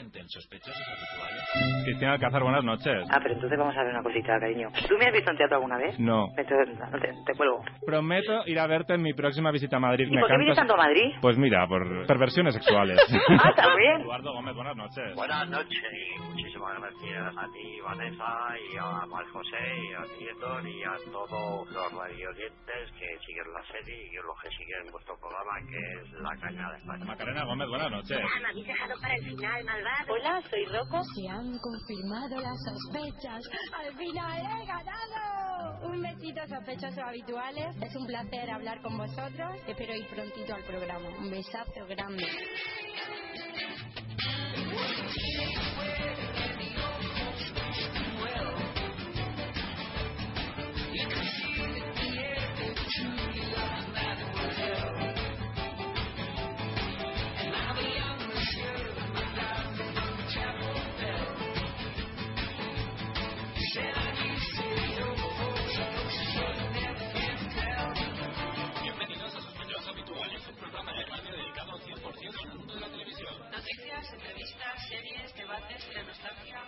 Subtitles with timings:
[0.00, 1.84] Anteriormente en sospechosos habituales.
[1.84, 3.06] Cristina Alcázar, buenas noches.
[3.10, 4.68] Ah, pero entonces vamos a ver una cosita, cariño.
[4.88, 5.98] ¿Tú me has visto en teatro alguna vez?
[5.98, 6.28] No.
[6.36, 7.62] Entonces, te, te cuelgo.
[7.84, 10.08] Prometo ir a verte en mi próxima visita a Madrid.
[10.10, 11.12] ¿Y por qué vienes tanto a Madrid?
[11.20, 12.98] Pues mira, por perversiones sexuales.
[13.44, 14.00] ah, también.
[14.00, 15.14] Eduardo Gómez, buenas noches.
[15.14, 19.58] Buenas noches y muchísimas gracias a ti, Vanessa, y a Mar José,
[19.90, 24.40] y a ti, Héctor, y a todos los radioyentes que siguen la serie y los
[24.42, 27.04] que siguen vuestro programa, que es La Caña de España.
[27.04, 28.18] Macarena Gómez, buenas noches.
[28.22, 29.89] Ah, me habéis dejado para el final, malvado.
[30.08, 31.02] Hola, soy Rocco.
[31.14, 33.42] Se han confirmado las sospechas.
[33.72, 35.88] ¡Al final he ganado!
[35.88, 37.76] Un besito, sospechosos habituales.
[37.82, 39.56] Es un placer hablar con vosotros.
[39.66, 41.08] Espero ir prontito al programa.
[41.18, 42.26] Un besazo grande.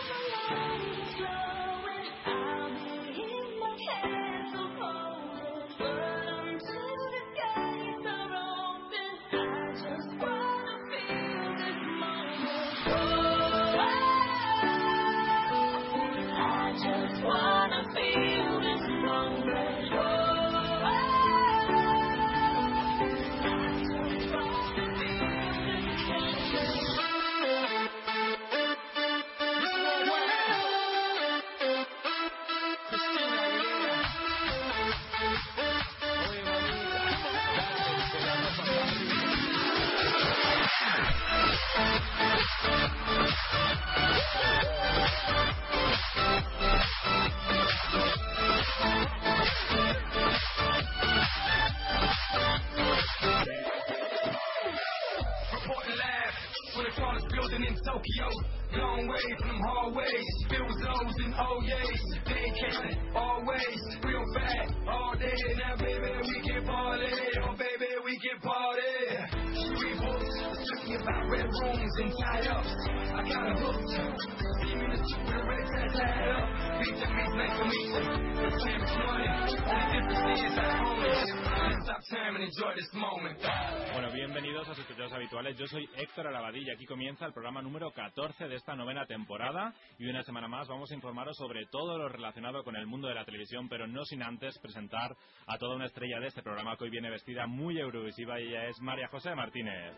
[86.75, 89.73] aquí comienza el programa número 14 de esta novena temporada.
[89.99, 90.44] Y una semana
[90.93, 94.59] informaros sobre todo lo relacionado con el mundo de la televisión, pero no sin antes
[94.59, 95.17] presentar
[95.47, 98.67] a toda una estrella de este programa que hoy viene vestida muy eurovisiva y ella
[98.67, 99.95] es María José Martínez.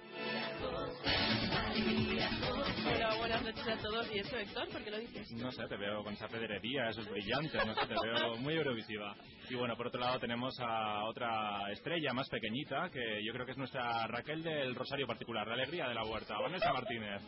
[2.86, 4.14] Hola, buenas noches a todos.
[4.14, 4.68] ¿Y eso, Héctor?
[4.68, 5.32] ¿Por qué lo dices?
[5.32, 9.14] No sé, te veo con esa pedrería, esos brillantes, no sé, te veo muy eurovisiva.
[9.48, 13.52] Y bueno, por otro lado tenemos a otra estrella más pequeñita, que yo creo que
[13.52, 17.22] es nuestra Raquel del Rosario Particular, la alegría de la huerta, Vanessa Martínez.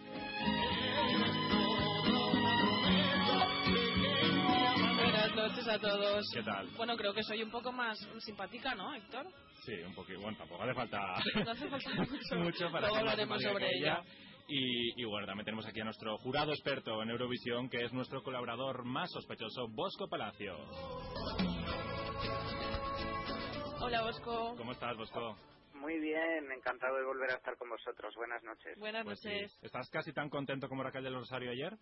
[5.38, 6.24] Noches a todos.
[6.34, 6.68] ¿Qué tal?
[6.76, 9.26] Bueno, creo que soy un poco más simpática, ¿no, Héctor?
[9.64, 10.20] Sí, un poquito.
[10.20, 10.98] Bueno, tampoco hace falta
[11.44, 12.36] No hace falta mucho.
[12.36, 14.02] mucho para Luego hablaremos sobre que ella.
[14.50, 18.22] Y, y bueno, también tenemos aquí a nuestro jurado experto en Eurovisión, que es nuestro
[18.22, 20.56] colaborador más sospechoso, Bosco Palacio.
[23.80, 24.54] Hola, Bosco.
[24.56, 25.36] ¿Cómo estás, Bosco?
[25.74, 28.12] Muy bien, encantado de volver a estar con vosotros.
[28.16, 28.76] Buenas noches.
[28.78, 29.28] Buenas Pues sí.
[29.28, 29.58] noches.
[29.62, 31.76] ¿Estás casi tan contento como Raquel del Rosario ayer?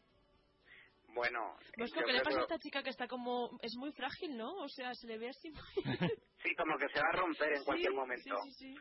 [1.17, 3.59] Bueno, Bosco, ¿qué le pasa a que- esta chica que está como...
[3.63, 4.53] Es muy frágil, ¿no?
[4.59, 5.61] O sea, se le ve así muy...
[6.45, 8.37] sí, como que se va a romper en cualquier Sí, momento.
[8.45, 8.81] Sí, sí, sí.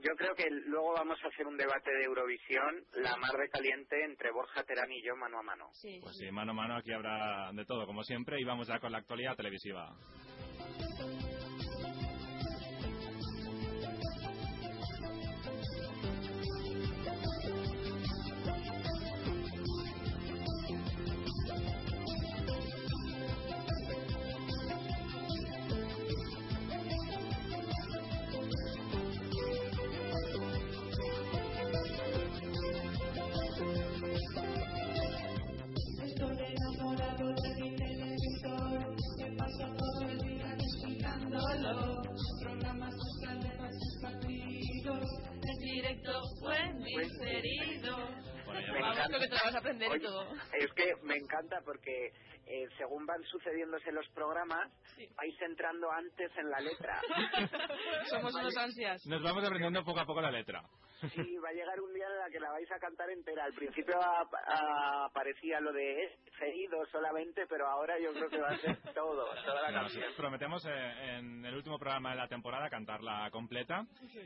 [0.00, 3.96] Yo creo que luego vamos a hacer un debate de Eurovisión, la mar de caliente
[4.04, 5.68] entre Borja Terán y yo mano a mano.
[5.74, 8.78] Sí, Pues sí, mano a mano aquí habrá de todo, como siempre, y vamos ya
[8.78, 9.90] con la actualidad televisiva.
[49.10, 50.34] Bueno, aprender Oye, todo.
[50.52, 52.12] Es que me encanta porque
[52.46, 55.06] eh, según van sucediéndose los programas, Sí.
[55.16, 57.00] vais entrando antes en la letra.
[58.10, 59.06] Somos unos ansias.
[59.06, 60.62] Nos vamos aprendiendo poco a poco la letra.
[61.14, 63.44] Sí, va a llegar un día en la que la vais a cantar entera.
[63.44, 63.94] Al principio
[65.04, 69.62] aparecía lo de seguido solamente, pero ahora yo creo que va a ser todo, toda
[69.62, 70.12] la Nos canción.
[70.16, 73.84] prometemos eh, en el último programa de la temporada cantarla completa.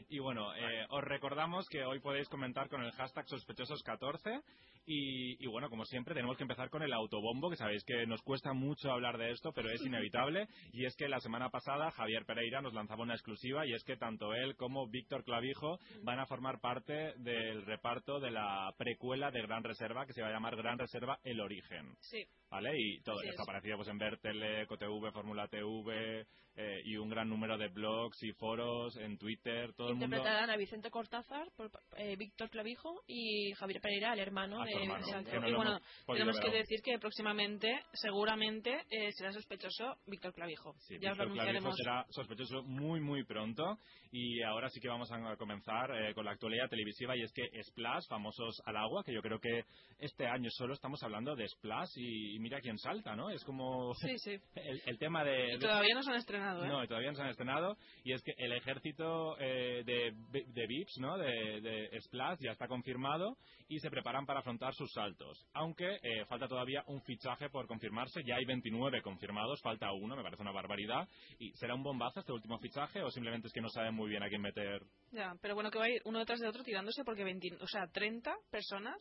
[0.08, 4.43] Y bueno, eh, os recordamos que hoy podéis comentar con el hashtag sospechosos14.
[4.84, 8.23] Y, y bueno, como siempre, tenemos que empezar con el autobombo, que sabéis que nos
[8.23, 10.47] cuesta mucho hablar de esto, pero es inevitable.
[10.73, 13.97] Y es que la semana pasada Javier Pereira nos lanzaba una exclusiva y es que
[13.97, 19.43] tanto él como Víctor Clavijo van a formar parte del reparto de la precuela de
[19.43, 21.94] Gran Reserva, que se va a llamar Gran Reserva El Origen.
[22.00, 22.25] Sí.
[22.50, 22.71] ¿Vale?
[22.79, 23.49] Y todo Así esto es.
[23.49, 28.33] aparecido pues, en Vertele, CoTV, Fórmula TV eh, y un gran número de blogs y
[28.33, 30.17] foros en Twitter, todo el mundo...
[30.17, 34.73] Interpretarán a Vicente Cortázar, por, eh, Víctor Clavijo y Javier Pereira, el hermano A de
[34.73, 39.96] hermano, Que no y lo bueno, tenemos que decir que próximamente, seguramente, eh, será sospechoso
[40.06, 40.75] Víctor Clavijo.
[40.81, 41.76] Sí, ya os lo Víctor Clavijo anunciaremos.
[41.76, 43.79] será sospechoso muy, muy pronto.
[44.11, 47.17] Y ahora sí que vamos a comenzar eh, con la actualidad televisiva.
[47.17, 49.64] Y es que Splash, famosos al agua, que yo creo que
[49.99, 51.90] este año solo estamos hablando de Splash.
[51.96, 53.31] Y, y mira quién salta, ¿no?
[53.31, 54.38] Es como Sí, sí.
[54.55, 55.55] el, el tema de.
[55.55, 56.69] Y todavía no se han estrenado, ¿eh?
[56.69, 57.76] No, todavía no se han estrenado.
[58.05, 60.12] Y es que el ejército eh, de,
[60.46, 61.17] de VIPs, ¿no?
[61.17, 63.37] De, de Splash ya está confirmado
[63.69, 65.21] y se preparan para afrontar sus saltos.
[65.54, 68.22] Aunque eh, falta todavía un fichaje por confirmarse.
[68.24, 71.08] Ya hay 29 confirmados, falta uno, me parece una barbaridad.
[71.38, 74.22] ¿Y será un bombazo este último fichaje o simplemente es que no saben muy bien
[74.22, 74.82] a quién meter?
[75.12, 77.66] Ya, pero bueno, que va a ir uno detrás de otro tirándose porque 20, o
[77.66, 78.96] sea, 30 personas.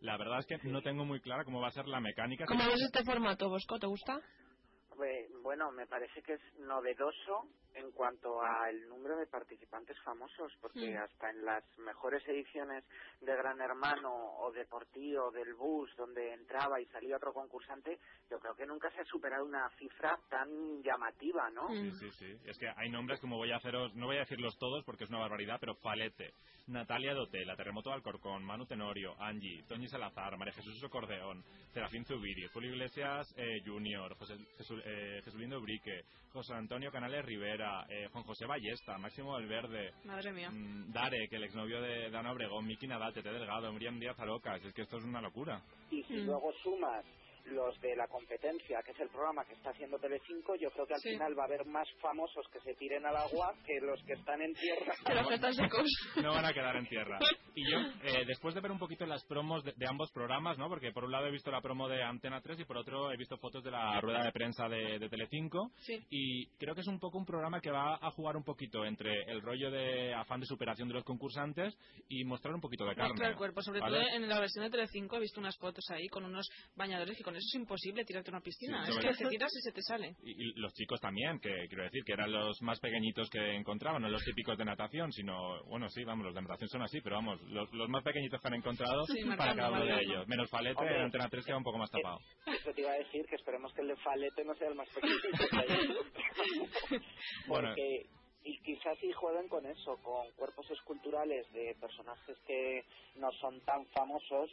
[0.00, 2.46] La verdad es que no tengo muy clara cómo va a ser la mecánica.
[2.46, 3.78] ¿Cómo ves este formato, Bosco?
[3.78, 4.18] ¿Te gusta?
[4.96, 10.94] Bue- Bueno, me parece que es novedoso en cuanto al número de participantes famosos, porque
[10.94, 11.02] Mm.
[11.02, 12.84] hasta en las mejores ediciones
[13.20, 17.98] de Gran Hermano o de Portillo o del Bus, donde entraba y salía otro concursante,
[18.30, 21.68] yo creo que nunca se ha superado una cifra tan llamativa, ¿no?
[21.68, 21.90] Mm.
[21.92, 22.36] Sí, sí, sí.
[22.46, 25.10] Es que hay nombres como voy a haceros, no voy a decirlos todos porque es
[25.10, 26.34] una barbaridad, pero Falete,
[26.66, 32.70] Natalia Dotela, Terremoto Alcorcón, Manu Tenorio, Angie, Toñi Salazar, María Jesús Socordeón, Serafín Zubiri, Julio
[32.70, 38.46] Iglesias eh, Junior, José, Jesú- eh, Jesulindo Brique, José Antonio Canales Rivera, eh, Juan José
[38.46, 40.50] Ballesta, Máximo Valverde, Madre mía.
[40.50, 44.72] mm, Darek, el exnovio de Dana Obregón, Miki Nadal, Tete Delgado, Miriam Díaz Arocas, es
[44.72, 45.60] que esto es una locura.
[45.90, 46.26] Y si Mm.
[46.26, 47.04] luego sumas
[47.52, 50.94] los de la competencia, que es el programa que está haciendo Telecinco, yo creo que
[50.94, 51.10] al Sí.
[51.10, 54.40] final va a haber más famosos que se tiren al agua que los que están
[54.42, 54.92] en tierra.
[55.06, 55.86] Que los que están secos.
[56.22, 57.18] no van a quedar en tierra.
[57.54, 60.68] Y yo, eh, después de ver un poquito las promos de, de ambos programas, ¿no?
[60.68, 63.16] Porque por un lado he visto la promo de Antena 3 y por otro he
[63.16, 65.70] visto fotos de la rueda de prensa de, de Telecinco.
[65.80, 65.98] Sí.
[66.10, 69.22] Y creo que es un poco un programa que va a jugar un poquito entre
[69.30, 71.76] el rollo de afán de superación de los concursantes
[72.08, 73.08] y mostrar un poquito de carne.
[73.10, 73.98] Muestra el cuerpo, sobre ¿vale?
[73.98, 77.24] todo en la versión de Telecinco he visto unas fotos ahí con unos bañadores que
[77.24, 78.84] con eso es imposible tirarte a una piscina.
[78.86, 80.14] Sí, es que te tiras y se te sale.
[80.22, 84.02] Y, y los chicos también, que quiero decir que eran los más pequeñitos que encontraban,
[84.02, 87.16] no los típicos de natación, sino, bueno, sí, vamos, los de natación son así, pero
[87.16, 90.28] vamos, los, los más pequeñitos que han encontrado Sí, para marcando, cada uno de ellos.
[90.28, 90.96] Menos Falete, Hombre.
[90.96, 92.18] en Antena 3 queda un poco más tapado.
[92.46, 94.88] Eso te iba a decir, que esperemos que el de Falete no sea el más
[94.90, 95.20] pequeñito.
[97.46, 97.68] Bueno.
[97.68, 98.06] Porque
[98.44, 102.84] y quizás sí jueguen con eso, con cuerpos esculturales de personajes que
[103.16, 104.50] no son tan famosos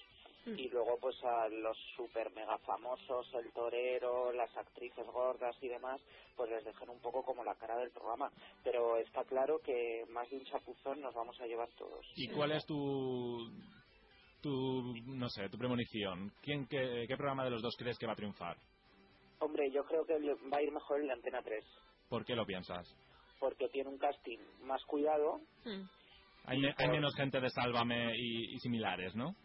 [0.56, 6.02] y luego pues a los super mega famosos, el torero, las actrices gordas y demás,
[6.36, 8.32] pues les dejan un poco como la cara del programa.
[8.64, 12.06] Pero está claro que más de un chapuzón nos vamos a llevar todos.
[12.16, 13.50] ¿Y cuál es tu,
[14.42, 16.32] tu no sé, tu premonición?
[16.42, 18.58] ¿Quién, qué, qué programa de los dos crees que va a triunfar?
[19.40, 21.64] Hombre, yo creo que le- va a ir mejor el de Antena 3,
[22.10, 22.88] ¿Por qué lo piensas?
[23.40, 25.40] porque tiene un casting más cuidado.
[26.46, 29.36] Hay, me- hay menos gente de Sálvame y, y similares, ¿no?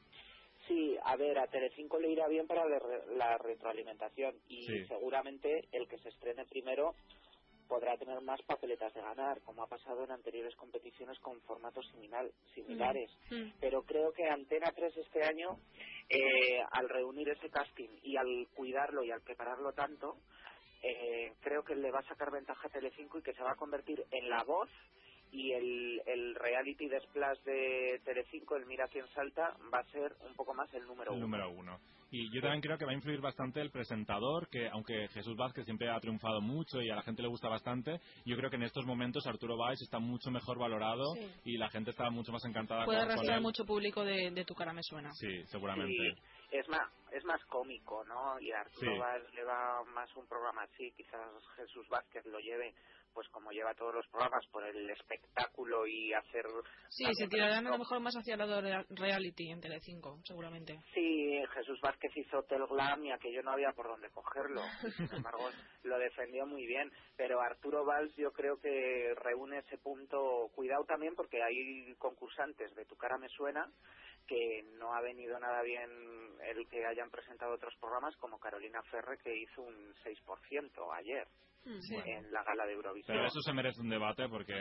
[0.69, 4.87] Sí, a ver, a Telecinco le irá bien para la, re- la retroalimentación y Sí.
[4.87, 6.95] seguramente el que se estrene primero
[7.69, 12.31] podrá tener más papeletas de ganar, como ha pasado en anteriores competiciones con formatos similar-
[12.55, 13.11] similares.
[13.61, 15.59] Pero creo que Antena 3 este año,
[16.09, 20.19] eh, al reunir ese casting y al cuidarlo y al prepararlo tanto,
[20.83, 23.57] eh, creo que le va a sacar ventaja a Telecinco y que se va a
[23.57, 24.69] convertir en la voz
[25.33, 30.15] y el, el reality de splash de Telecinco, el Mira quién salta, va a ser
[30.29, 31.27] un poco más el número El uno.
[31.27, 31.81] número uno.
[32.15, 35.65] Y yo también creo que va a influir bastante el presentador, que aunque Jesús Vázquez
[35.65, 38.65] siempre ha triunfado mucho y a la gente le gusta bastante, yo creo que en
[38.65, 41.27] estos momentos Arturo Valls está mucho mejor valorado Sí.
[41.45, 44.75] y la gente está mucho más encantada Puede arrastrar mucho público de, de tu cara
[44.75, 45.11] me suena.
[45.13, 45.95] Sí, seguramente.
[45.97, 46.23] Sí,
[46.59, 48.39] es más, es más cómico, ¿no?
[48.41, 48.99] Y a Arturo Sí.
[48.99, 51.19] Valls le va más un programa así, quizás
[51.57, 52.75] Jesús Vázquez lo lleve,
[53.13, 56.45] pues como lleva todos los programas, por el espectáculo y hacer...
[56.89, 60.81] Sí, se tirarán a lo mejor más hacia el lado de reality en Telecinco, seguramente.
[60.95, 64.63] Sí, Jesús Vázquez hizo Hotel Glam y aquello no había por dónde cogerlo.
[64.97, 65.49] Sin embargo,
[65.83, 66.91] lo defendió muy bien.
[67.17, 70.51] Pero Arturo Valls yo creo que reúne ese punto.
[70.55, 73.71] Cuidado también porque hay concursantes de Tu cara me suena
[74.27, 75.91] que no ha venido nada bien
[76.43, 81.27] el que hayan presentado otros programas como Carolina Ferre que hizo un 6% ayer
[81.65, 81.95] Sí.
[81.95, 83.17] en la gala de Eurovisión.
[83.17, 84.55] Pero eso se merece un debate porque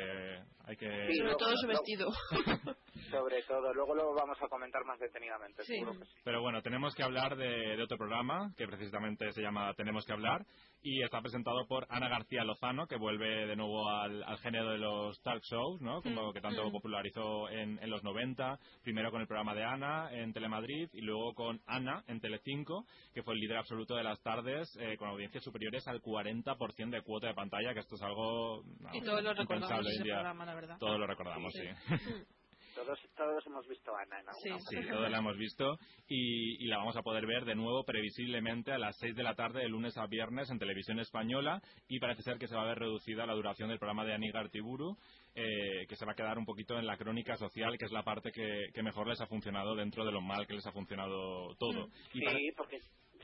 [0.65, 1.07] hay que...
[1.07, 2.11] Sí, Sobre no, todo su vestido.
[3.09, 5.73] Sobre todo, luego lo vamos a comentar más detenidamente, Sí.
[5.73, 6.11] seguro que sí.
[6.23, 10.13] Pero bueno, tenemos que hablar de, de otro programa que precisamente se llama Tenemos que
[10.13, 10.45] hablar
[10.83, 14.77] y está presentado por Ana García Lozano, que vuelve de nuevo al, al género de
[14.79, 16.01] los talk shows, ¿no?
[16.01, 16.71] Como Mm, que tanto mm.
[16.71, 21.33] popularizó en, en los 90, primero con el programa de Ana en Telemadrid y luego
[21.33, 25.43] con Ana en Telecinco, que fue el líder absoluto de las tardes eh, con audiencias
[25.43, 29.33] superiores al 40% de cuota de pantalla, que esto es algo no, Y todos lo
[29.33, 30.77] recordamos ese programa, la verdad.
[30.79, 31.67] Todos lo recordamos, sí.
[32.85, 34.75] Todos, todos hemos visto a Ana en alguna Sí.
[34.81, 38.71] Sí, todos la hemos visto y, y la vamos a poder ver de nuevo previsiblemente
[38.71, 42.23] a las 6 de la tarde de lunes a viernes en televisión española y parece
[42.23, 44.97] ser que se va a ver reducida la duración del programa de Anígar Tiburu,
[45.35, 48.03] eh, que se va a quedar un poquito en la crónica social, que es la
[48.03, 51.55] parte que, que mejor les ha funcionado dentro de lo mal que les ha funcionado
[51.59, 51.87] todo.
[52.13, 52.79] Y para- Sí, porque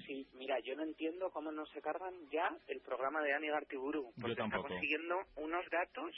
[0.05, 4.11] sí, mira, yo no entiendo cómo no se cargan ya el programa de Ani Gartiburu,
[4.21, 6.11] porque está consiguiendo unos datos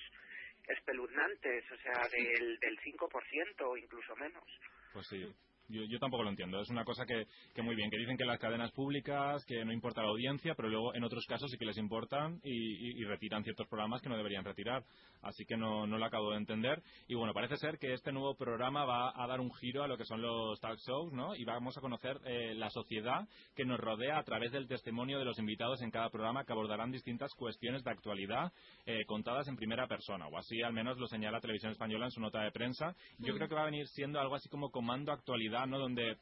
[0.70, 4.44] espeluznantes, o sea, del, del 5% o incluso menos.
[4.94, 5.34] Pues sí.
[5.70, 6.60] Yo, yo tampoco lo entiendo.
[6.60, 9.72] Es una cosa que, que muy bien, que dicen que las cadenas públicas, que no
[9.72, 13.04] importa la audiencia, pero luego en otros casos sí que les importan y, y- y
[13.06, 14.84] retiran ciertos programas que no deberían retirar.
[15.22, 16.82] Así que no, no lo acabo de entender.
[17.08, 19.98] Y bueno, parece ser que este nuevo programa va a dar un giro a lo
[19.98, 21.36] que son los talk shows, ¿no?
[21.36, 25.26] Y vamos a conocer eh, la sociedad que nos rodea a través del testimonio de
[25.26, 28.52] los invitados en cada programa que abordarán distintas cuestiones de actualidad
[28.86, 30.28] eh, contadas en primera persona.
[30.28, 32.96] O así al menos lo señala Televisión Española en su nota de prensa.
[33.20, 33.38] Yo Mm.
[33.38, 35.80] creo que va a venir siendo algo así como comando actualidad, ¿no?
[35.80, 36.18] Donde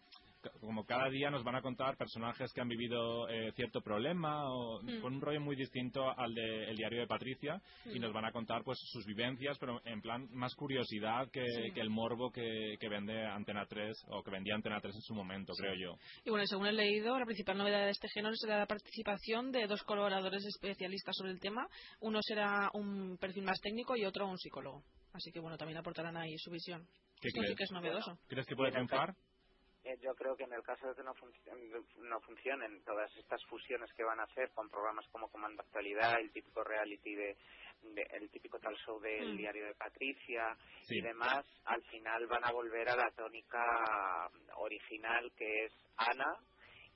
[0.61, 4.81] como cada día nos van a contar personajes que han vivido eh, cierto problema o
[4.81, 5.01] Mm.
[5.01, 8.01] con un rollo muy distinto al del diario de Patricia y Mm.
[8.03, 11.71] nos van a contar pues sus vivencias pero en plan más curiosidad que, Sí.
[11.73, 15.13] que el morbo que, que vende Antena 3 o que vendía Antena 3 en su
[15.15, 18.57] momento creo yo Y bueno, según he leído, la principal novedad de este género será
[18.59, 21.67] la participación de dos colaboradores especialistas sobre el tema.
[21.99, 24.83] Uno será un perfil más técnico y otro un psicólogo.
[25.13, 26.85] Así que bueno, también aportarán ahí su visión.
[27.19, 27.57] ¿Qué Esto sí crees?
[27.57, 28.17] que es novedoso.
[28.27, 29.15] ¿crees que puede Bueno, triunfar?
[29.87, 33.41] Eh, yo creo que en el caso de que no, func- no funcionen todas estas
[33.45, 37.37] fusiones que van a hacer con programas como Comando Actualidad, el típico reality de,
[37.95, 39.37] de- el típico tal show del Mm.
[39.37, 40.97] diario de Patricia Sí.
[40.97, 46.35] y demás, al final van a volver a la tónica original que es Ana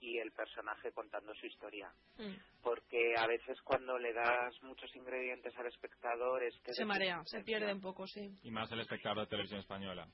[0.01, 1.89] y el personaje contando su historia.
[2.17, 2.33] Mm.
[2.61, 7.41] Porque a veces cuando le das muchos ingredientes al espectador es que Se marea, se
[7.43, 8.35] pierde un poco, sí.
[8.43, 10.07] y más el espectador de Televisión Española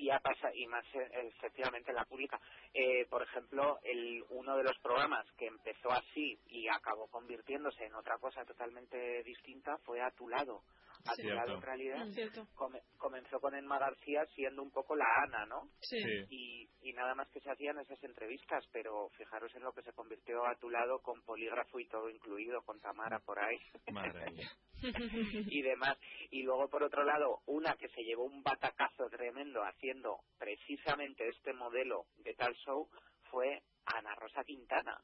[0.00, 2.40] y ha pasado y más eh, efectivamente en la pública.
[2.72, 7.94] Eh, por ejemplo el uno de los programas que empezó así y acabó convirtiéndose en
[7.94, 10.62] otra cosa totalmente distinta fue a tu lado
[11.06, 11.34] a tu Cierto.
[11.36, 12.46] lado en realidad Mm, Cierto.
[12.54, 15.98] come- comenzó con Emma García siendo un poco la Ana no Sí.
[16.28, 19.92] Y, y nada más que se hacían esas entrevistas pero fijaros en lo que se
[19.92, 23.58] convirtió a tu lado con polígrafo y todo incluido con Tamara por ahí
[23.92, 24.50] madre mía
[25.50, 25.98] y demás.
[26.30, 31.52] Y luego, por otro lado, una que se llevó un batacazo tremendo haciendo precisamente este
[31.52, 32.88] modelo de tal show
[33.30, 34.98] fue Ana Rosa Quintana,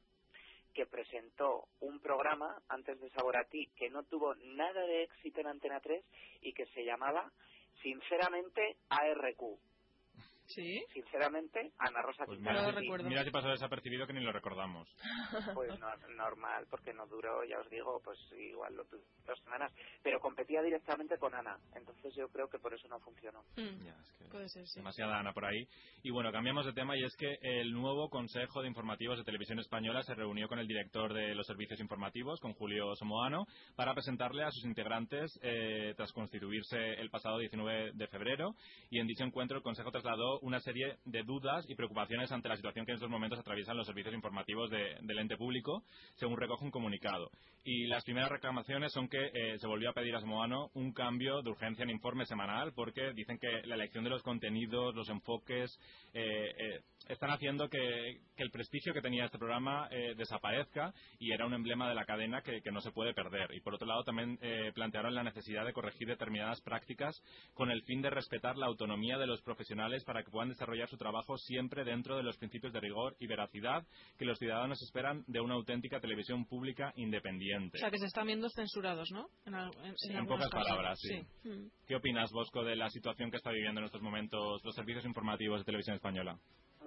[0.77, 5.81] que presentó un programa antes de Sabor que no tuvo nada de éxito en Antena
[5.81, 6.05] 3
[6.43, 7.33] y que se llamaba,
[7.83, 9.59] sinceramente, ARQ.
[10.47, 10.85] Sí.
[10.93, 12.73] Sinceramente, Ana Rosa Pues Quintana.
[12.81, 14.89] mira, si, mira si pasó desapercibido que ni lo recordamos.
[15.55, 19.73] Pues no, normal, porque no duró, ya os digo, pues igual lo dos semanas.
[20.03, 21.59] Pero competía directamente con Ana.
[21.75, 23.43] Entonces yo creo que por eso no funcionó.
[23.57, 24.79] Ya, es que Puede ser, sí.
[24.81, 25.67] demasiada Ana por ahí.
[26.03, 29.59] Y bueno, cambiamos de tema y es que el nuevo Consejo de Informativos de Televisión
[29.59, 34.45] Española se reunió con el director de los servicios informativos, con Julio Somoano, para presentarle
[34.45, 38.55] a sus integrantes eh, tras constituirse el pasado 19 de febrero.
[38.91, 42.57] Y en dicho encuentro el Consejo trasladó una serie de dudas y preocupaciones ante la
[42.57, 45.83] situación que en estos momentos atraviesan los servicios informativos de- del ente público,
[46.15, 47.31] según recoge un comunicado.
[47.65, 51.43] Y las primeras reclamaciones son que eh, se volvió a pedir a Somoano un cambio
[51.43, 55.71] de urgencia en informe semanal porque dicen que la elección de los contenidos, los enfoques,
[56.15, 61.33] eh, eh, están haciendo que, que el prestigio que tenía este programa eh, desaparezca y
[61.33, 63.53] era un emblema de la cadena que, que no se puede perder.
[63.55, 67.15] Y por otro lado también eh, plantearon la necesidad de corregir determinadas prácticas
[67.55, 70.97] con el fin de respetar la autonomía de los profesionales para que puedan desarrollar su
[70.97, 73.85] trabajo siempre dentro de los principios de rigor y veracidad
[74.19, 77.79] que los ciudadanos esperan de una auténtica televisión pública independiente.
[77.79, 79.27] O sea, que se están viendo censurados, ¿no?
[79.45, 80.69] En, al- en- en En algunos pocas casos.
[80.69, 81.49] palabras, sí.
[81.49, 81.69] Mm.
[81.87, 85.61] ¿Qué opinas, Bosco, de la situación que está viviendo en estos momentos los servicios informativos
[85.61, 86.37] de televisión española?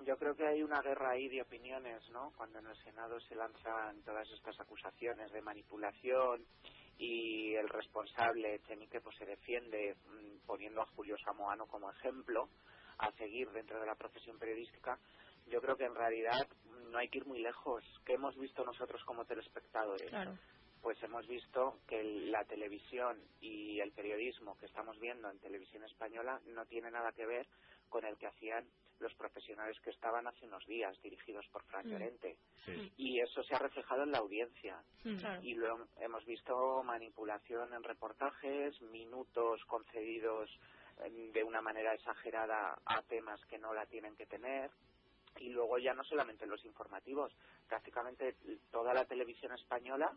[0.05, 2.31] Yo creo que hay una guerra ahí de opiniones, ¿no?
[2.37, 6.45] Cuando en el Senado se lanzan todas estas acusaciones de manipulación
[6.97, 12.49] y el responsable Echenique pues se defiende mm, poniendo a Julio Samoano como ejemplo
[12.97, 14.99] a seguir dentro de la profesión periodística.
[15.47, 16.47] Yo creo que en realidad
[16.91, 17.83] no hay que ir muy lejos.
[18.05, 20.09] ¿Qué hemos visto nosotros como telespectadores?
[20.09, 20.37] Claro.
[20.81, 26.39] pues hemos visto que la televisión y el periodismo que estamos viendo en televisión española
[26.47, 27.47] no tiene nada que ver
[27.89, 28.65] con el que hacían
[28.99, 31.91] los profesionales que estaban hace unos días dirigidos por Fran Mm.
[31.91, 32.37] Llorente.
[32.65, 32.91] Sí.
[32.97, 34.81] Y eso se ha reflejado en la audiencia.
[35.03, 35.17] Mm.
[35.17, 35.41] Claro.
[35.43, 40.49] Y lo hem- hemos visto manipulación en reportajes, minutos concedidos
[41.05, 44.69] em, de una manera exagerada a temas que no la tienen que tener.
[45.39, 47.31] Y luego ya no solamente los informativos,
[47.67, 48.35] prácticamente
[48.71, 50.11] toda la televisión española,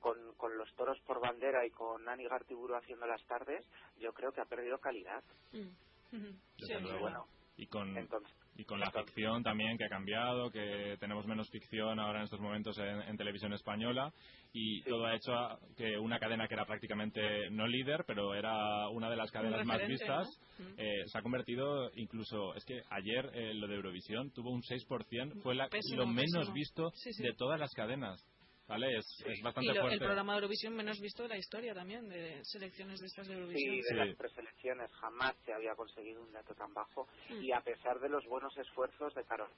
[0.00, 3.64] con, con los toros por bandera y con Nani Gartiburu haciendo las tardes,
[3.98, 5.22] yo creo que ha perdido calidad.
[5.52, 5.68] Mm.
[6.58, 7.04] Sí, luego.
[7.04, 7.20] verdad.
[7.60, 11.98] Y con, Entonces, y con la ficción también que ha cambiado, que tenemos menos ficción
[11.98, 14.12] ahora en estos momentos en, en televisión española
[14.52, 18.88] y todo ha hecho a- que una cadena que era prácticamente no líder, pero era
[18.88, 20.64] una de las cadenas más vistas, ¿no?
[20.64, 20.74] Mm.
[20.78, 25.42] eh, se ha convertido incluso, es que ayer eh, lo de Eurovisión tuvo un 6%,
[25.42, 26.54] fue la- Pésimo, lo menos pésimo.
[26.54, 27.22] visto Sí, sí.
[27.22, 28.24] de todas las cadenas.
[28.68, 28.98] ¿Vale?
[28.98, 29.98] Es, es Y bastante lo- el fuerte.
[30.04, 33.74] programa de Eurovisión menos visto de la historia también, de selecciones de estas de Eurovisión.
[33.74, 33.94] Sí, de Sí.
[33.94, 37.42] las preselecciones jamás se había conseguido un dato tan bajo Mm.
[37.42, 39.48] y a pesar de los buenos esfuerzos de Carol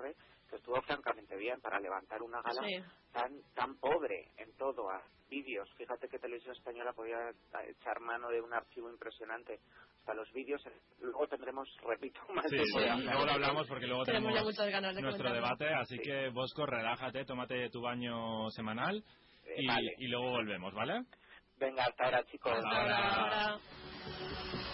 [0.00, 0.14] R,
[0.50, 2.76] que estuvo francamente bien para levantar una gala Sí.
[3.12, 5.68] tan tan pobre en todo, a vídeos.
[5.76, 7.30] Fíjate que Televisión Española podía
[7.68, 9.60] echar mano de un archivo impresionante.
[10.00, 14.04] Hasta los vídeos, eh, luego tendremos, repito, más Sí, sí, luego lo hablamos porque luego
[14.04, 15.56] Tenemos tenemos, ya muchas ganas de nuestro comentarlo.
[15.58, 19.02] debate, así que Bosco, relájate, tómate tu baño semanal
[19.44, 19.94] Eh, y, vale.
[19.98, 21.02] y luego volvemos, ¿vale?
[21.58, 22.52] Venga, hasta ahora, chicos.
[22.52, 23.54] Hasta ahora.
[23.54, 24.65] Ahora.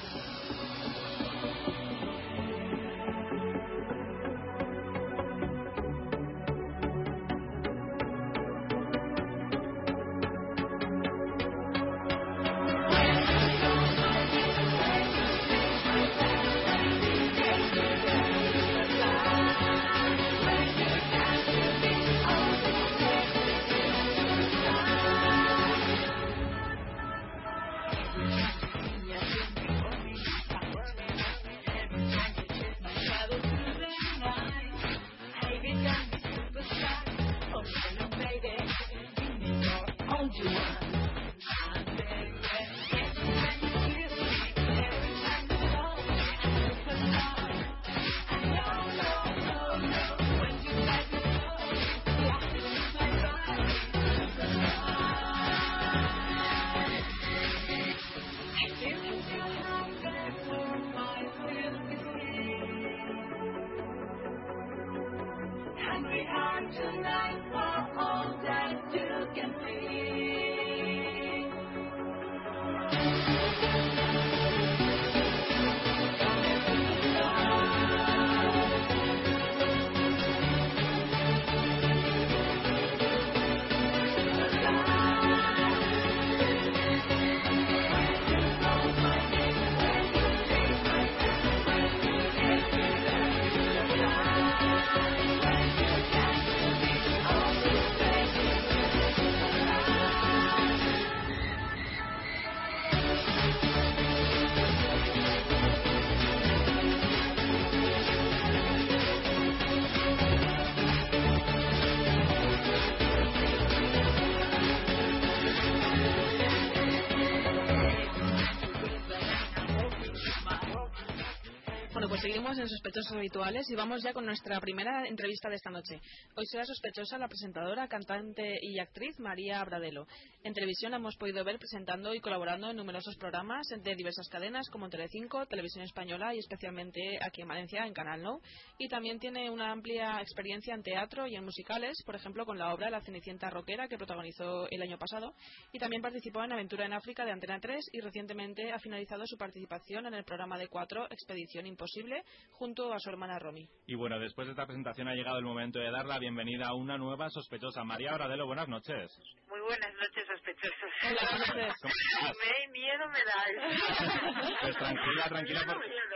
[122.92, 125.98] Sospechosos Habituales y vamos ya con nuestra primera entrevista de esta noche.
[126.36, 130.06] Hoy será sospechosa la presentadora, cantante y actriz María Bradelo.
[130.44, 134.68] En televisión la hemos podido ver presentando y colaborando en numerosos programas de diversas cadenas
[134.68, 138.40] como Telecinco, Televisión Española y especialmente aquí en Valencia en Canal No.
[138.76, 142.74] Y también tiene una amplia experiencia en teatro y en musicales, por ejemplo con la
[142.74, 145.32] obra La Cenicienta Roquera que protagonizó el año pasado.
[145.72, 149.38] Y también participó en Aventura en África de Antena 3 y recientemente ha finalizado su
[149.38, 153.68] participación en el programa de cuatro Expedición Imposible junto a su hermana Romy.
[153.86, 156.74] Y bueno, después de esta presentación ha llegado el momento de dar la bienvenida a
[156.74, 157.84] una nueva sospechosa.
[157.84, 159.16] María Bradelo, buenas noches.
[159.48, 160.90] Muy buenas noches, sospechosos.
[161.04, 161.74] Hola, noches.
[161.82, 162.36] ¿Cómo estás?
[162.38, 164.58] Me miedo me dais.
[164.60, 165.60] Pues tranquila, tranquila.
[165.60, 165.90] Miedo, Porque...
[165.90, 166.12] miedo.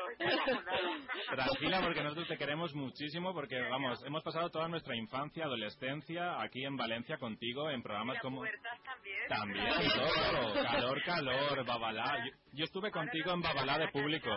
[1.31, 6.65] Tranquila, porque nosotros te queremos muchísimo, porque vamos, hemos pasado toda nuestra infancia, adolescencia aquí
[6.65, 8.39] en Valencia contigo, en programas como...
[8.39, 9.29] Puertas también.
[9.29, 10.55] También, todo.
[10.63, 12.25] Calor, calor, Babalá.
[12.25, 14.31] Yo, yo estuve contigo en Babalá de público.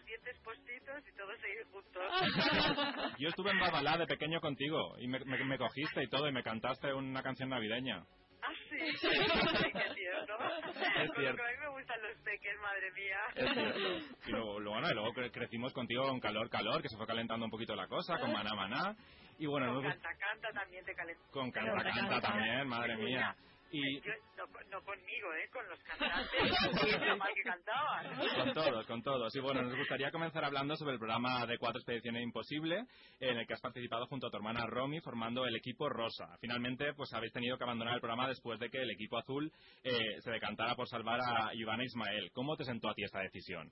[0.00, 2.02] Los dientes postitos y todos seguir juntos.
[3.18, 6.32] Yo estuve en Babalá de pequeño contigo y me, me- me cogiste y todo y
[6.32, 8.02] me cantaste una canción navideña.
[8.42, 8.78] Ah, sí.
[8.96, 10.36] sí qué tierno.
[10.68, 11.30] Es Con cierto.
[11.30, 13.18] lo que a mí me gustan los peques, madre mía.
[13.34, 13.78] Es cierto.
[14.26, 17.06] Y luego, luego, bueno, y luego cre- crecimos contigo con calor, calor, que se fue
[17.06, 18.96] calentando un poquito la cosa, con maná, maná.
[19.38, 21.22] Y bueno, Con nos- canta, canta también te calentó.
[21.30, 23.36] con canta, canta también, madre mía.
[23.72, 24.00] Y
[24.36, 25.48] no, no conmigo, ¿eh?
[25.52, 26.40] Con los cantantes.
[26.42, 28.16] Y lo mal que cantaban.
[28.16, 29.36] con todos, con todos.
[29.36, 32.84] Y bueno, nos gustaría comenzar hablando sobre el programa de Cuatro Expediciones Imposible,
[33.20, 36.36] en el que has participado junto a tu hermana Romy, formando el equipo rosa.
[36.40, 39.52] Finalmente, pues habéis tenido que abandonar el programa después de que el equipo azul
[39.84, 42.30] eh, se decantara por salvar a Ivana Ismael.
[42.32, 43.70] ¿Cómo te sentó a ti esta decisión?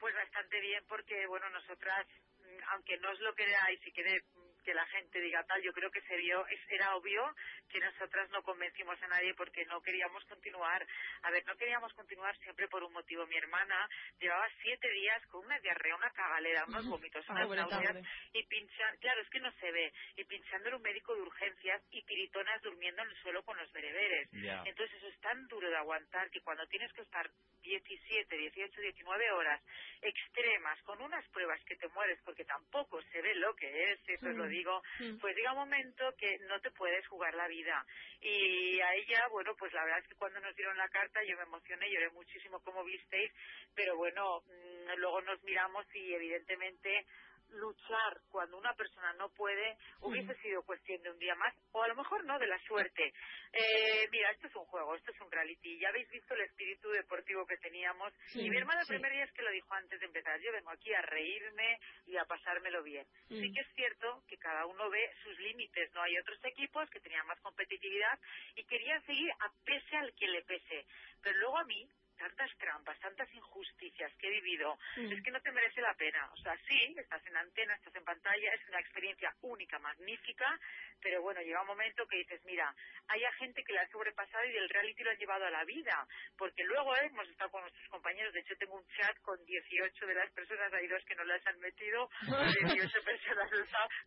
[0.00, 2.08] Pues bastante bien, porque, bueno, nosotras,
[2.40, 4.20] mm, aunque no os lo creáis y quede
[4.62, 7.34] que la gente diga tal, yo creo que se vio, es- era obvio
[7.68, 10.86] que nosotras no convencimos a nadie porque no queríamos continuar.
[11.22, 13.26] A ver, no queríamos continuar siempre por un motivo.
[13.26, 13.88] Mi hermana
[14.20, 17.94] llevaba siete días con una diarrea, una cagalera, unos vómitos, unas Pobre, náuseas
[18.34, 21.82] y pinchando, claro, es que no se ve, y pinchando en un médico de urgencias
[21.90, 24.28] y tiritonas durmiendo en el suelo con los bereberes.
[24.66, 27.30] Entonces eso es tan duro de aguantar que cuando tienes que estar
[27.62, 29.62] 17, 18, 19 horas
[30.02, 34.28] extremas con unas pruebas que te mueres porque tampoco se ve lo que es, eso
[34.28, 34.50] lo Mm.
[34.52, 35.18] Digo, Mm.
[35.18, 37.84] pues llega un momento que no te puedes jugar la vida.
[38.20, 41.36] Y a ella, bueno, pues la verdad es que cuando nos dieron la carta yo
[41.36, 43.32] me emocioné, lloré muchísimo como visteis,
[43.74, 47.06] pero bueno, mm, luego nos miramos y evidentemente
[47.52, 51.88] luchar cuando una persona no puede hubiese sido cuestión de un día más o a
[51.88, 53.12] lo mejor no de la suerte.
[53.52, 55.78] Eh, mira esto es un juego esto es un reality.
[55.78, 58.12] Ya habéis visto el espíritu deportivo que teníamos.
[58.32, 58.92] Sí, y mi hermana el sí.
[58.94, 62.16] primer día es que lo dijo antes de empezar yo vengo aquí a reírme y
[62.16, 63.54] a pasármelo bien sí Mm.
[63.54, 67.26] que es cierto que cada uno ve sus límites no hay otros equipos que tenían
[67.26, 68.18] más competitividad
[68.54, 70.86] y querían seguir a pese al que le pese.
[71.22, 75.12] Pero luego a mí tantas trampas, tantas injusticias que he vivido, Mm.
[75.12, 76.28] es que no te merece la pena.
[76.32, 80.58] O sea, sí, estás en antena, estás en pantalla, es una experiencia única, magnífica,
[81.00, 82.74] pero bueno, llega un momento que dices, mira,
[83.08, 86.06] hay gente que la ha sobrepasado y del reality lo han llevado a la vida,
[86.36, 90.06] porque luego eh, hemos estado con nuestros compañeros, de hecho tengo un chat con 18
[90.06, 93.50] de las personas, hay dos que no las han metido, 18 personas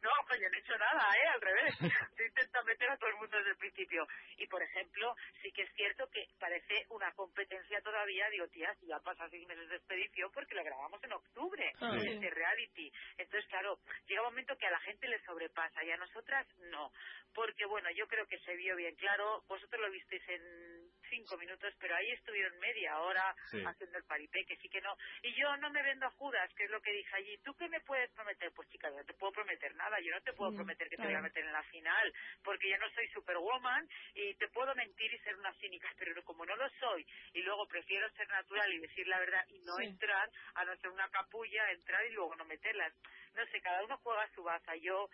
[0.02, 1.28] no, pues yo no he hecho nada, ¿eh?
[1.28, 1.76] Al revés,
[2.16, 4.08] se intenta meter a todo el mundo desde el principio.
[4.38, 8.88] Y por ejemplo, sí que es cierto que parece una competencia todavía, digo, tía, si
[8.88, 12.10] ya pasa seis meses de expedición porque la grabamos en octubre, Ah, sí.
[12.10, 12.92] este reality.
[13.18, 16.92] Entonces, claro, llega un momento que a la gente le sobrepasa y a nosotras no.
[17.34, 21.74] Porque, bueno, yo creo que se vio bien claro, vosotros lo visteis en cinco minutos,
[21.80, 23.64] pero ahí estuvieron media hora Sí.
[23.64, 24.96] haciendo el paripé, que sí que no.
[25.24, 27.38] Y yo no me vendo a Judas, que es lo que dije allí.
[27.44, 28.52] ¿Tú qué me puedes prometer?
[28.54, 30.98] Pues chica, yo no te puedo prometer nada, yo no te puedo Mm, prometer que
[30.98, 32.14] te voy a meter en la final,
[32.44, 36.46] porque yo no soy superwoman y te puedo mentir y ser una cínica, pero como
[36.46, 39.84] no lo soy, y luego prefiero ser natural y decir la verdad y no Sí.
[39.90, 42.94] entrar, a no ser una capulla, entrar y luego no meterlas.
[43.34, 44.76] No sé, cada uno juega a su baza.
[44.78, 45.10] Yo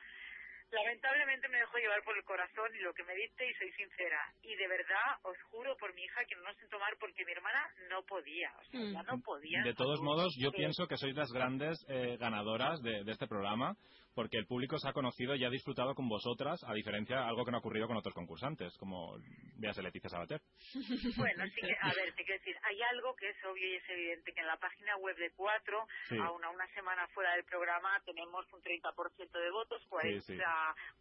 [0.72, 4.20] lamentablemente me dejo llevar por el corazón y lo que me diste y soy sincera.
[4.44, 7.32] Y de verdad os juro por mi hija que no nos siento mal porque mi
[7.34, 8.94] hermana no podía, o sea, Mm.
[8.94, 9.64] ya no podía.
[9.64, 10.58] De todos modos, yo Sí.
[10.58, 13.76] pienso que sois las grandes eh, ganadoras de, de este programa,
[14.14, 17.46] porque el público se ha conocido y ha disfrutado con vosotras, a diferencia de algo
[17.46, 19.18] que no ha ocurrido con otros concursantes, como
[19.58, 20.42] véase Leticia Sabater.
[21.18, 23.90] Bueno, sí que, a ver, te quiero decir, hay algo que es obvio y es
[23.90, 26.18] evidente, que en la página web de Cuatro, Sí.
[26.18, 30.42] aún a una semana fuera del programa, tenemos un 30% de votos, 40, Sí, sí.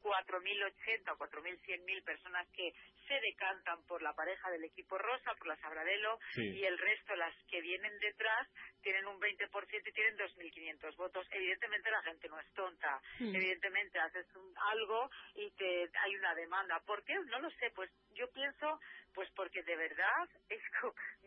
[0.02, 2.72] 4.080 o 4.100.000 personas que
[3.08, 7.34] se decantan por la pareja del equipo rosa, por la Sabradelo, y el resto, las
[7.48, 8.48] que vienen detrás,
[8.82, 11.26] tienen un 20% y tienen 2.500 votos.
[11.32, 12.99] Evidentemente la gente no es tonta.
[13.18, 13.34] Mm.
[13.34, 16.80] Evidentemente haces un- algo y te hay una demanda.
[16.86, 17.14] ¿Por qué?
[17.26, 17.70] No lo sé.
[17.74, 18.78] Pues yo pienso,
[19.14, 20.60] pues porque de verdad, es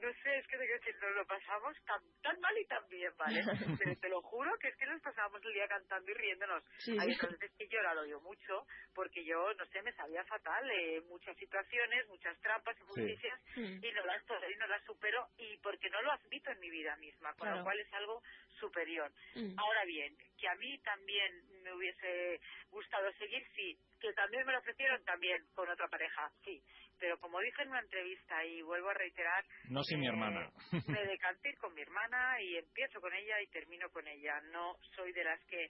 [0.01, 0.57] no sé, es que
[1.01, 3.41] nos lo pasamos tan, tan mal y tan bien, ¿vale?
[3.83, 6.63] Pero te lo juro que es que nos pasábamos el día cantando y riéndonos.
[6.77, 6.95] Sí.
[6.99, 10.69] Hay otras veces que he llorado yo mucho, porque yo, no sé, me sabía fatal,
[10.71, 13.83] eh, muchas situaciones, muchas trampas, injusticias, Mm.
[13.85, 16.95] y no las y no las supero, y porque no lo admito en mi vida
[16.97, 17.57] misma, con Claro.
[17.57, 18.21] lo cual es algo
[18.59, 19.11] superior.
[19.35, 19.57] Mm.
[19.59, 21.31] Ahora bien, que a mí también
[21.63, 23.77] me hubiese gustado seguir, sí.
[23.99, 26.61] Que también me lo ofrecieron también con otra pareja, sí.
[26.99, 30.51] Pero como dije en una entrevista y vuelvo a reiterar, No sin mi eh, hermana.
[30.87, 34.39] me decanté ir con mi hermana y empiezo con ella y termino con ella.
[34.51, 35.69] No soy de las que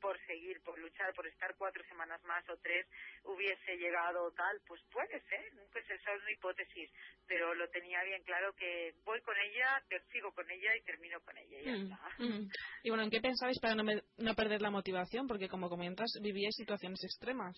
[0.00, 2.86] por seguir, por luchar, por estar cuatro semanas más o tres,
[3.22, 6.90] hubiese llegado tal, pues puede ser, nunca se sabe una hipótesis,
[7.28, 11.20] pero lo tenía bien claro que voy con ella, te- sigo con ella y termino
[11.20, 11.56] con ella.
[11.60, 11.98] y ya Mm, está.
[12.18, 12.50] mm.
[12.82, 15.28] Y bueno, ¿en qué pensabais para no, me- no perder la motivación?
[15.28, 17.56] Porque como comentas, vivíais situaciones extremas.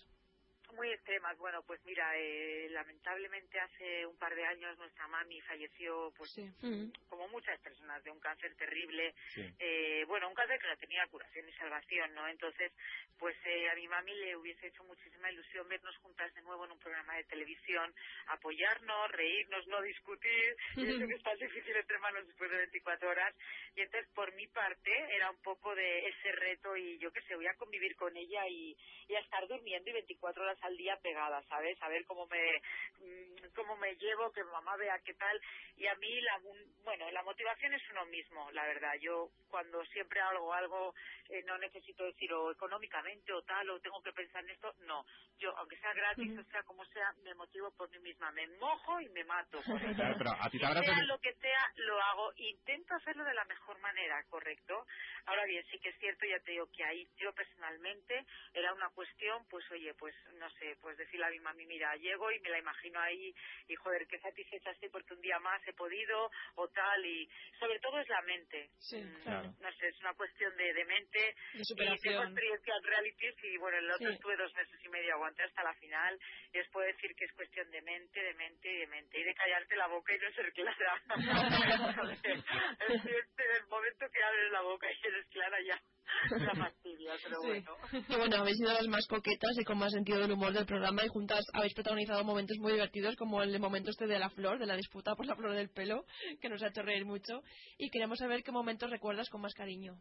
[0.75, 1.37] Muy extremas.
[1.37, 6.89] Bueno, pues mira, eh, lamentablemente hace un par de años nuestra mami falleció, pues Mm.
[7.07, 9.13] como muchas personas, de un cáncer terrible.
[9.29, 9.45] Sí.
[9.59, 12.27] Eh, bueno, un cáncer que no tenía curación ni salvación, ¿no?
[12.27, 12.71] Entonces,
[13.17, 16.71] pues eh, a mi mami le hubiese hecho muchísima ilusión vernos juntas de nuevo en
[16.71, 17.93] un programa de televisión,
[18.27, 20.55] apoyarnos, reírnos, no discutir.
[20.75, 23.33] Y eso que es tan difícil entre manos después de 24 horas.
[23.75, 27.35] Y entonces, por mi parte, era un poco de ese reto y yo que sé,
[27.35, 28.75] voy a convivir con ella y,
[29.07, 31.81] y a estar durmiendo y 24 horas al día pegada, ¿sabes?
[31.81, 32.61] A ver cómo me,
[32.99, 35.39] mm, cómo me llevo, que mamá vea qué tal.
[35.77, 36.39] Y a mí, la,
[36.83, 38.93] bueno, la motivación es uno mismo, la verdad.
[38.99, 40.93] Yo cuando siempre hago algo,
[41.29, 45.05] eh, no necesito decir o económicamente o tal, o tengo que pensar en esto, no.
[45.37, 48.31] Yo, aunque sea gratis, o sea como sea, me motivo por mí misma.
[48.31, 49.61] Me mojo y me mato.
[49.63, 49.75] por.
[49.95, 52.33] Claro, pero a ti te sea lo que sea, lo hago.
[52.35, 54.85] Intento hacerlo de la mejor manera, ¿correcto?
[55.25, 58.89] Ahora bien, sí que es cierto, ya te digo que ahí yo personalmente era una
[58.89, 62.49] cuestión, pues oye, pues no sé, pues decirle a mi mami, mira, llego y me
[62.49, 63.33] la imagino ahí
[63.67, 67.79] y joder, qué satisfecha estoy porque un día más he podido o tal y sobre
[67.79, 68.69] todo es la mente.
[68.79, 69.53] Sí, Mm, claro.
[69.59, 73.57] No sé, es una cuestión de, de mente De y tengo experiencia en realities y
[73.57, 74.13] bueno, el otro Sí.
[74.15, 76.19] estuve dos meses y medio, aguanté hasta la final
[76.53, 79.23] y os puedo decir que es cuestión de mente, de mente y de mente y
[79.23, 81.01] de callarte la boca y no ser clara.
[82.23, 85.79] en el momento que abres la boca y eres clara ya
[86.39, 87.47] la fastidia, pero Sí.
[87.47, 87.77] bueno.
[88.09, 91.03] Y bueno, habéis sido las más coquetas y con más sentido del humor del programa
[91.05, 94.65] y juntas habéis protagonizado momentos muy divertidos como el momento este de la flor, de
[94.65, 96.05] la disputa por la flor del pelo,
[96.41, 97.41] que nos ha hecho reír mucho.
[97.77, 99.95] Y queremos saber qué momentos recuerdas con más cariño.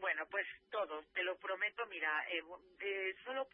[0.00, 2.42] Bueno, pues todos, te lo prometo, mira, eh,
[2.78, 3.48] de solo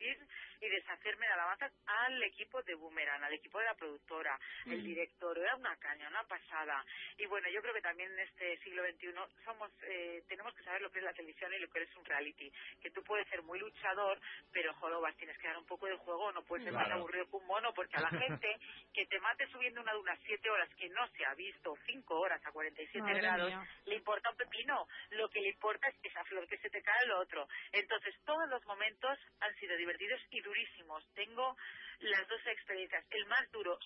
[0.00, 0.18] ir
[0.60, 4.84] y deshacerme de alabanzas al equipo de Boomerang, al equipo de la productora, el Mm.
[4.84, 6.84] director, era una caña, una pasada.
[7.18, 10.82] Y bueno, yo creo que también en este siglo XXI somos, eh, tenemos que saber
[10.82, 13.42] lo que es la televisión y lo que es un reality, que tú puedes ser
[13.42, 14.20] muy luchador,
[14.52, 17.00] pero jolobas, tienes que dar un poco de juego, no puedes ser más Claro.
[17.00, 18.56] aburrido que un mono, porque a la gente
[18.94, 22.18] que te mate subiendo una de unas 7 horas que no se ha visto, 5
[22.18, 23.68] horas a 47 Madre grados, mía.
[23.86, 24.86] le importa un pepino.
[25.10, 27.48] Lo que le importa es esa flor que se te cae lo otro.
[27.72, 31.04] Entonces, todos los momentos han sido divertidos y durísimos.
[31.14, 31.56] Tengo
[32.00, 33.04] las dos experiencias.
[33.10, 33.78] El más duro,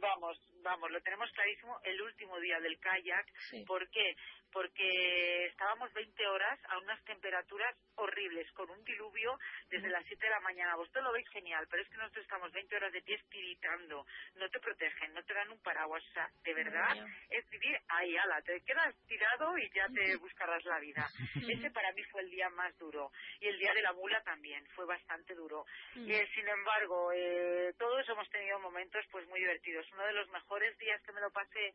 [0.00, 3.26] vamos, vamos, lo tenemos clarísimo, el último día del kayak.
[3.50, 3.64] Sí.
[3.64, 4.16] ¿Por qué?
[4.52, 10.30] Porque estábamos 20 horas a unas temperaturas horribles, con un diluvio desde las 7 de
[10.30, 10.76] la mañana.
[10.76, 14.06] Vosotros lo veis genial, pero es que nosotros estamos 20 horas de pie tiritando.
[14.36, 16.02] No te protegen, no te dan un paraguas.
[16.08, 16.96] O sea, de verdad,
[17.30, 21.06] es vivir ahí, ala, te quedas tirado y ya te buscarás la vida.
[21.34, 23.10] Ese para mí fue el día más duro.
[23.40, 25.64] Y el día de la mula también fue bastante duro.
[25.94, 29.85] Y eh, sin embargo, eh, todos hemos tenido momentos pues muy divertidos.
[29.92, 31.74] Uno de los mejores días que me lo pasé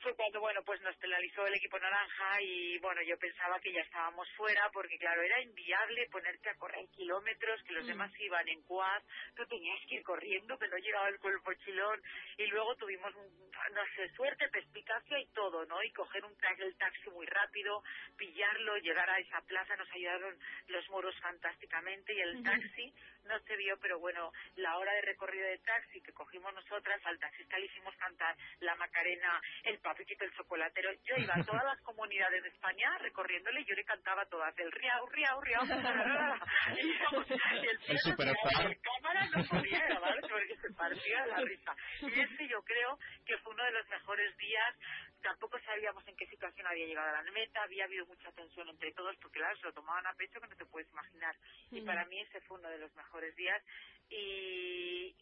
[0.00, 3.82] fue cuando, bueno, pues nos penalizó el equipo naranja y, bueno, yo pensaba que ya
[3.82, 7.88] estábamos fuera porque, claro, era inviable ponerte a correr kilómetros, que los Mm.
[7.88, 9.02] demás iban en quad,
[9.36, 12.02] tú tenías que ir corriendo, no llegaba el cuerpo chilón
[12.38, 15.82] y luego tuvimos, un- no sé, suerte, perspicacia y todo, ¿no?
[15.82, 17.82] Y coger un el taxi muy rápido,
[18.16, 23.56] pillarlo, llegar a esa plaza, nos ayudaron los moros fantásticamente y el taxi no se
[23.56, 27.66] vio, pero bueno, la hora de recorrido de taxi que cogimos nosotras, al taxista le
[27.66, 30.92] hicimos cantar la Macarena, el Papiquito, el Chocolatero.
[31.04, 34.70] Yo iba a todas las comunidades de España recorriéndole y yo le cantaba todas, el
[34.70, 35.64] riau, riau, riau,
[36.76, 38.14] y, y el tío
[38.68, 41.74] el cámara no podía grabar porque se partía de la risa.
[42.02, 44.76] Y ese yo creo que fue uno de los mejores días.
[45.22, 48.92] Tampoco sabíamos en qué situación había llegado a la meta, había habido mucha tensión entre
[48.92, 51.34] todos porque claro, se lo tomaban a pecho que no te puedes imaginar.
[51.72, 51.86] Y Mm.
[51.86, 53.60] para mí ese fue uno de los mejores días.
[54.10, 55.14] Y,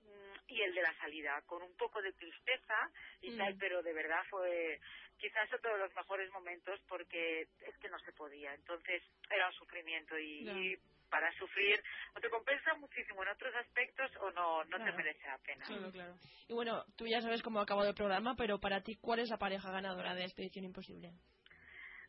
[0.48, 3.36] y el de la salida, con un poco de tristeza y Mm.
[3.36, 4.80] tal, pero de verdad fue
[5.18, 8.54] quizás otro de los mejores momentos porque es que no se podía.
[8.54, 10.78] Entonces era un sufrimiento y,
[11.10, 11.82] para sufrir,
[12.14, 15.64] o te compensa muchísimo en otros aspectos o no, no te merece la pena.
[15.66, 16.14] Claro, claro.
[16.48, 19.28] Y bueno, tú ya sabes cómo ha acabado el programa, pero para ti, ¿cuál es
[19.30, 21.12] la pareja ganadora de Expedición Imposible?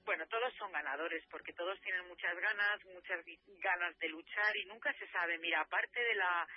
[0.10, 3.24] Bueno, todos son ganadores porque todos tienen muchas ganas, muchas
[3.62, 5.38] ganas de luchar y nunca se sabe.
[5.38, 6.48] Mira, aparte de la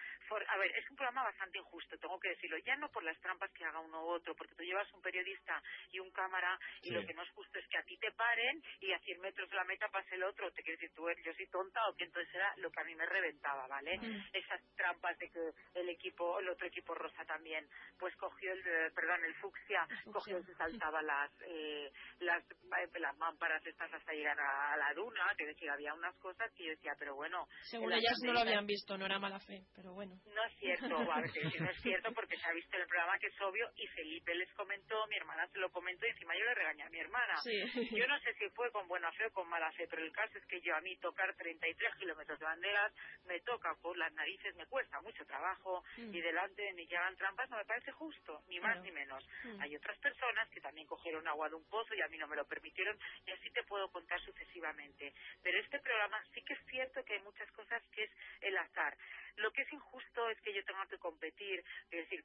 [0.49, 3.51] a ver, es un programa bastante injusto, tengo que decirlo, ya no por las trampas
[3.53, 7.05] que haga uno u otro, porque tú llevas un periodista y un cámara y lo
[7.05, 9.57] que no es justo es que a ti te paren y a 100 metros de
[9.57, 12.35] la meta pase el otro, te quieres decir tú, yo soy tonta o que entonces
[12.35, 14.01] era lo que a mí me reventaba, ¿vale?
[14.33, 18.91] Esas trampas de que el equipo, el otro equipo rosa también, pues cogió el, eh,
[18.95, 24.13] perdón, el fucsia, cogió y se saltaba las, eh, las, eh, las mámparas estas hasta
[24.13, 27.49] llegar a la duna, que decía, había unas cosas que yo decía, pero bueno.
[27.63, 30.15] Según ellas no lo habían visto, no era mala fe, pero bueno.
[30.27, 30.89] No es cierto,
[31.61, 34.35] no es cierto porque se ha visto en el programa que es obvio y Felipe
[34.35, 37.35] les comentó, mi hermana se lo comentó y encima yo le regañé a mi hermana.
[38.03, 40.39] Yo no sé si fue con buena fe o con mala fe, pero el caso
[40.39, 42.93] es que yo a mí tocar 33 kilómetros de banderas
[43.27, 46.15] me toca por las narices, me cuesta mucho trabajo Mm.
[46.15, 49.25] y delante de mí llevan trampas no me parece justo, ni más ni menos.
[49.45, 49.61] Mm.
[49.61, 52.37] Hay otras personas que también cogieron agua de un pozo y a mí no me
[52.37, 55.15] lo permitieron y así te puedo contar sucesivamente.
[55.43, 58.97] Pero este programa sí que es cierto que hay muchas cosas que es el azar.
[59.37, 62.25] Lo que es injusto es que yo tenga que competir, es decir,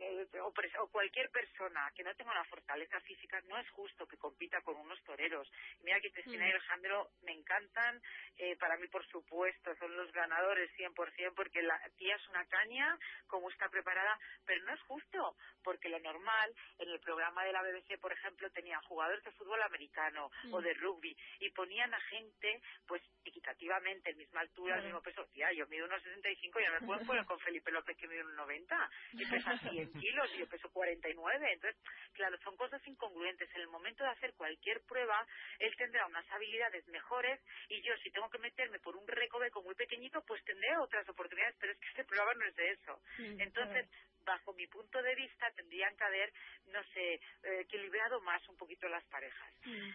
[0.00, 4.60] eh, o, cualquier persona que no tenga una fortaleza física, no es justo que compita
[4.62, 5.50] con unos toreros.
[5.82, 6.54] Mira que Cristina y Mm.
[6.54, 8.00] Alejandro me encantan,
[8.36, 12.98] eh, para mí por supuesto son los ganadores 100% porque la tía es una caña,
[13.26, 17.62] como está preparada, pero no es justo, porque lo normal, en el programa de la
[17.62, 20.54] BBC, por ejemplo, tenían jugadores de fútbol americano Mm.
[20.54, 24.86] o de rugby y ponían a gente, pues equitativamente, en misma altura, el Claro.
[24.96, 25.26] mismo peso.
[25.32, 28.22] Tía, yo mido unos 65 y no me puedo poner con Felipe López que mide
[28.24, 31.52] unos 90 y pesa 100 kilos y yo peso 49.
[31.52, 31.80] Entonces,
[32.12, 33.48] claro, son cosas incongruentes.
[33.54, 35.26] En el momento de hacer cualquier prueba,
[35.58, 39.74] él tendrá unas habilidades mejores y yo, si tengo que meterme por un recoveco muy
[39.74, 43.00] pequeñito, pues tendré otras oportunidades, pero es que este programa no es de eso.
[43.18, 43.88] Mm, Entonces,
[44.24, 46.32] bajo mi punto de vista, tendrían que haber,
[46.66, 49.54] no sé, eh, equilibrado más un poquito las parejas.
[49.64, 49.90] Mm.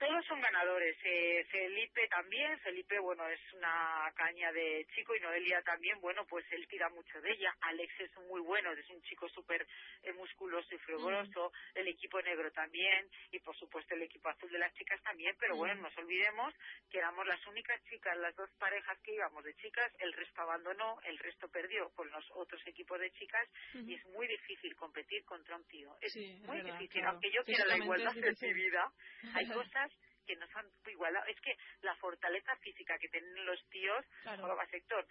[0.00, 0.96] Todos son ganadores.
[1.04, 2.58] Eh, Felipe también.
[2.60, 6.00] Felipe, bueno, es una caña de chico y Noelia también.
[6.00, 7.54] Bueno, pues él tira mucho de ella.
[7.60, 9.66] Alex es muy bueno, es un chico súper
[10.02, 11.52] eh, musculoso y fibroso.
[11.74, 13.10] El equipo negro también.
[13.30, 15.36] Y por supuesto el equipo azul de las chicas también.
[15.38, 16.54] Pero bueno, no nos olvidemos
[16.90, 19.92] que éramos las únicas chicas, las dos parejas que íbamos de chicas.
[19.98, 23.46] El resto abandonó, el resto perdió con los otros equipos de chicas.
[23.74, 25.94] Y es muy difícil competir contra un tío.
[26.00, 27.00] Es Sí, es muy verdad, difícil.
[27.02, 27.10] claro.
[27.10, 28.90] Aunque yo quiera la igualdad de mi vida,
[29.34, 29.89] hay cosas
[30.30, 31.28] que no son igualadas.
[31.28, 34.42] Es que la fortaleza física que tienen los tíos, Claro.
[34.42, 35.04] como va sector,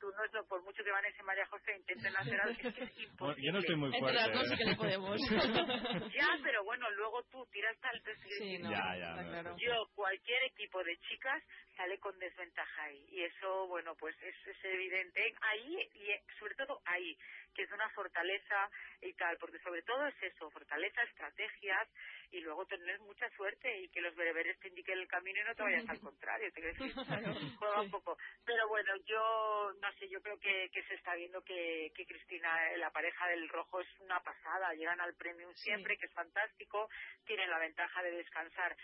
[0.00, 2.68] tú no es lo- por mucho que Vanessa y María José intenten hacer algo, que
[2.84, 3.46] es imposible.
[3.46, 4.18] Yo no estoy muy Entre fuerte.
[4.20, 4.76] las dos sí que le ¿eh?
[4.76, 5.20] podemos.
[6.14, 8.00] ya, pero bueno, luego tú tiras tal
[8.38, 9.56] Sí, no, Ya, ya, está no, claro.
[9.58, 11.42] yo, cualquier equipo de chicas
[11.76, 13.04] sale con desventaja ahí.
[13.10, 17.16] Y eso, bueno, pues es, es evidente ahí y eh, sobre todo ahí,
[17.54, 21.88] que es una fortaleza y tal, porque sobre todo es eso, fortaleza, estrategias
[22.30, 25.54] y luego tener mucha suerte y que los bereberes te indiquen el camino y no
[25.54, 26.52] te vayas al contrario.
[26.52, 26.94] Te quiero decir,
[27.58, 28.18] juega un poco.
[28.44, 32.72] Pero bueno, yo no sé, yo creo que, que se está viendo que, que Cristina,
[32.72, 34.74] eh, la pareja del rojo, es una pasada.
[34.74, 36.88] Llegan al premium siempre, que es fantástico.
[37.24, 38.76] Tienen la ventaja de descansar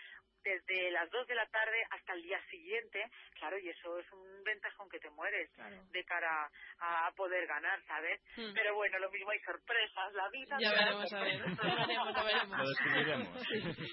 [0.45, 3.03] desde las 2 de la tarde hasta el día siguiente,
[3.39, 5.49] claro, y eso es un ventajón que te mueres
[5.91, 8.21] de cara a poder ganar, ¿sabes?
[8.37, 8.53] Mm.
[8.53, 10.57] Pero bueno, lo mismo hay sorpresas, la vida.
[10.59, 11.39] Ya veremos, a ver.
[11.39, 11.47] Lo
[11.87, 12.57] veremos, lo veremos.
[12.59, 13.47] Lo descubriremos.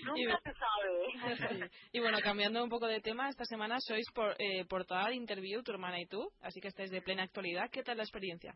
[0.05, 1.69] Nunca se sabe.
[1.71, 1.79] Sí.
[1.93, 5.63] Y bueno, cambiando un poco de tema, esta semana sois por, eh, portada de Interview,
[5.63, 7.71] tu hermana y tú, así que estáis de plena actualidad.
[7.73, 8.55] ¿Qué tal la experiencia?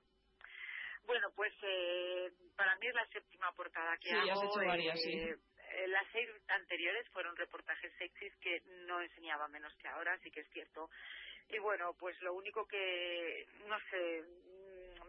[1.07, 4.33] Bueno, pues eh, para mí es la séptima portada que Sí, hago.
[4.33, 5.37] has hecho varias, eh, eh,
[5.89, 10.51] las seis anteriores fueron reportajes sexys que no enseñaba menos que ahora, así que es
[10.51, 10.91] cierto.
[11.49, 14.25] Y bueno, pues lo único que, no sé,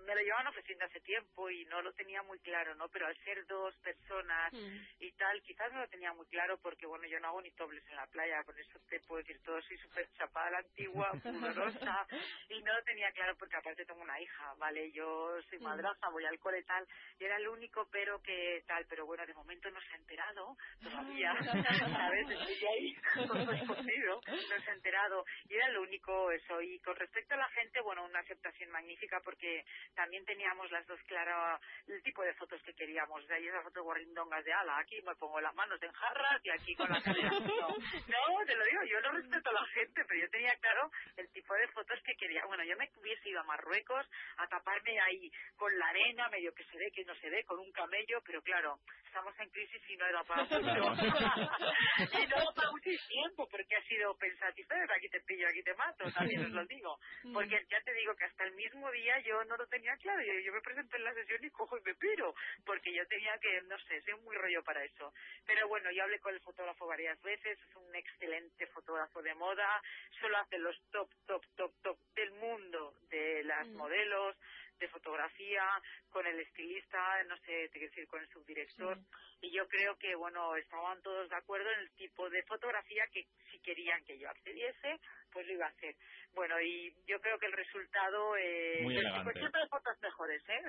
[0.08, 2.90] me lo llevaban ofreciendo hace tiempo y no lo tenía muy claro, ¿no?
[2.90, 4.80] Pero al ser dos personas Mm.
[5.00, 7.84] y tal, quizás no lo tenía muy claro porque, bueno, yo no hago ni tobles
[7.90, 12.08] en la playa, con eso te puedo decir todo, soy súper chapada la antigua, pudorosa,
[12.50, 14.92] y no lo tenía claro porque aparte tengo una hija, ¿vale?
[14.94, 15.64] Yo soy Mm.
[15.64, 16.88] madraza, voy al cole tal,
[17.20, 20.56] y era el único pero que tal, pero bueno, de momento no se ha enterado
[20.84, 21.34] todavía,
[22.02, 22.30] ¿sabes?
[22.30, 22.96] Estoy ahí,
[23.28, 27.36] no he podido, no se ha enterado, y era lo único eso, y con respecto
[27.36, 29.64] a la gente, bueno, una aceptación magnífica porque
[29.98, 33.24] también teníamos las dos claro el tipo de fotos que queríamos.
[33.24, 36.40] O sea, y esas fotos guarindongas de ala, aquí me pongo las manos en jarras
[36.44, 37.32] y aquí con la cadera.
[37.32, 37.40] No,
[38.38, 41.28] no, te lo digo, yo no respeto a la gente, pero yo tenía claro el
[41.32, 42.46] tipo de fotos que quería.
[42.46, 44.06] Bueno, yo me hubiese ido a Marruecos
[44.38, 47.60] a taparme ahí con la arena, medio que se ve, que no se ve, con
[47.60, 50.58] un camello, pero claro, estamos en crisis y no era para mucho.
[52.22, 56.06] y no para mucho tiempo, porque ha sido pensativo, aquí te pillo, aquí te mato,
[56.12, 57.00] también os lo digo.
[57.34, 60.22] Porque ya te digo que hasta el mismo día yo no lo tenía claro.
[60.22, 62.36] Yo, yo me presenté en la sesión y cojo y me piro,
[62.66, 65.14] porque yo tenía que, no sé, soy muy rollo para eso.
[65.46, 69.82] Pero bueno, yo hablé con el fotógrafo varias veces, es un excelente fotógrafo de moda,
[70.20, 74.36] solo hace los top, top, top, top del mundo de las modelos,
[74.80, 75.64] de fotografía,
[76.10, 78.98] con el estilista, no sé, te quiero decir, con el subdirector.
[79.42, 83.26] Y yo creo que, bueno, estaban todos de acuerdo en el tipo de fotografía que
[83.52, 85.00] si querían que yo accediese,
[85.32, 85.96] pues lo iba a hacer.
[86.34, 88.36] Bueno, y yo creo que el resultado...
[88.38, 89.24] Eh, Muy elegante.
[89.26, 90.62] pues siempre hay fotos mejores, ¿eh?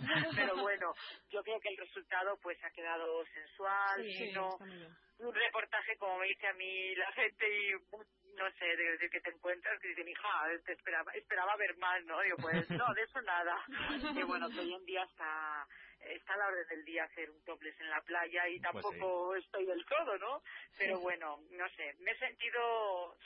[0.36, 0.92] Pero bueno,
[1.30, 4.58] yo creo que el resultado pues ha quedado sensual, Sí, sino
[5.18, 7.72] un reportaje como me dice a mí la gente y
[8.58, 10.28] sé, de, que te encuentras que dicen, hija,
[10.64, 12.20] te esperaba, esperaba ver más, ¿no?
[12.20, 13.56] Digo, pues no, de eso nada.
[14.20, 15.66] Y bueno, que hoy en día está
[16.00, 19.36] está a la orden del día hacer un topless en la playa y Pues tampoco
[19.36, 20.42] estoy del todo, ¿no?
[20.78, 23.16] Pero bueno, no sé, me he sentido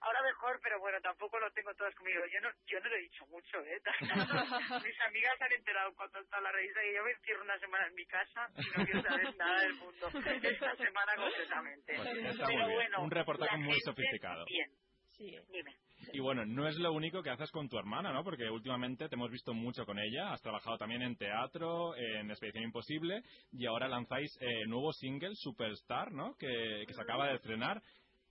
[0.00, 2.20] ahora mejor, pero bueno, tampoco lo tengo todas conmigo.
[2.32, 3.80] Yo no, yo no lo he dicho mucho, ¿eh?
[4.84, 7.94] Mis amigas han enterado cuando está la revista y yo me encierro una semana en
[7.94, 10.08] mi casa y no quiero saber nada del mundo.
[10.42, 11.94] Esta semana completamente.
[11.96, 14.44] Pues pero bueno, Un reportaje muy sofisticado.
[14.46, 14.70] Bien,
[15.18, 15.36] Sí.
[15.50, 15.74] dime.
[16.12, 18.22] Y bueno, no es lo único que haces con tu hermana, ¿no?
[18.22, 20.32] Porque últimamente te hemos visto mucho con ella.
[20.32, 26.12] Has trabajado también en teatro, en Expedición Imposible, y ahora lanzáis eh, nuevo single, Superstar,
[26.12, 26.34] ¿no?
[26.36, 27.82] Que, que se acaba de estrenar.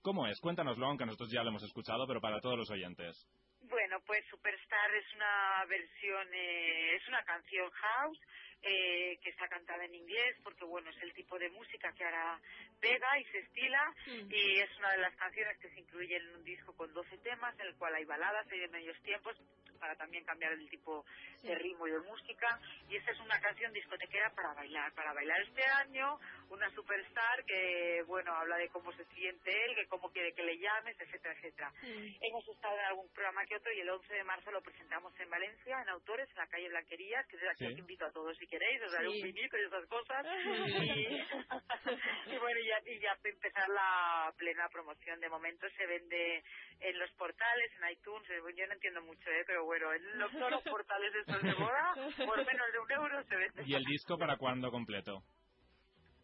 [0.02, 0.40] ¿Cómo es?
[0.40, 3.28] Cuéntanoslo, aunque nosotros ya lo hemos escuchado, pero para todos los oyentes.
[3.60, 8.18] Bueno, pues Superstar es una versión, eh, es una canción house
[8.62, 12.40] eh, que está cantada en inglés porque, bueno, es el tipo de música que ahora
[12.80, 16.44] pega y se estila y es una de las canciones que se incluye en un
[16.44, 19.36] disco con 12 temas en el cual hay baladas, hay de medios tiempos
[19.78, 21.04] para también cambiar el tipo
[21.42, 22.58] de ritmo y de música
[22.88, 26.18] y esta es una canción discotequera para bailar, para bailar este año,
[26.50, 30.58] una superstar que, bueno, habla de cómo se siente él, que cómo quiere que le
[30.58, 31.72] llames, etcétera, etcétera.
[32.20, 35.30] Hemos estado en algún programa que otro y el 11 de marzo lo presentamos en
[35.30, 37.72] Valencia, en Autores, en la calle Blanquerías, que desde aquí Sí.
[37.72, 39.16] os invito a todos si queréis, os daré Sí.
[39.16, 40.26] un vinito y esas cosas.
[40.26, 41.06] y,
[42.34, 45.20] y bueno, y ya, y ya empezar la plena promoción.
[45.20, 46.42] De momento se vende
[46.80, 49.44] en los portales, en iTunes, yo no entiendo mucho, ¿eh?
[49.46, 51.94] pero bueno, en los, todos los portales estos de boda,
[52.24, 53.62] por menos de un euro se vende.
[53.66, 55.22] ¿Y el disco para cuándo completo?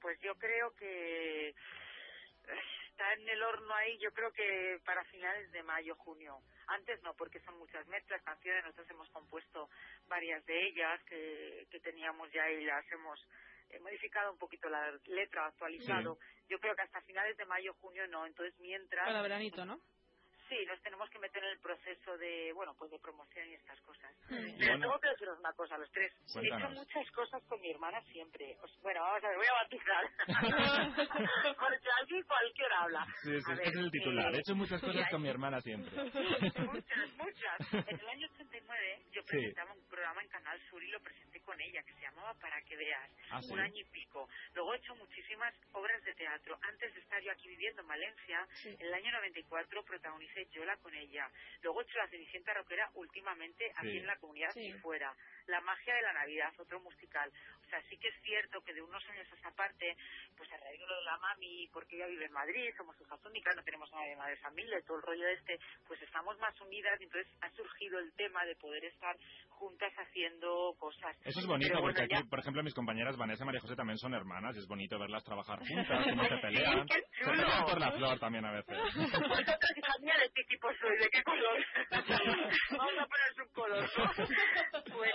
[0.00, 1.54] Pues yo creo que
[2.88, 6.40] está en el horno ahí, yo creo que para finales de mayo, junio.
[6.68, 9.68] Antes no, porque son muchas mezclas, canciones, nosotros hemos compuesto
[10.08, 13.20] varias de ellas que, que teníamos ya y las hemos
[13.68, 16.16] eh, modificado un poquito la letra, actualizado.
[16.48, 19.04] Yo creo que hasta finales de mayo, junio no, entonces mientras...
[19.04, 19.80] Para veranito, ¿no?
[20.48, 23.80] Sí, nos tenemos que meter en el proceso de, bueno, pues de promoción y estas
[23.80, 24.12] cosas.
[24.28, 26.12] Y Pero bueno- tengo que deciros una cosa, los tres.
[26.12, 26.74] He hecho Cuéntanos.
[26.74, 28.56] muchas cosas con mi hermana siempre.
[28.82, 30.04] Bueno, vamos a ver, voy a bautizar.
[31.58, 33.06] Porque aquí cualquiera habla.
[33.22, 34.32] Sí, sí, A este ver, es el titular.
[34.34, 35.90] eh, He hecho muchas sí, cosas con mi hermana siempre.
[36.04, 37.58] Muchas, muchas.
[37.94, 39.28] En el año 89 yo Sí.
[39.28, 42.60] presentaba un programa en Canal Sur y lo presenté con ella, que se llamaba Para
[42.62, 43.52] que veas, Ah, ¿sí?
[43.52, 44.28] un año y pico.
[44.54, 46.58] Luego he hecho muchísimas obras de teatro.
[46.62, 49.82] Antes de estar yo aquí viviendo en Valencia, en el año 94
[50.34, 51.28] protagonicé Yola con ella.
[51.62, 53.98] Luego he hecho La Cenicienta Roquera últimamente aquí Sí.
[53.98, 54.66] en la comunidad Sí.
[54.68, 55.14] y fuera.
[55.46, 57.30] La magia de la Navidad, otro musical.
[57.64, 59.96] O sea, sí que es cierto que de unos años a esta parte,
[60.36, 63.62] pues a raíz de la mami, porque ella vive en Madrid, somos hijas únicas, no
[63.62, 66.98] tenemos a nadie más de familia, y todo el rollo este, pues estamos más unidas
[67.00, 69.16] y entonces ha surgido el tema de poder estar
[69.50, 71.16] juntas haciendo cosas.
[71.24, 73.76] Eso es bonito, bueno, porque ya- aquí, por ejemplo, mis compañeras Vanessa y María José
[73.76, 75.58] también son hermanas y es bonito verlas trabajar
[75.98, 76.86] juntas, cómo se pelean.
[76.88, 78.76] Se pelean por la flor también a veces.
[80.24, 80.96] ¿de qué tipo soy?
[80.98, 81.58] ¿De qué color?
[82.70, 83.90] Vamos a ponerse un color.
[84.94, 85.12] Pues,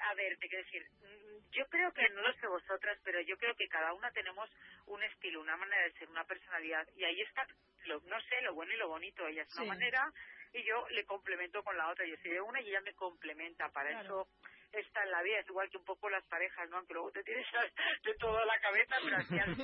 [0.00, 3.36] a ver, te quiero decir, mm, yo creo que no lo sé vosotras, pero yo
[3.36, 4.50] creo que cada una tenemos
[4.86, 7.46] un estilo, una manera de ser, una personalidad, y ahí está,
[7.84, 9.26] lo, no sé, lo bueno y lo bonito.
[9.26, 9.62] Ella es Sí.
[9.62, 10.12] una manera
[10.52, 12.04] y yo le complemento con la otra.
[12.06, 13.68] Yo soy de una y ella me complementa.
[13.70, 14.22] Para Claro.
[14.22, 14.28] eso
[14.72, 16.78] está en la vida, es igual que un poco las parejas, ¿no?
[16.78, 17.46] Aunque luego te tienes
[18.04, 19.56] de todo a la cabeza, pero al final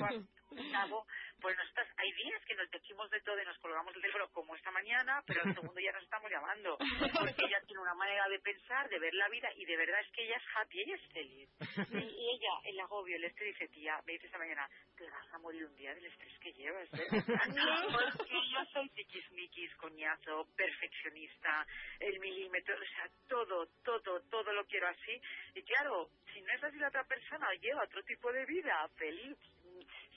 [1.41, 4.55] pues nosotras hay días que nos decimos de todo y nos colgamos el teléfono como
[4.57, 6.77] esta mañana, pero al segundo ya nos estamos llamando.
[6.79, 10.11] Porque ella tiene una manera de pensar, de ver la vida y de verdad es
[10.13, 11.51] que ella es happy, ella es feliz.
[12.17, 15.39] Y ella, el agobio, el estrés, dice, tía, me dice esta mañana, te vas a
[15.39, 17.07] morir un día del estrés que llevas, ¿eh?
[18.17, 21.67] Porque yo soy tiquismiquis, coñazo, perfeccionista,
[22.01, 25.21] el milímetro, o sea, todo, todo, todo lo quiero así.
[25.55, 29.37] Y claro, si no es así la otra persona, lleva otro tipo de vida, feliz,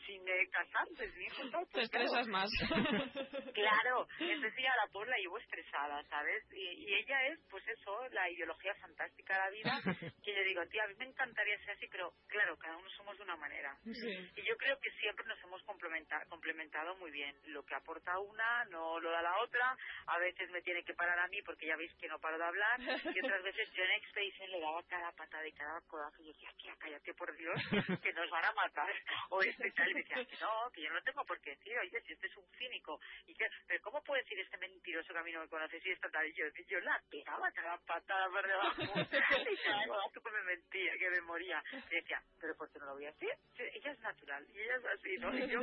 [0.05, 2.31] sin eh, casarse, hijos, todo, Te pues, estresas claro.
[2.31, 2.49] más.
[3.53, 6.43] Claro, entonces ya la pobre la llevo estresada, ¿sabes?
[6.51, 9.81] Y, y ella es, pues eso, la ideología fantástica de la vida,
[10.23, 13.17] que yo digo, tía, a mí me encantaría ser así, pero claro, cada uno somos
[13.17, 13.77] de una manera.
[13.85, 17.35] Y yo creo que siempre nos hemos complementa- complementado muy bien.
[17.47, 19.75] Lo que aporta una no lo da la otra.
[20.07, 22.45] A veces me tiene que parar a mí porque ya veis que no paro de
[22.45, 22.79] hablar.
[22.81, 26.21] Y otras veces yo en Expedition le daba cada patada y cada codazo.
[26.21, 27.59] Y yo decía, tía, cállate por Dios,
[28.01, 28.93] que nos van a matar.
[29.29, 29.89] O este y tal.
[29.89, 32.27] Y me decía, que no, que yo no tengo por qué decir, oye, si este
[32.27, 32.99] es un cínico.
[33.27, 35.91] Y que, pero ¿cómo puede decir este mentiroso que a mí no me conoce si
[35.91, 36.27] esta tal?
[36.27, 38.81] Y yo, yo la pegaba cada patada por debajo.
[39.49, 41.63] Y cada codazo que me mentía, que me moría.
[41.91, 43.29] Y decía, pero ¿por qué no lo voy a decir?
[43.57, 45.37] Ella es natural y ella es así, ¿no?
[45.37, 45.59] Y yo,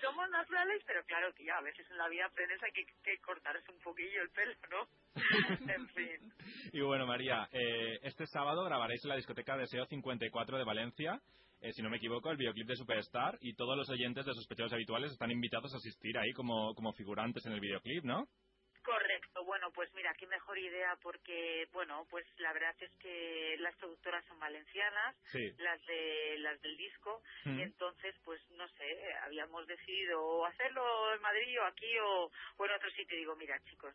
[0.00, 3.18] somos naturales, pero claro que ya a veces en la vida aprendes hay que, que
[3.18, 4.88] cortarse un poquillo el pelo, ¿no?
[5.74, 6.32] en fin.
[6.72, 11.20] Y bueno, María, eh, este sábado grabaréis en la discoteca Deseo 54 de Valencia,
[11.60, 14.72] eh, si no me equivoco, el videoclip de Superstar, y todos los oyentes de Sospechosos
[14.72, 18.26] Habituales están invitados a asistir ahí como, como figurantes en el videoclip, ¿no?
[18.84, 23.76] Correcto, bueno, pues mira, qué mejor idea porque, bueno, pues la verdad es que las
[23.76, 25.52] productoras son valencianas, Sí.
[25.58, 27.58] las de las del disco, Mm.
[27.58, 32.72] y entonces, pues no sé, habíamos decidido hacerlo en Madrid o aquí o, o en
[32.72, 33.14] otro sitio.
[33.16, 33.94] Y digo, mira, chicos,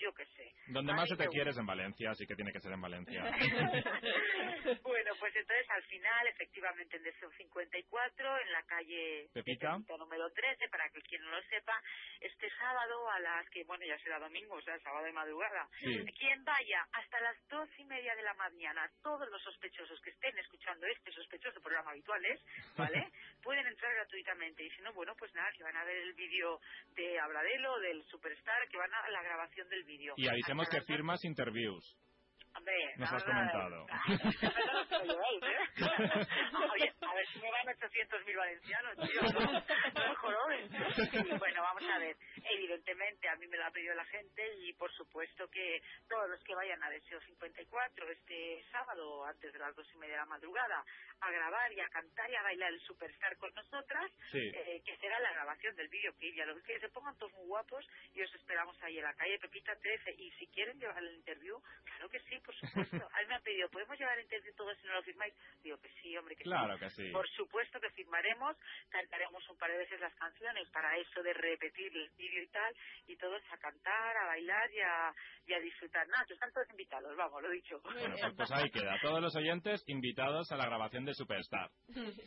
[0.00, 0.52] yo qué sé.
[0.68, 2.80] Donde más se te me quiere es en Valencia, así que tiene que ser en
[2.80, 3.22] Valencia.
[4.82, 9.76] bueno, pues entonces al final, efectivamente, en Deseo 54, en la calle Pepita.
[9.76, 11.80] Pepita número 13, para que quien no lo sepa,
[12.20, 16.04] este sábado a las que, bueno, ya será domingo, o sea, sábado de madrugada, Sí.
[16.18, 20.36] quien vaya hasta las dos y media de la mañana, todos los sospechosos que estén
[20.38, 22.40] escuchando este sospechoso programa habituales,
[22.76, 23.08] ¿vale?
[23.42, 24.64] Pueden entrar gratuitamente.
[24.64, 26.60] Y si no, bueno, pues nada, que van a ver el vídeo
[26.94, 30.14] de Abradelo, del Superstar, que van a la grabación del vídeo.
[30.16, 31.96] Y avisemos que firmas interviews.
[32.56, 33.86] Hombre, Nos no, has comentado.
[33.86, 33.86] no,
[36.72, 39.22] Oye, a ver si me van 800.000 valencianos, tío.
[39.22, 39.62] No, no.
[41.38, 42.16] Bueno, vamos a ver.
[42.50, 46.42] Evidentemente, a mí me lo ha pedido la gente y por supuesto que todos los
[46.42, 50.26] que vayan a Deseo 54 este sábado, antes de las dos y media de la
[50.26, 50.84] madrugada,
[51.20, 54.50] a grabar y a cantar y a bailar el Superstar con nosotras, Sí.
[54.54, 56.34] eh, que será la grabación del videoclip.
[56.36, 59.38] Ya lo que se pongan todos muy guapos y os esperamos ahí en la calle
[59.38, 60.14] Pepita 13.
[60.18, 63.08] Y si quieren llevar el interview, claro que sí, por supuesto.
[63.14, 65.34] A mí me han pedido, ¿podemos llevar el interview todos si no lo firmáis?
[65.62, 66.80] Digo que sí, hombre, que Claro sí.
[66.84, 67.10] que sí.
[67.10, 68.56] Por supuesto que firmaremos,
[68.90, 72.74] cantaremos un par de veces las canciones para eso de repetir el vídeo y tal,
[73.06, 75.12] y todos a cantar, a bailar y a,
[75.46, 76.06] y a disfrutar.
[76.08, 77.80] Nada, están todos invitados, vamos, lo dicho.
[77.82, 78.98] Bueno, pues, pues ahí queda.
[79.02, 81.70] Todos los oyentes invitados a la grabación de Superstar.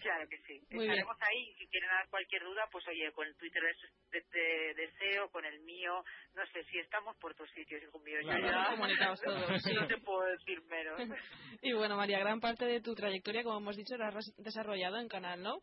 [0.02, 0.60] Claro que sí.
[0.72, 1.00] Muy bien.
[1.00, 1.50] Estaremos ahí.
[1.50, 5.30] y Si quieren dar cualquier duda, pues oye, con el Twitter de, de- de Deseo,
[5.32, 6.04] con el mío,
[6.36, 8.20] no sé, si estamos por todos sitios, hijo mío.
[8.22, 9.74] Claro, ya- comunicados todos, sí.
[9.74, 11.00] No te puedo decir menos.
[11.62, 15.08] Y bueno, María, gran parte de tu trayectoria, como hemos dicho, la has desarrollado en
[15.08, 15.60] Canal No.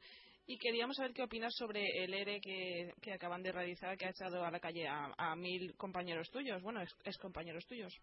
[0.46, 4.10] Y queríamos saber qué opinas sobre el ERE que, que acaban de realizar, que ha
[4.10, 7.94] echado a la calle a, a mil compañeros tuyos, bueno, ex, ex compañeros tuyos.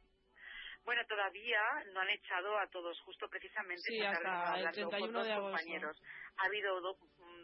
[0.86, 1.60] Bueno, todavía
[1.92, 4.30] no han echado a todos, justo precisamente Sí, tarde hasta
[4.60, 5.58] el hablando con 31 dos de agosto.
[5.58, 6.02] compañeros.
[6.38, 6.98] Ha habido do-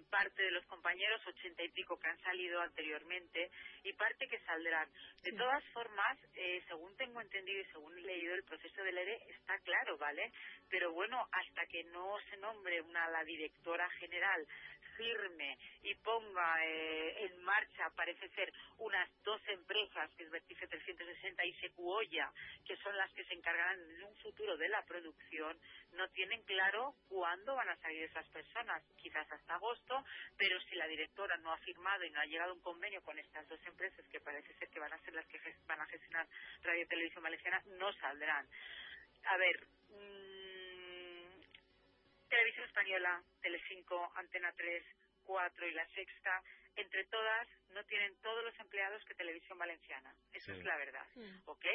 [0.06, 3.52] parte de los compañeros, ochenta y pico, que han salido anteriormente
[3.84, 4.90] y parte que saldrán.
[5.24, 5.38] De Sí.
[5.38, 9.58] todas formas, eh, según tengo entendido y según he leído, el proceso del ERE está
[9.60, 10.32] claro, ¿vale?
[10.70, 14.48] Pero bueno, hasta que no se nombre una la directora general
[14.96, 21.46] firme y ponga eh, en marcha, parece ser, unas dos empresas, que es Vertice 360
[21.46, 22.32] y Secuoya,
[22.66, 25.58] que son las que se encargarán en un futuro de la producción,
[25.94, 30.04] no tienen claro cuándo van a salir esas personas, quizás hasta agosto,
[30.38, 33.48] pero si la directora no ha firmado y no ha llegado un convenio con estas
[33.48, 36.28] dos empresas, que parece ser que van a ser las que van a gestionar
[36.64, 38.48] Radio y Televisión Valenciana, no saldrán.
[39.26, 40.33] A ver, mm,
[42.34, 44.84] Televisión Española, Telecinco, Antena 3,
[45.24, 46.42] 4 y La Sexta,
[46.76, 50.12] entre todas no tienen todos los empleados que Televisión Valenciana.
[50.32, 50.60] Eso Sí.
[50.60, 51.06] es la verdad.
[51.46, 51.66] ¿Ok?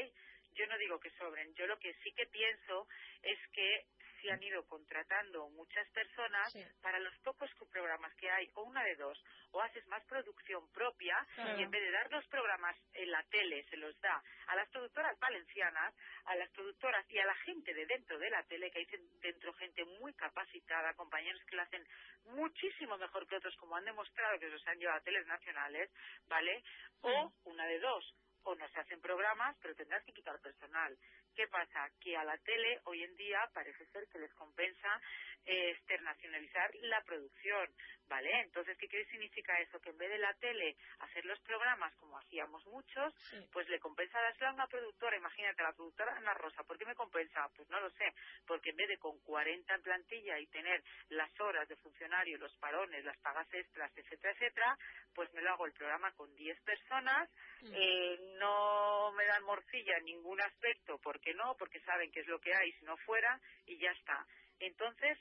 [0.54, 1.54] Yo no digo que sobren.
[1.54, 2.88] Yo lo que sí que pienso
[3.22, 3.86] es que
[4.20, 8.96] sí han ido contratando muchas personas para los pocos programas que hay, o una de
[8.96, 13.22] dos, o haces más producción propia y en vez de dar los programas en la
[13.24, 15.94] tele se los da a las productoras valencianas,
[16.24, 18.86] a las productoras y a la gente de dentro de la tele, que hay
[19.20, 21.86] dentro gente muy capacitada, compañeros que lo hacen
[22.24, 25.90] muchísimo mejor que otros, como han demostrado que se han llevado a teles nacionales,
[26.26, 26.62] ¿vale?
[27.00, 28.14] O una de dos,
[28.44, 30.96] o no se hacen programas, pero tendrás que quitar personal.
[31.38, 31.88] ¿Qué pasa?
[32.00, 35.00] Que a la tele hoy en día parece ser que les compensa
[35.44, 37.68] externacionalizar la producción,
[38.08, 38.30] ¿vale?
[38.40, 39.80] Entonces, ¿qué, significa eso?
[39.80, 43.14] Que en vez de la tele hacer los programas como hacíamos muchos,
[43.52, 45.16] pues le compensa dárselo a una productora.
[45.16, 47.48] Imagínate, la productora Ana Rosa, ¿por qué me compensa?
[47.56, 48.12] Pues no lo sé,
[48.46, 52.54] porque en vez de con 40 en plantilla y tener las horas de funcionario, los
[52.56, 54.78] parones, las pagas extras, etcétera, etcétera,
[55.14, 57.28] pues me lo hago el programa con 10 personas,
[57.62, 57.72] mm.
[57.74, 62.40] eh, no me dan morcilla en ningún aspecto, porque no, porque saben que es lo
[62.40, 64.26] que hay si no fuera y ya está.
[64.60, 65.18] Entonces,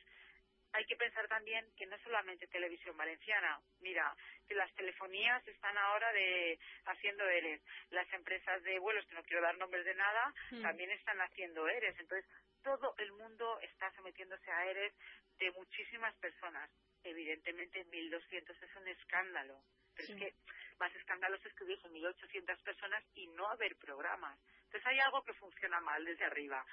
[0.74, 4.16] hay que pensar también que no solamente televisión valenciana, mira,
[4.48, 9.42] que las telefonías están ahora de haciendo ERES, las empresas de vuelos, que no quiero
[9.42, 10.62] dar nombres de nada, mm.
[10.62, 12.30] también están haciendo ERES, entonces
[12.64, 14.94] todo el mundo está sometiéndose a ERES
[15.40, 16.70] de muchísimas personas.
[17.04, 19.64] Evidentemente 1.200 es un escándalo,
[19.96, 20.36] pero es que
[20.80, 24.38] más escandaloso es que hubiese 1.800 personas y no haber programas.
[24.66, 26.66] Entonces hay algo que funciona mal desde arriba.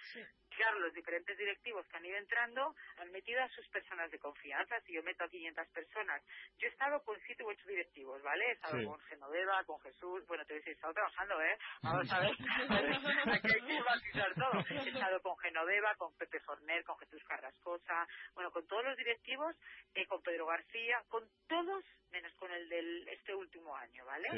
[0.56, 4.80] Claro, los diferentes directivos que han ido entrando han metido a sus personas de confianza.
[4.82, 6.22] Si yo meto a 500 personas,
[6.58, 8.44] yo he estado con siete u ocho directivos, ¿vale?
[8.48, 11.58] He estado con Genoveva, con Jesús, bueno, te voy a decir, he estado trabajando, ¿eh?
[11.82, 12.30] Vamos a ver,
[13.34, 14.64] aquí hay que matizar todo.
[14.70, 19.56] He estado con Genoveva, con Pepe Forner, con Jesús Carrascosa, bueno, con todos los directivos,
[19.94, 21.84] eh, con Pedro García, con todos
[22.14, 24.28] menos con el del este último año, ¿vale?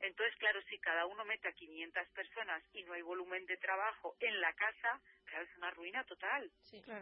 [0.00, 4.16] Entonces, claro, si cada uno mete a 500 personas y no hay volumen de trabajo
[4.18, 5.00] en la casa,
[5.30, 6.50] claro, es una ruina total.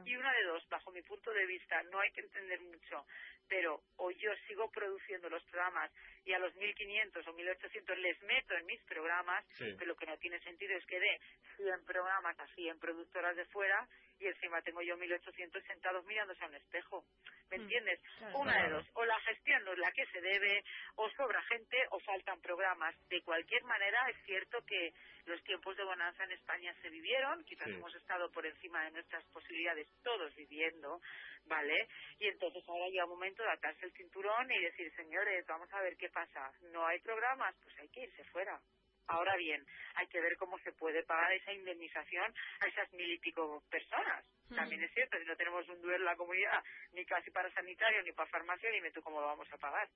[0.05, 3.07] Y una de dos, bajo mi punto de vista, no hay que entender mucho,
[3.49, 5.91] pero o yo sigo produciendo los programas
[6.25, 10.17] y a los 1.500 o 1.800 les meto en mis programas, pero lo que no
[10.19, 11.21] tiene sentido es que dé
[11.57, 13.89] 100 programas a 100 productoras de fuera
[14.21, 17.05] y encima tengo yo 1.800 sentados mirándose a un espejo.
[17.51, 18.01] ¿Me mm, entiendes?
[18.35, 18.87] Una de dos.
[18.95, 20.65] O la gestión no es la que se debe,
[20.97, 22.95] o sobra gente, o faltan programas.
[23.09, 24.93] De cualquier manera, es cierto que
[25.27, 29.25] los tiempos de bonanza en España se vivieron, quizás hemos estado por encima de nuestras
[29.27, 31.01] posibilidades todos viviendo,
[31.45, 31.89] ¿vale?
[32.19, 35.83] Y entonces ahora llega un momento de atarse el cinturón y decir, señores, vamos a
[35.83, 36.51] ver qué pasa.
[36.73, 38.59] No hay programas, pues hay que irse fuera.
[39.09, 43.19] Ahora bien, hay que ver cómo se puede pagar esa indemnización a esas mil y
[43.19, 44.25] pico personas.
[44.55, 48.03] También es cierto, si no tenemos un duelo en la comunidad, ni casi para sanitario,
[48.03, 49.89] ni para farmacia, dime tú cómo lo vamos a pagar.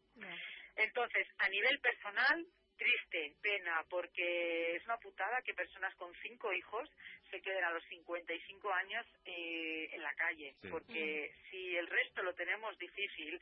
[0.77, 2.47] Entonces, a nivel personal,
[2.77, 6.89] triste, pena, porque es una putada que personas con cinco hijos
[7.31, 12.35] se queden a los 55 años eh, en la calle, porque si el resto lo
[12.35, 13.41] tenemos difícil,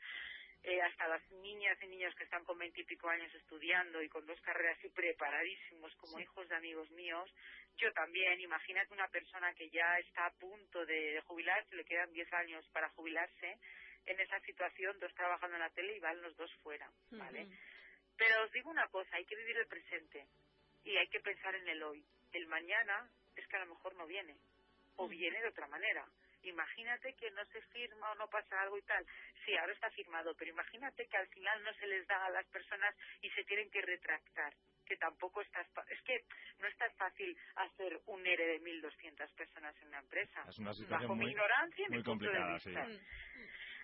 [0.63, 4.39] eh, hasta las niñas y niños que están con veintipico años estudiando y con dos
[4.41, 7.29] carreras y preparadísimos como hijos de amigos míos,
[7.77, 12.31] yo también, imagínate una persona que ya está a punto de, jubilarse, le quedan diez
[12.33, 13.57] años para jubilarse,
[14.05, 17.47] en esa situación, dos trabajando en la tele y van los dos fuera, ¿vale?
[18.17, 20.27] Pero os digo una cosa, hay que vivir el presente
[20.83, 22.03] y hay que pensar en el hoy.
[22.31, 24.35] El mañana es que a lo mejor no viene,
[24.95, 26.05] o viene de otra manera.
[26.43, 29.05] Imagínate que no se firma o no pasa algo y tal.
[29.45, 32.45] Sí, ahora está firmado, pero imagínate que al final no se les da a las
[32.47, 34.53] personas y se tienen que retractar
[34.91, 36.25] que tampoco está es que
[36.59, 40.73] no es tan fácil hacer un ERE de 1.200 personas en una empresa es una
[40.73, 42.73] situación bajo muy, mi ignorancia y muy complicada sí.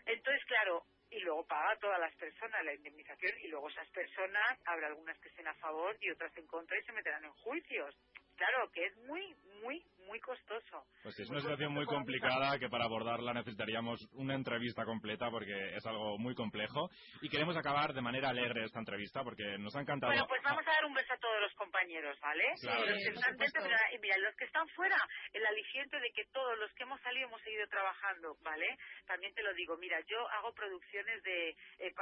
[0.05, 4.59] entonces claro y luego paga a todas las personas la indemnización y luego esas personas
[4.65, 7.95] habrá algunas que estén a favor y otras en contra y se meterán en juicios
[8.35, 10.83] claro que es muy muy muy costoso.
[11.03, 15.85] Pues es una situación muy complicada que para abordarla necesitaríamos una entrevista completa porque es
[15.85, 16.89] algo muy complejo.
[17.21, 20.11] Y queremos acabar de manera alegre esta entrevista porque nos ha encantado.
[20.11, 22.43] Bueno, pues vamos a dar un beso a todos los compañeros, ¿vale?
[22.61, 22.85] Claro.
[22.85, 24.97] Los que están dentro, y mira, los que están fuera,
[25.33, 28.77] el aliciente de que todos los que hemos salido hemos seguido trabajando, ¿vale?
[29.05, 31.49] También te lo digo, mira, yo hago producciones de,
[31.79, 31.93] eh,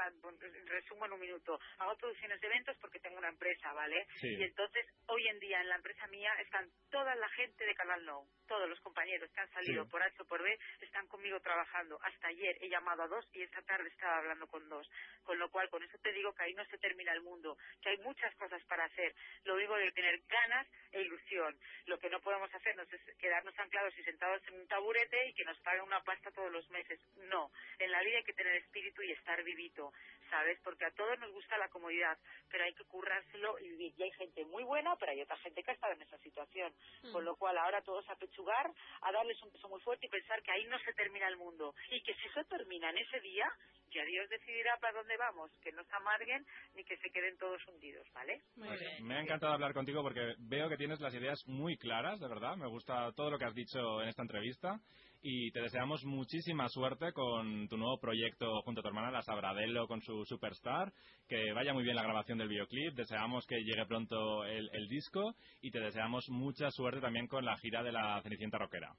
[0.65, 4.07] resumo en un minuto, hago producciones de eventos porque tengo una empresa, ¿vale?
[4.21, 7.94] Y entonces, hoy en día en la empresa mía están toda la gente de Canal
[7.97, 8.27] no.
[8.47, 11.97] Todos los compañeros que han salido por H o por B están conmigo trabajando.
[12.03, 14.87] Hasta ayer he llamado a dos y esta tarde estaba hablando con dos.
[15.23, 17.89] Con lo cual, con eso te digo que ahí no se termina el mundo, que
[17.89, 19.15] hay muchas cosas para hacer.
[19.43, 21.57] Lo digo de tener ganas e ilusión.
[21.85, 25.45] Lo que no podemos hacernos es quedarnos anclados y sentados en un taburete y que
[25.45, 26.99] nos paguen una pasta todos los meses.
[27.29, 27.51] No.
[27.79, 29.91] En la vida hay que tener espíritu y estar vivito.
[30.29, 30.59] ¿Sabes?
[30.63, 32.17] Porque a todos nos gusta la comodidad,
[32.49, 33.93] pero hay que currárselo y vivir.
[33.97, 36.73] Y hay gente muy buena, pero hay otra gente que ha estado en esa situación.
[37.03, 37.11] Mm.
[37.11, 38.71] Con lo cual, ahora todos a pechugar,
[39.01, 41.73] a darles un peso muy fuerte y pensar que ahí no se termina el mundo.
[41.89, 43.51] Y que si eso termina en ese día,
[43.93, 46.45] ya Dios decidirá para dónde vamos, que no se amarguen
[46.75, 48.41] ni que se queden todos hundidos, ¿vale?
[48.55, 52.27] Pues me ha encantado hablar contigo porque veo que tienes las ideas muy claras, de
[52.27, 52.55] verdad.
[52.57, 54.79] Me gusta todo lo que has dicho en esta entrevista
[55.27, 59.87] y te deseamos muchísima suerte con tu nuevo proyecto junto a tu hermana, la Sabradelo,
[59.87, 60.93] con su Superstar.
[61.27, 62.93] Que vaya muy bien la grabación del videoclip.
[62.93, 67.57] Deseamos que llegue pronto el, el disco y te deseamos mucha suerte también con la
[67.57, 68.93] gira de la Cenicienta Rockera.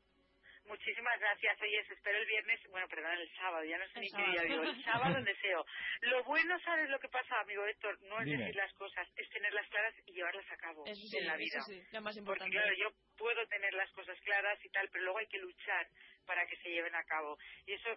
[0.66, 1.60] Muchísimas gracias.
[1.62, 4.30] Oye, os espero el viernes, bueno, perdón, el sábado, ya no sé El ni qué
[4.30, 5.64] día digo, el sábado deseo.
[6.02, 8.00] Lo bueno, ¿sabes lo que pasa, amigo Héctor?
[8.02, 8.38] No es Dime.
[8.38, 11.42] decir las cosas, es tenerlas claras y llevarlas a cabo Eso sí, en la eso
[11.44, 11.62] vida.
[11.62, 12.56] sí, lo más Porque importante.
[12.56, 15.86] claro, yo puedo tener las cosas claras y tal, pero luego hay que luchar
[16.26, 17.38] para que se lleven a cabo.
[17.66, 17.90] Y eso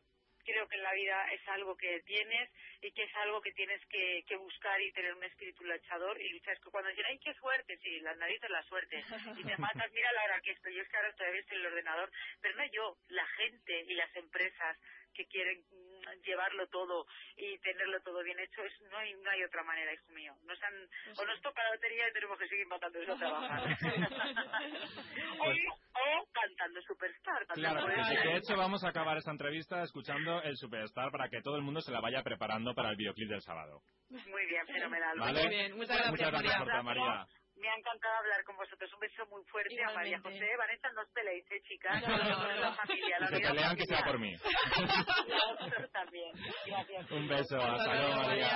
[0.50, 2.50] creo que en la vida es algo que tienes
[2.82, 6.30] y que es algo que tienes que, que buscar y tener un espíritu luchador y
[6.30, 6.54] luchar.
[6.54, 7.78] Es que cuando dicen, ¡ay, qué suerte!
[7.78, 9.04] Sí, las narices la suerte.
[9.38, 10.76] Y te matas, mira la hora que estoy.
[10.76, 13.94] Yo es que ahora todavía estoy en el ordenador, pero no yo, la gente y
[13.94, 14.78] las empresas
[15.14, 17.06] que quieren mm, llevarlo todo
[17.36, 20.34] y tenerlo todo bien hecho, es, no, hay, no hay otra manera, hijo mío.
[20.44, 20.74] Nos han,
[21.18, 23.64] o nos toca la lotería y tenemos que seguir matando a trabajar.
[25.40, 27.46] o, o cantando Superstar.
[27.46, 28.24] también Claro, ser.
[28.24, 31.82] de hecho vamos a acabar esta entrevista escuchando el Superstar para que todo el mundo
[31.82, 33.82] se la vaya preparando para el videoclip del sábado.
[34.10, 35.20] Muy bien, fenomenal.
[35.20, 35.42] ¿Vale?
[35.42, 37.26] Muy bien, muchas gracias, Jorge María.
[37.60, 38.92] Me ha encantado hablar con vosotros.
[38.94, 40.46] Un beso muy fuerte a María Igualmente.
[40.46, 40.58] José.
[40.58, 42.02] Vanessa, no os peleéis, ¿eh, chicas?
[42.02, 42.56] No, no, no.
[42.60, 44.32] La familia, la se pelean, que sea por mí.
[44.32, 44.34] Y
[45.34, 46.32] a vosotros también.
[46.66, 47.12] Gracias.
[47.12, 48.50] Un beso, hasta luego, María.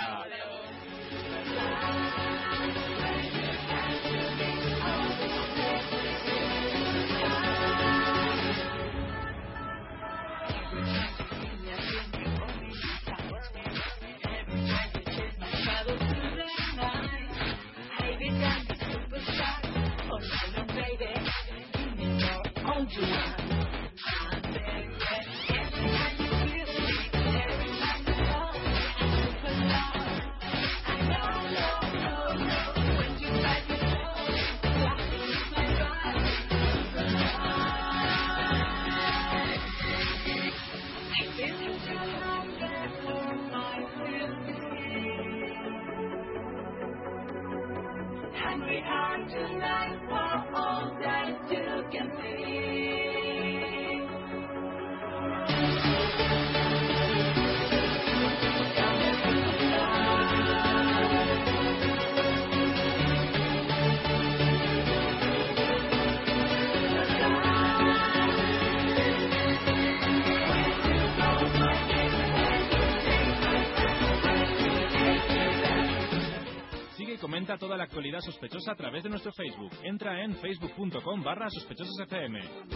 [77.64, 79.72] Toda la actualidad sospechosa a través de nuestro Facebook.
[79.84, 82.73] Entra en facebook.com barra sospechososfm.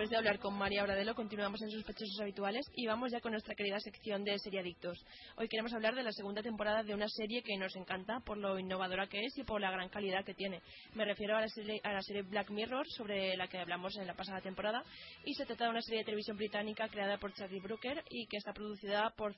[0.00, 3.54] Después de hablar con María Bradelo, continuamos en Sospechosos Habituales y vamos ya con nuestra
[3.54, 4.98] querida sección de Seriadictos.
[5.36, 8.58] Hoy queremos hablar de la segunda temporada de una serie que nos encanta por lo
[8.58, 10.62] innovadora que es y por la gran calidad que tiene.
[10.94, 14.06] Me refiero a la serie, a la serie Black Mirror, sobre la que hablamos en
[14.06, 14.82] la pasada temporada,
[15.22, 18.38] y se trata de una serie de televisión británica creada por Charlie Brooker y que
[18.38, 19.34] está producida por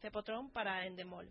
[0.00, 1.28] Cepotron para Endemol.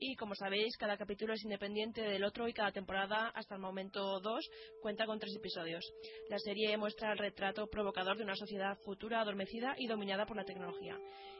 [0.00, 4.18] Y como sabéis, cada capítulo es independiente del otro y cada temporada, hasta el momento
[4.18, 4.50] 2,
[4.82, 5.84] cuenta con tres episodios.
[6.28, 10.44] La serie muestra el retrato provocador de una sociedad futura adormecida y dominada por la
[10.44, 10.96] tecnología.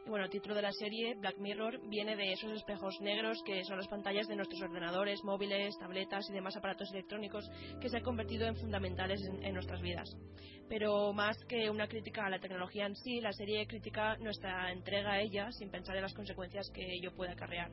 [0.06, 3.64] Y bueno, el título de la serie, Black Mirror, viene de esos espejos negros que
[3.64, 8.02] son las pantallas de nuestros ordenadores, móviles, tabletas y demás aparatos electrónicos que se han
[8.02, 10.14] convertido en fundamentales en, en nuestras vidas.
[10.68, 15.12] Pero más que una crítica a la tecnología en sí, la serie critica nuestra entrega
[15.12, 17.70] a ella sin pensar en las consecuencias que ello puede acarrear.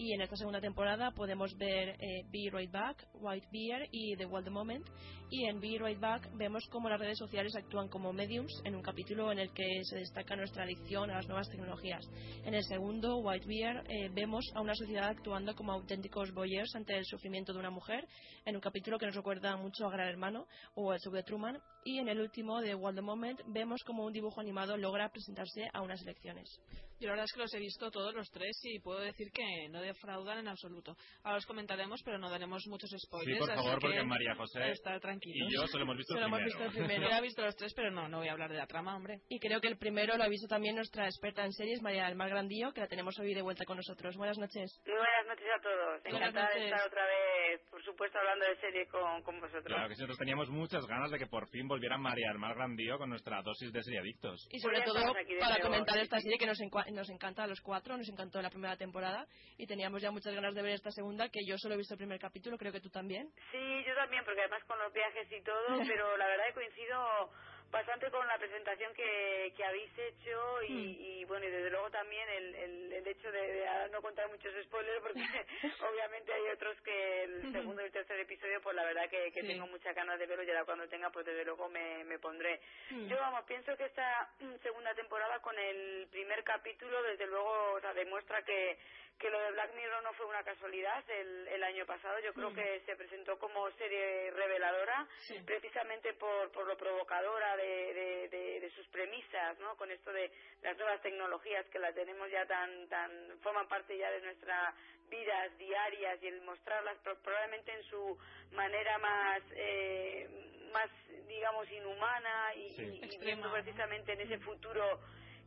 [0.00, 4.24] Y en esta segunda temporada podemos ver eh, Be Right Back, White Beer y The
[4.24, 4.86] World Moment.
[5.28, 8.80] Y en Be Right Back vemos cómo las redes sociales actúan como mediums en un
[8.80, 12.02] capítulo en el que se destaca nuestra adicción a las nuevas tecnologías.
[12.46, 16.96] En el segundo, White Bear, eh, vemos a una sociedad actuando como auténticos boyers ante
[16.96, 18.08] el sufrimiento de una mujer,
[18.46, 20.46] en un capítulo que nos recuerda mucho a Gran Hermano
[20.76, 21.58] o el Show de Truman.
[21.84, 25.82] Y en el último, de the Moment, vemos como un dibujo animado logra presentarse a
[25.82, 26.58] unas elecciones.
[27.00, 29.68] Yo la verdad es que los he visto todos los tres y puedo decir que
[29.70, 30.96] no defraudan en absoluto.
[31.22, 33.38] Ahora los comentaremos, pero no daremos muchos spoilers.
[33.38, 35.48] Sí, por favor, así porque que María José estar tranquilos.
[35.50, 36.58] y yo solo hemos visto el Solo hemos primero.
[36.64, 37.10] visto el primero.
[37.10, 39.20] Yo he visto los tres, pero no, no voy a hablar de la trama, hombre.
[39.28, 42.14] Y creo que el primero lo ha visto también nuestra experta en series, María del
[42.16, 44.16] Mar Grandío, que la tenemos hoy de vuelta con nosotros.
[44.16, 44.80] Buenas noches.
[44.86, 46.00] Muy buenas noches a todos.
[46.04, 47.39] Encantada de estar otra vez,
[47.70, 49.64] por supuesto, hablando de serie con, con vosotros.
[49.64, 52.98] Claro que sí, nosotros teníamos muchas ganas de que por fin volviera María Mar Grandío
[52.98, 54.46] con nuestra dosis de seriadictos.
[54.50, 54.94] Y sobre todo
[55.40, 55.62] para nuevo.
[55.62, 58.76] comentar esta serie que nos, encua- nos encanta a los cuatro, nos encantó la primera
[58.76, 59.26] temporada
[59.58, 61.98] y teníamos ya muchas ganas de ver esta segunda, que yo solo he visto el
[61.98, 63.28] primer capítulo, creo que tú también.
[63.50, 67.30] Sí, yo también, porque además con los viajes y todo, pero la verdad que coincido
[67.70, 70.96] bastante con la presentación que, que habéis hecho y, Mm.
[71.00, 74.28] y, bueno, y desde luego también el, el, el hecho de, de ahora no contar
[74.30, 75.20] muchos spoilers, porque
[75.90, 79.42] obviamente hay otros que el segundo y el tercer episodio, pues la verdad que, que
[79.42, 79.48] Sí.
[79.48, 82.60] tengo muchas ganas de verlo y ahora cuando tenga, pues desde luego me, me pondré.
[82.90, 83.08] Mm.
[83.08, 87.80] Yo, vamos, pienso que esta mm, segunda temporada con el primer capítulo, desde luego, o
[87.80, 88.78] sea, demuestra que,
[89.20, 92.18] que lo de Black Mirror no fue una casualidad el, el año pasado.
[92.20, 92.54] Yo creo Mm.
[92.54, 95.38] que se presentó como serie reveladora, Sí.
[95.44, 99.76] precisamente por, por lo provocadora de, de, de- de sus premisas, ¿no?
[99.76, 104.10] Con esto de las nuevas tecnologías que las tenemos ya tan, tan, forman parte ya
[104.10, 104.74] de nuestras
[105.10, 108.18] vidas diarias y el mostrarlas pro- probablemente en su
[108.52, 110.28] manera más, eh,
[110.72, 110.88] más,
[111.28, 113.00] digamos, inhumana y, Sí.
[113.02, 115.00] y- viendo precisamente en ese futuro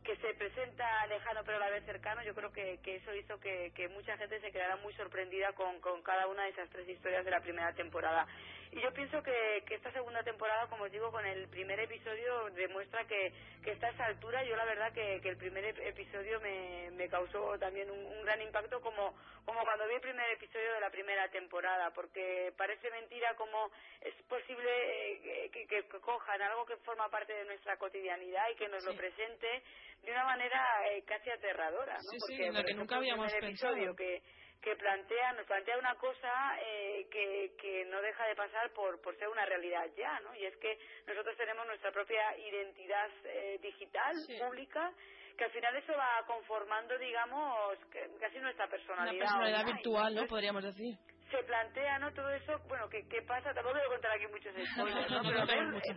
[0.04, 3.40] que se presenta lejano pero a la vez cercano, yo creo que, que eso hizo
[3.40, 6.88] que, que mucha gente se quedara muy sorprendida con, con cada una de esas tres
[6.88, 8.26] historias de la primera temporada.
[8.74, 12.50] Y yo pienso que, que esta segunda temporada, como os digo, con el primer episodio
[12.50, 14.42] demuestra que, que está a esa altura.
[14.44, 18.24] Yo la verdad que, que el primer ep- episodio me, me causó también un, un
[18.24, 19.14] gran impacto como,
[19.44, 23.70] como cuando vi el primer episodio de la primera temporada, porque parece mentira como
[24.00, 28.56] es posible eh, que, que- que cojan algo que forma parte de nuestra cotidianidad y
[28.56, 29.62] que nos lo presente
[30.02, 30.60] de una manera
[30.90, 32.10] eh, casi aterradora, ¿no?
[32.10, 33.96] Sí, sí, Porque, en la por que ejemplo, nunca habíamos pensado.
[33.96, 34.22] que
[34.62, 39.14] que plantea nos plantea una cosa eh, que, que no deja de pasar por, por
[39.18, 40.34] ser una realidad ya, ¿no?
[40.34, 44.38] Y es que nosotros tenemos nuestra propia identidad eh, digital Sí.
[44.38, 44.90] pública
[45.36, 49.18] que al final eso va conformando, digamos, que- casi nuestra Una personalidad.
[49.24, 49.72] personalidad online.
[49.74, 50.26] virtual, ¿no?
[50.26, 50.94] Podríamos decir.
[51.30, 54.54] se plantea no todo eso bueno ¿qué, qué pasa tampoco voy a contar aquí muchos
[54.76, 55.44] spoilers No, pero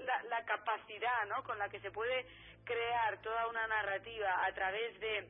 [0.04, 2.26] la, la capacidad no con la que se puede
[2.66, 5.28] crear toda una narrativa a través de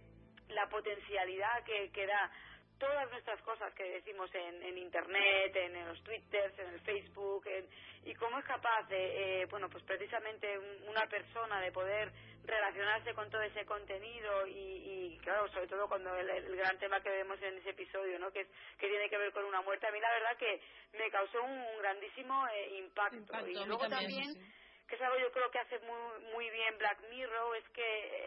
[0.49, 2.32] la potencialidad que, que da
[2.78, 7.67] todas nuestras cosas que decimos en, en internet, en, los twitters, en el Facebook, en-
[8.05, 12.11] y cómo es capaz de, eh, bueno, pues precisamente un- una persona de poder
[12.45, 17.01] relacionarse con todo ese contenido y, y, claro, sobre todo cuando el, el gran tema
[17.01, 18.32] que vemos en ese episodio, ¿no?
[18.32, 18.47] Que es
[18.78, 20.61] que tiene que ver con una muerte, a mí la verdad que
[20.97, 23.34] me causó un, un grandísimo eh, impacto.
[23.47, 24.53] Y luego también, también sí.
[24.88, 27.82] Que es algo yo creo que hace muy muy bien Black Mirror es que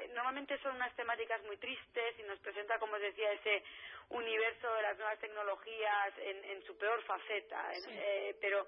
[0.05, 3.63] eh, normalmente son unas temáticas muy tristes y nos presenta como os decía ese
[4.11, 7.91] universo de las nuevas tecnologías en, en su peor faceta Sí.
[7.93, 8.67] eh, pero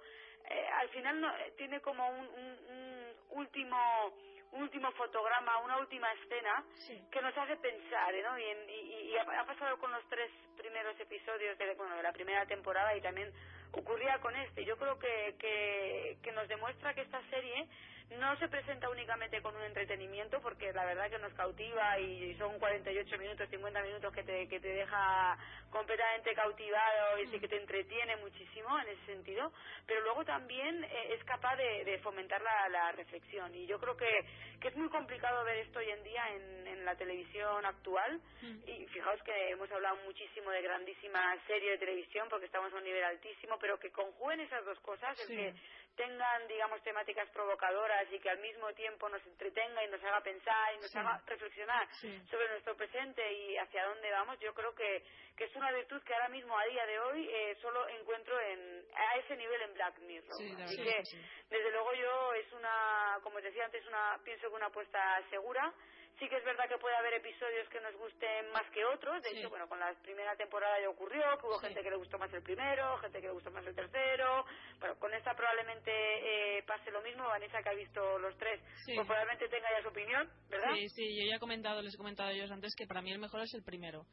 [0.51, 4.13] eh, al final no, eh, tiene como un, un- un último
[4.53, 7.01] último fotograma, una última escena Sí.
[7.11, 8.39] que nos hace pensar, ¿no?
[8.39, 12.45] Y, en- y- ha pasado con los tres primeros episodios de, bueno, de la primera
[12.45, 13.33] temporada y también
[13.73, 14.65] ocurría con este.
[14.65, 17.67] Yo creo que, que, que nos demuestra que esta serie
[18.11, 22.59] no se presenta únicamente con un entretenimiento, porque la verdad que nos cautiva y son
[22.59, 25.39] 48 minutos, 50 minutos que te, que te deja
[25.71, 29.53] completamente cautivado y sí que te entretiene muchísimo en ese sentido,
[29.87, 33.55] pero luego también eh, es capaz de, de fomentar la, la reflexión.
[33.55, 34.25] Y yo creo que,
[34.61, 38.21] que es muy complicado ver esto hoy en día en, en la televisión actual.
[38.67, 42.85] Y fijaos que hemos hablado muchísimo de grandísimas series de televisión porque estamos a un
[42.85, 45.33] nivel altísimo, pero que conjuguen esas dos cosas, Sí.
[45.33, 45.55] el que
[45.97, 50.75] tengan, digamos, temáticas provocadoras y que al mismo tiempo nos entretenga y nos haga pensar
[50.75, 50.99] y nos Sí.
[50.99, 52.23] haga reflexionar Sí.
[52.31, 55.05] sobre nuestro presente y hacia dónde vamos, yo creo que,
[55.37, 58.85] que es una virtud que ahora mismo, a día de hoy, eh, solo encuentro en,
[58.97, 60.35] a ese nivel en Black Mirror.
[60.37, 61.03] Sí, Así que,
[61.51, 65.73] desde luego yo es una, como os decía antes, una, pienso que una apuesta segura.
[66.19, 69.21] Sí que es verdad que puede haber episodios que nos gusten más que otros.
[69.23, 69.39] De Sí.
[69.39, 71.67] hecho, bueno, con la primera temporada ya ocurrió que hubo Sí.
[71.67, 74.45] gente que le gustó más el primero, gente que le gustó más el tercero.
[74.79, 75.91] Bueno, con esta probablemente
[76.59, 77.25] eh, pase lo mismo.
[77.27, 78.95] Vanessa, que ha visto los tres, Sí.
[78.95, 80.75] pues probablemente tenga ya su opinión, ¿verdad?
[80.75, 83.11] Sí, sí, yo ya he comentado, les he comentado a ellos antes que para mí
[83.13, 84.05] el mejor es el primero.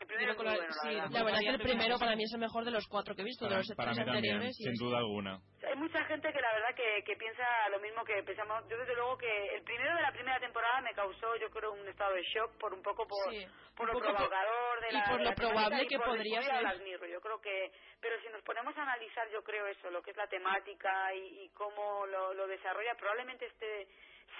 [0.00, 0.50] El primero bueno,
[0.82, 1.10] sí, la verdad.
[1.10, 3.22] la verdad es que el primero para mí es el mejor de los cuatro que
[3.22, 4.60] he visto, Para, de los para tres mí también, anteriores.
[4.60, 5.40] y sin es- duda alguna.
[5.66, 8.62] Hay mucha gente que la verdad que, que piensa lo mismo que pensamos.
[8.70, 11.86] Yo desde luego que el primero de la primera temporada me causó, yo creo, un
[11.88, 13.44] estado de shock por un poco por, Sí,
[13.76, 15.98] por un lo poco por- provocador de y la por de lo probable y que
[15.98, 17.10] por podría ser.
[17.10, 20.16] Yo creo que, pero si nos ponemos a analizar, yo creo eso, lo que es
[20.16, 23.88] la temática y, y cómo lo, lo desarrolla, probablemente este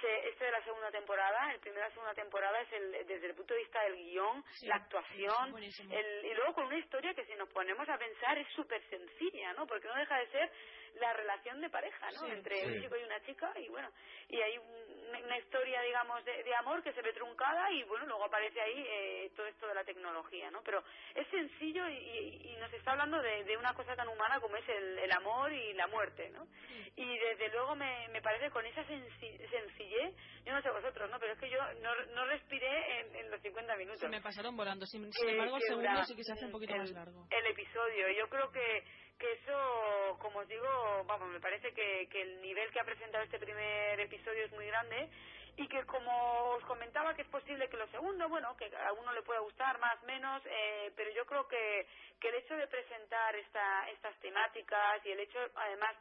[0.01, 3.27] se- este de la segunda temporada, el primero de la segunda temporada es el, desde
[3.27, 5.53] el punto de vista del guion, Sí, la actuación,
[5.91, 9.53] el, y luego con una historia que si nos ponemos a pensar es súper sencilla,
[9.53, 9.67] ¿no?
[9.67, 10.51] Porque no deja de ser
[10.95, 12.19] la relación de pareja, ¿no?
[12.19, 12.31] Sí.
[12.31, 12.65] Entre Sí.
[12.67, 13.89] un chico y una chica y bueno,
[14.29, 18.05] y hay un- una historia, digamos, de, de amor que se ve truncada y bueno,
[18.05, 20.61] luego aparece ahí eh, todo esto de la tecnología, ¿no?
[20.63, 20.83] Pero
[21.15, 24.55] es sencillo y, y- y nos está hablando de, de una cosa tan humana como
[24.57, 26.47] es el, el amor y la muerte, ¿no?
[26.95, 30.13] Y desde luego me, me parece con esa senci- sencillez,
[30.45, 31.19] yo no sé vosotros, ¿no?
[31.19, 34.55] Pero es que yo no, no respiré en, en los 50 minutos Se me pasaron
[34.55, 34.85] volando.
[34.85, 37.27] Sin, sin que- embargo, el segundo sí que se hace un poquito el, más largo.
[37.29, 38.09] El episodio.
[38.11, 38.83] Yo creo que,
[39.19, 43.23] que eso, como os digo, vamos, me parece que, que el nivel que ha presentado
[43.23, 45.09] este primer episodio es muy grande
[45.57, 49.11] y que como os comentaba que es posible que lo segundo, bueno, que a uno
[49.11, 51.85] le pueda gustar más, menos, eh, pero yo creo que,
[52.19, 55.97] que el hecho de presentar esta, estas temáticas y el hecho, además,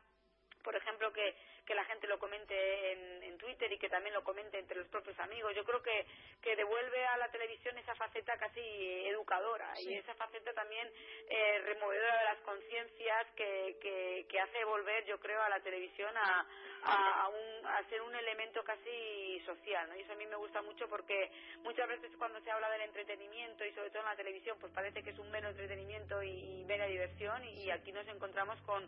[0.69, 4.23] por ejemplo, que, que la gente lo comente en, en Twitter y que también lo
[4.23, 5.57] comente entre los propios amigos.
[5.57, 6.05] Yo creo que,
[6.43, 8.61] que devuelve a la televisión esa faceta casi
[9.07, 10.87] educadora y esa faceta también
[11.31, 16.15] eh, removedora de las conciencias que, que, que hace volver, yo creo, a la televisión
[16.19, 16.47] a,
[16.83, 19.89] a, a un, a ser un elemento casi social.
[19.89, 19.97] ¿no?
[19.97, 21.31] Y eso a mí me gusta mucho porque
[21.63, 25.03] muchas veces cuando se habla del entretenimiento y sobre todo en la televisión, pues parece
[25.03, 28.87] que es un mero entretenimiento y, y mera diversión y aquí nos encontramos con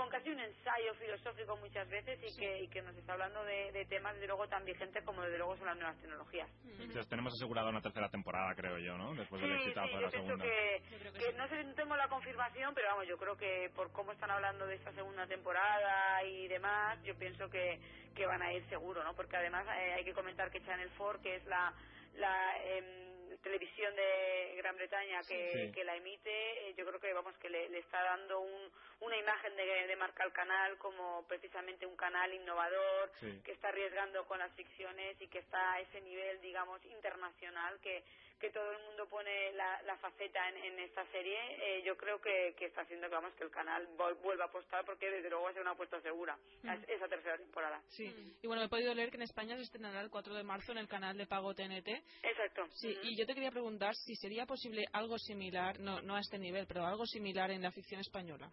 [0.00, 3.70] con casi un ensayo filosófico muchas veces y que, y que nos está hablando de,
[3.72, 6.48] de temas desde luego tan vigentes como desde luego son las nuevas tecnologías.
[6.64, 9.14] Entonces tenemos asegurada una tercera temporada, creo yo, ¿no?
[9.14, 10.44] Después del Sí, exitazo sí, de yo la pienso segunda.
[10.46, 14.12] que, que no sé si tengo la confirmación, pero vamos, yo creo que por cómo
[14.12, 17.78] están hablando de esta segunda temporada y demás, yo pienso que,
[18.14, 19.14] que van a ir seguro, ¿no?
[19.14, 21.74] Porque además eh, hay que comentar que Channel 4, que es la,
[22.14, 23.09] la em,
[23.42, 25.72] televisión de Gran Bretaña que, Sí.
[25.72, 29.16] que la emite, eh, yo creo que vamos que le, le está dando un, una
[29.16, 33.40] imagen de, de marca al canal como precisamente un canal innovador Sí.
[33.44, 38.04] que está arriesgando con las ficciones y que está a ese nivel, digamos, internacional que,
[38.40, 41.38] que todo el mundo pone la, la faceta en, en esta serie.
[41.60, 44.84] Eh, yo creo que, que está haciendo que, vamos, que el canal vuelva a apostar
[44.84, 46.84] porque desde luego va a ser una apuesta segura Ujú.
[46.88, 47.80] esa tercera temporada.
[47.88, 48.34] Sí.
[48.42, 50.78] Y bueno, he podido leer que en España se estrenará el 4 de marzo en
[50.78, 51.88] el canal de pago TNT.
[52.22, 52.66] Exacto.
[52.70, 56.38] Sí, y yo te quería preguntar si sería posible algo similar, no, no a este
[56.38, 58.50] nivel, pero algo similar en la ficción española.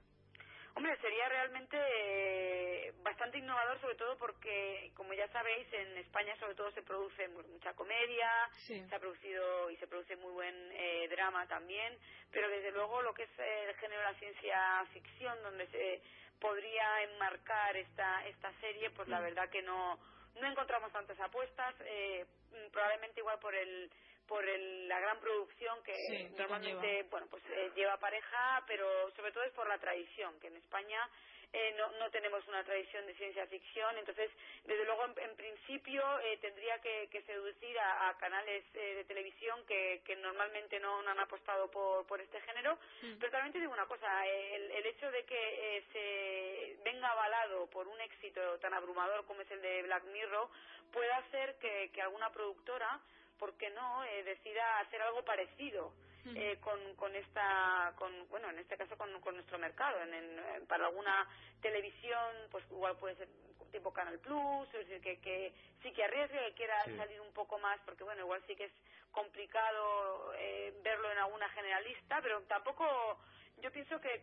[0.77, 6.53] Hombre, sería realmente eh, bastante innovador, sobre todo porque, como ya sabéis, en España sobre
[6.55, 8.29] todo se produce mu- mucha comedia,
[8.67, 8.85] Sí.
[8.87, 11.97] se ha producido y se produce muy buen eh, drama también,
[12.31, 16.01] pero desde luego lo que es el género de la ciencia ficción, donde se
[16.39, 19.23] podría enmarcar esta esta serie, pues la Mm.
[19.23, 19.99] verdad que no
[20.35, 22.23] no encontramos tantas apuestas, eh,
[22.71, 23.91] probablemente igual por el
[24.27, 27.09] por el- la gran producción que Sí, normalmente conlleva.
[27.09, 31.09] bueno pues eh, lleva pareja pero sobre todo es por la tradición que en España
[31.53, 33.97] eh, no, no tenemos una tradición de ciencia ficción.
[33.97, 34.29] Entonces
[34.65, 39.05] desde luego en, en principio eh, tendría que, que seducir a, a canales eh, de
[39.05, 42.77] televisión que, que normalmente no, no han apostado por, por este género.
[43.17, 47.67] Pero también te digo una cosa el, el hecho de que eh, se venga avalado
[47.69, 50.49] por un éxito tan abrumador como es el de Black Mirror
[50.91, 52.99] puede hacer que, que alguna productora
[53.37, 55.93] ¿por qué no?, eh, decida hacer algo parecido
[56.25, 60.01] eh, con, con esta, con, bueno, en este caso con, con nuestro mercado.
[60.03, 61.27] En, en- eh, para alguna
[61.61, 63.29] televisión, pues igual puede ser
[63.71, 66.95] tipo Canal Plus, es decir, que, que sí que arriesgue, que quiera Sí.
[66.97, 68.73] salir un poco más, porque bueno, igual sí que es
[69.11, 73.19] complicado eh, verlo en alguna generalista, pero tampoco
[73.61, 74.21] yo pienso que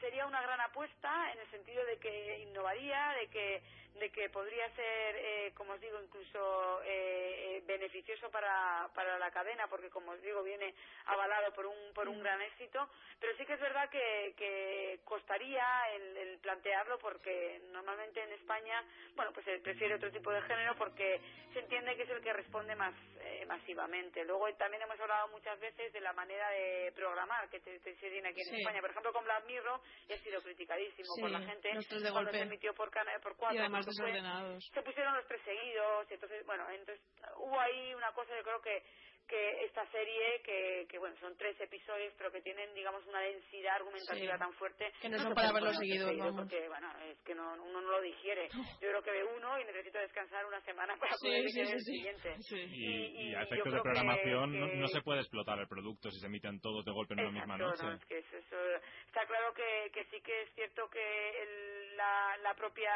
[0.00, 3.62] sería una gran apuesta en el sentido de que innovaría, de que
[3.94, 9.30] de que podría ser, eh, como os digo, incluso eh, eh, beneficioso para, para la
[9.30, 10.74] cadena, porque como os digo, viene
[11.06, 12.88] avalado por un, por un gran éxito,
[13.20, 15.64] pero sí que es verdad que, que costaría
[15.94, 18.82] el, el plantearlo porque normalmente en España,
[19.14, 21.20] bueno, pues se prefiere otro tipo de género porque
[21.52, 24.24] se entiende que es el que responde más eh, masivamente.
[24.24, 28.40] Luego también hemos hablado muchas veces de la manera de programar que se tiene aquí
[28.40, 28.56] en Sí.
[28.56, 28.71] España.
[28.80, 32.12] Por ejemplo, con Black Mirror y ha sido criticadísimo por Sí, la gente de cuando
[32.30, 32.38] golpe.
[32.38, 33.56] se emitió por, por cuatro.
[33.56, 34.70] Y además fue- desordenados.
[34.72, 37.00] se pusieron los tres seguidos y entonces bueno entonces
[37.36, 38.82] hubo ahí una cosa yo creo que
[39.28, 43.76] que esta serie, que, que bueno, son tres episodios, pero que tienen, digamos, una densidad
[43.76, 44.38] argumentativa Sí.
[44.38, 44.92] tan fuerte.
[45.00, 46.42] Que no se son para verlo poner seguido, seguidos vamos.
[46.50, 48.48] Porque, bueno, es que no, uno no lo digiere.
[48.52, 51.66] Yo creo que ve uno y necesito descansar una semana para Sí, poder sí, el
[51.68, 51.78] sí.
[51.80, 52.36] siguiente.
[52.50, 55.68] Y, y a yo efectos de programación que- no, que- no se puede explotar el
[55.68, 57.86] producto si se emiten todos de golpe en una misma Exacto, noche.
[57.86, 61.96] no, es que eso, eso- está claro que, que sí que es cierto que el-
[61.96, 62.92] la, la propia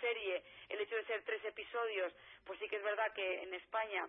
[0.00, 2.12] serie, el hecho de ser tres episodios,
[2.44, 4.06] pues sí que es verdad que en España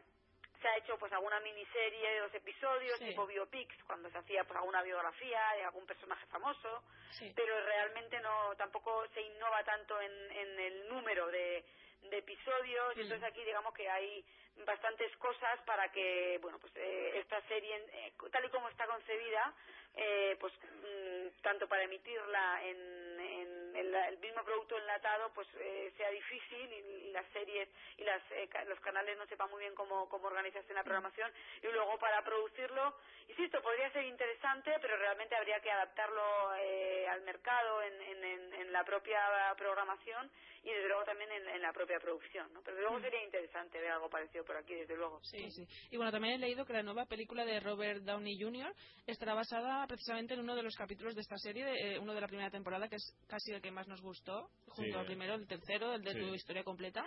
[0.61, 3.05] se ha hecho pues alguna miniserie de dos episodios, Sí.
[3.05, 7.31] tipo biopics, cuando se hacía pues alguna biografía de algún personaje famoso, Sí.
[7.35, 11.63] pero realmente no tampoco se innova tanto en, en el número de,
[12.03, 14.23] de episodios y entonces aquí digamos que hay
[14.65, 19.53] bastantes cosas para que bueno pues eh, esta serie eh, tal y como está concebida
[19.95, 25.93] eh, pues mm, tanto para emitirla en, en el, el mismo producto enlatado pues eh,
[25.97, 29.75] sea difícil y, y las series y las eh, los canales no sepan muy bien
[29.75, 31.31] cómo, cómo organizarse la programación
[31.63, 32.95] y luego para producirlo
[33.29, 38.53] insisto podría ser interesante pero realmente habría que adaptarlo eh, al mercado en, en, en-
[38.53, 40.29] en la propia programación
[40.63, 42.61] y desde luego también en, en la propia producción ¿no?
[42.63, 45.67] pero desde luego sería interesante ver algo parecido por aquí desde luego Sí, sí.
[45.91, 48.73] Y bueno, también he leído que la nueva película de Robert Downey Jr.
[49.05, 52.21] estará basada precisamente en uno de los capítulos de esta serie, de, eh, uno de
[52.21, 54.97] la primera temporada, que es casi el que más nos gustó, junto Sí.
[54.97, 56.19] al primero, el tercero, el de Sí.
[56.19, 57.05] tu historia completa.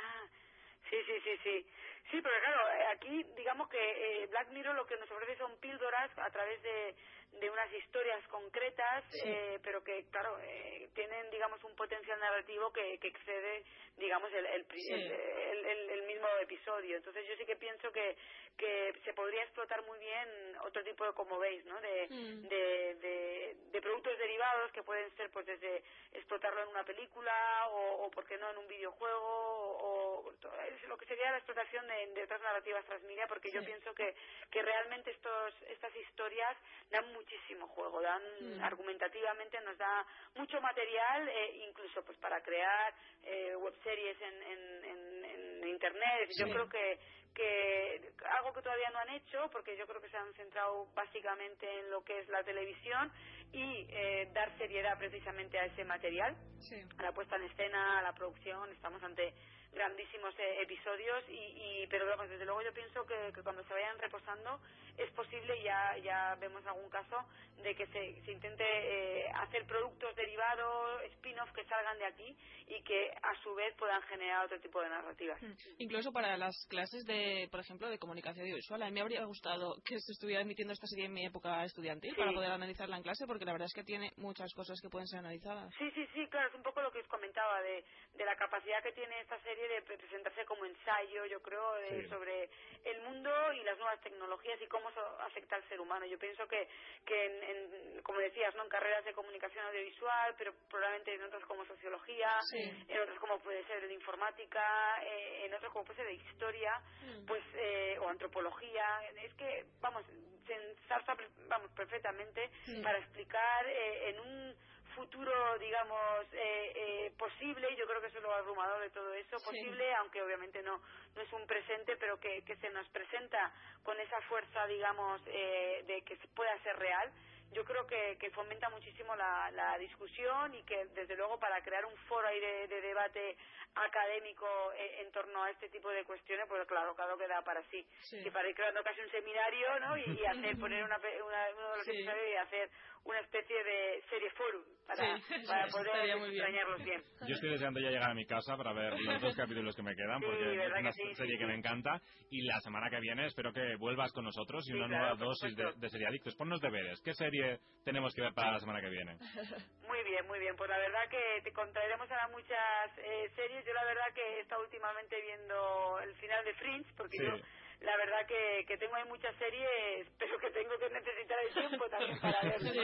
[0.89, 1.67] Sí, sí, sí, sí.
[2.11, 5.57] Sí, pero claro, eh, aquí digamos que eh, Black Mirror lo que nos ofrece son
[5.61, 6.95] píldoras a través de,
[7.33, 9.21] de unas historias concretas, Sí.
[9.25, 13.65] eh, pero que, claro, eh, tienen, digamos, un potencial narrativo que, que excede,
[13.97, 14.93] digamos, el, el, Sí.
[14.93, 16.97] el- el- el mismo episodio.
[16.97, 18.17] Entonces yo sí que pienso que,
[18.57, 21.81] que se podría explotar muy bien otro tipo de, como veis, ¿no?
[21.81, 22.49] De, Mm.
[22.49, 25.83] de, de, de productos derivados que pueden ser, pues, desde
[26.13, 30.33] explotarlo en una película o, o ¿por qué no, en un videojuego o, o
[30.63, 34.15] es lo que sería la explotación de, de otras narrativas transmedia porque yo pienso que,
[34.51, 36.57] que realmente estos estas historias
[36.91, 38.63] dan muchísimo juego dan Mm.
[38.63, 42.95] argumentativamente nos da mucho material eh, incluso pues para crear
[43.25, 46.99] eh, webseries en, en, en, en internet yo creo que
[47.35, 51.67] que algo que todavía no han hecho porque yo creo que se han centrado básicamente
[51.81, 53.11] en lo que es la televisión
[53.53, 56.83] y eh, dar seriedad precisamente a ese material Sí.
[56.99, 59.33] a la puesta en escena, a la producción, estamos ante
[59.73, 63.73] grandísimos eh, episodios y, y pero vamos, desde luego yo pienso que, que cuando se
[63.75, 64.61] vayan reposando
[64.99, 67.17] es posible ya ya vemos algún caso
[67.63, 72.83] de que se, se intente eh, hacer productos derivados, spin-off que salgan de aquí y
[72.83, 75.41] que a su vez puedan generar otro tipo de narrativas.
[75.43, 75.53] Mm.
[75.79, 78.83] Incluso para las clases de, por ejemplo, de comunicación audiovisual.
[78.83, 82.11] A mí me habría gustado que se estuviera emitiendo esta serie en mi época estudiantil
[82.11, 82.17] Sí.
[82.17, 85.07] para poder analizarla en clase, porque la verdad es que tiene muchas cosas que pueden
[85.07, 85.73] ser analizadas.
[85.79, 88.83] Sí, sí, sí, claro, es un poco lo que os comentaba de, de la capacidad
[88.83, 92.09] que tiene esta serie de pre- presentarse como ensayo, yo creo, eh, Sí.
[92.09, 92.49] sobre
[92.85, 96.07] el mundo y las nuevas tecnologías y cómo eso afecta al ser humano.
[96.07, 96.69] Yo pienso que,
[97.05, 98.63] que en, en, como decías, ¿no?
[98.65, 102.85] en carreras de comunicación audiovisual, pero probablemente en otras como sociología, Sí.
[102.89, 106.81] en otras como puede ser de informática, eh, en otros como puede ser de historia,
[107.03, 107.27] Mm.
[107.27, 109.01] pues eh, o antropología.
[109.23, 110.05] Es que, vamos,
[110.47, 111.15] se ensarza,
[111.49, 112.83] vamos, perfectamente Mm.
[112.83, 114.57] para explicar eh, en un
[114.91, 119.39] futuro, digamos, eh, eh, posible, yo creo que eso es lo abrumador de todo eso,
[119.39, 119.45] Sí.
[119.45, 120.81] posible, aunque obviamente no,
[121.15, 125.83] no es un presente, pero que, que se nos presenta con esa fuerza, digamos, eh,
[125.87, 127.11] de que se pueda ser real,
[127.53, 131.85] yo creo que, que fomenta muchísimo la, la discusión y que, desde luego, para crear
[131.85, 133.37] un foro ahí de, de debate
[133.75, 134.47] académico
[134.77, 137.85] eh, en torno a este tipo de cuestiones, pues claro, claro que da para sí.
[138.03, 138.19] Sí.
[138.25, 139.97] Y para ir creando casi un seminario, ¿no?
[139.97, 141.91] Y, y hacer, poner una, una- uno de los Sí.
[141.93, 142.71] episodios y hacer
[143.03, 146.19] una especie de serie forum para, Sí, para poder bien.
[146.23, 147.03] extrañarlos bien.
[147.27, 149.95] Yo estoy deseando ya llegar a mi casa para ver los dos capítulos que me
[149.97, 152.01] quedan, porque es ¿verdad una que serie que me encanta.
[152.31, 155.57] Y la semana que viene espero que vuelvas con nosotros y una claro, nueva dosis
[155.57, 156.35] de, de seriadictos.
[156.37, 157.01] Ponnos deberes.
[157.03, 157.40] ¿Qué serie
[157.85, 159.17] tenemos que ver para la semana que viene?
[159.89, 160.57] Muy bien, muy bien.
[160.57, 163.65] Pues la verdad que te contaremos ahora muchas eh, series.
[163.67, 167.25] Yo la verdad que he estado últimamente viendo el final de Fringe, porque Sí.
[167.25, 167.39] yo
[167.81, 171.89] la verdad que, que tengo ahí muchas series, pero que tengo que necesitar el tiempo
[171.89, 172.77] también para verlas.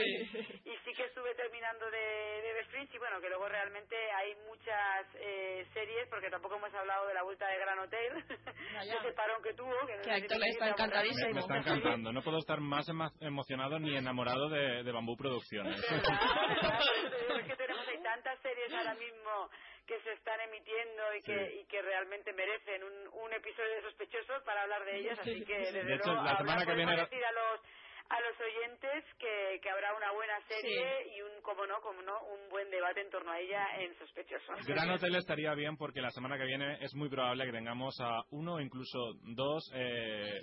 [0.64, 1.98] Y sí que estuve terminando de,
[2.42, 6.72] de ver Fringe y bueno, que luego realmente hay muchas eh, series, porque tampoco hemos
[6.74, 8.12] hablado de la vuelta de Gran Hotel,
[8.82, 9.72] ese parón que tuvo.
[9.86, 11.32] Que no Que está encantadísimo.
[11.34, 12.12] Me, está encantando.
[12.12, 15.80] No puedo estar más emo- emocionado ni enamorado de, de Bambú Producciones.
[15.90, 16.80] ¿Verdad?
[17.40, 19.50] es que tenemos hay tantas series ahora mismo
[19.86, 22.92] que se están emitiendo y que, y que realmente merecen un,
[23.24, 26.30] un episodio de sospechosos para hablar de ellas, así que desde De hecho, luego la
[26.32, 27.60] habrá- semana que podemos viene- decir a los
[28.08, 32.22] a los oyentes que, que habrá una buena serie y un como no como no
[32.26, 34.64] un buen debate en torno a ella en sospechosos.
[34.64, 38.22] Gran Hotel estaría bien porque la semana que viene es muy probable que tengamos a
[38.30, 38.98] uno o incluso
[39.34, 40.40] dos eh,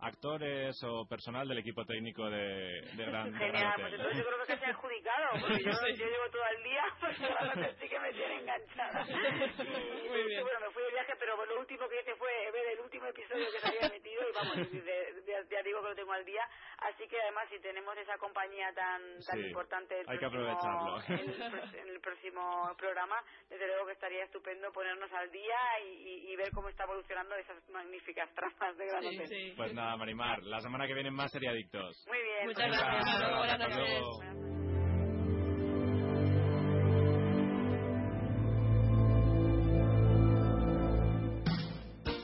[0.00, 4.56] actores o personal del equipo técnico de, de Gran Genial, pues entonces yo creo que
[4.58, 8.12] se ha adjudicado, porque yo, yo llevo todo el día, pues realmente sí que me
[8.12, 9.06] tiene enganchada.
[9.08, 10.42] Y, Muy bien.
[10.42, 13.46] bueno, me fui de viaje, pero lo último que hice fue ver el último episodio
[13.52, 14.56] que se había emitido y vamos,
[15.50, 16.46] ya digo que lo tengo al día.
[16.78, 21.00] Así que además, si tenemos esa compañía tan tan Sí, importante el hay que aprovecharlo.
[21.08, 23.16] En, el, en el próximo programa,
[23.48, 27.34] desde luego que estaría estupendo ponernos al día y, y- y ver cómo está evolucionando
[27.36, 29.54] esas magníficas tramas de Gran Sí, sí.
[29.66, 32.06] Pues nada, Marimar, la semana que viene más seriadictos.
[32.06, 32.46] Muy bien.
[32.46, 33.04] Muchas pues gracias.
[33.04, 33.76] Hasta Hasta Buenas noches.
[33.76, 34.20] luego.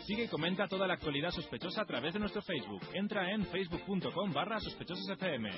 [0.06, 2.82] Sigue y comenta toda la actualidad sospechosa a través de nuestro Facebook.
[2.92, 5.48] Entra en facebook.com barra sospechososfm.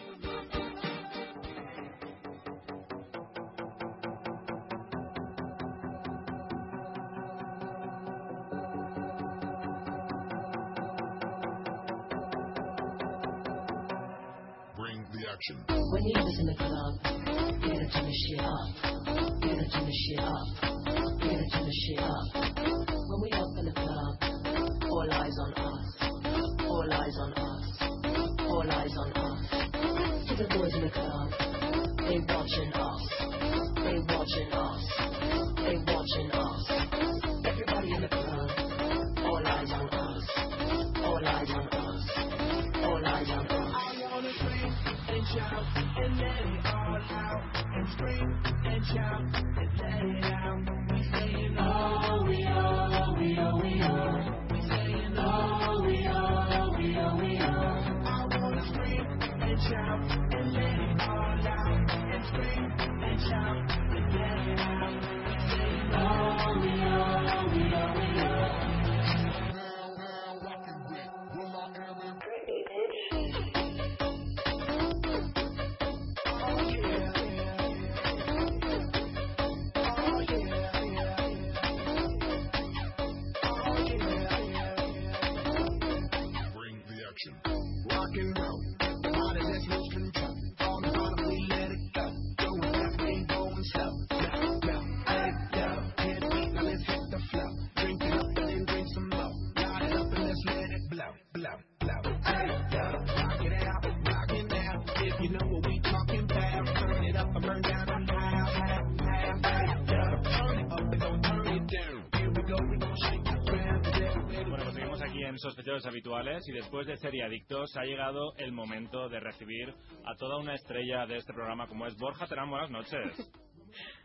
[116.46, 119.72] Y después de Seriadictos ha llegado el momento de recibir
[120.04, 122.50] a toda una estrella de este programa como es Borja Terán.
[122.50, 123.30] Buenas noches.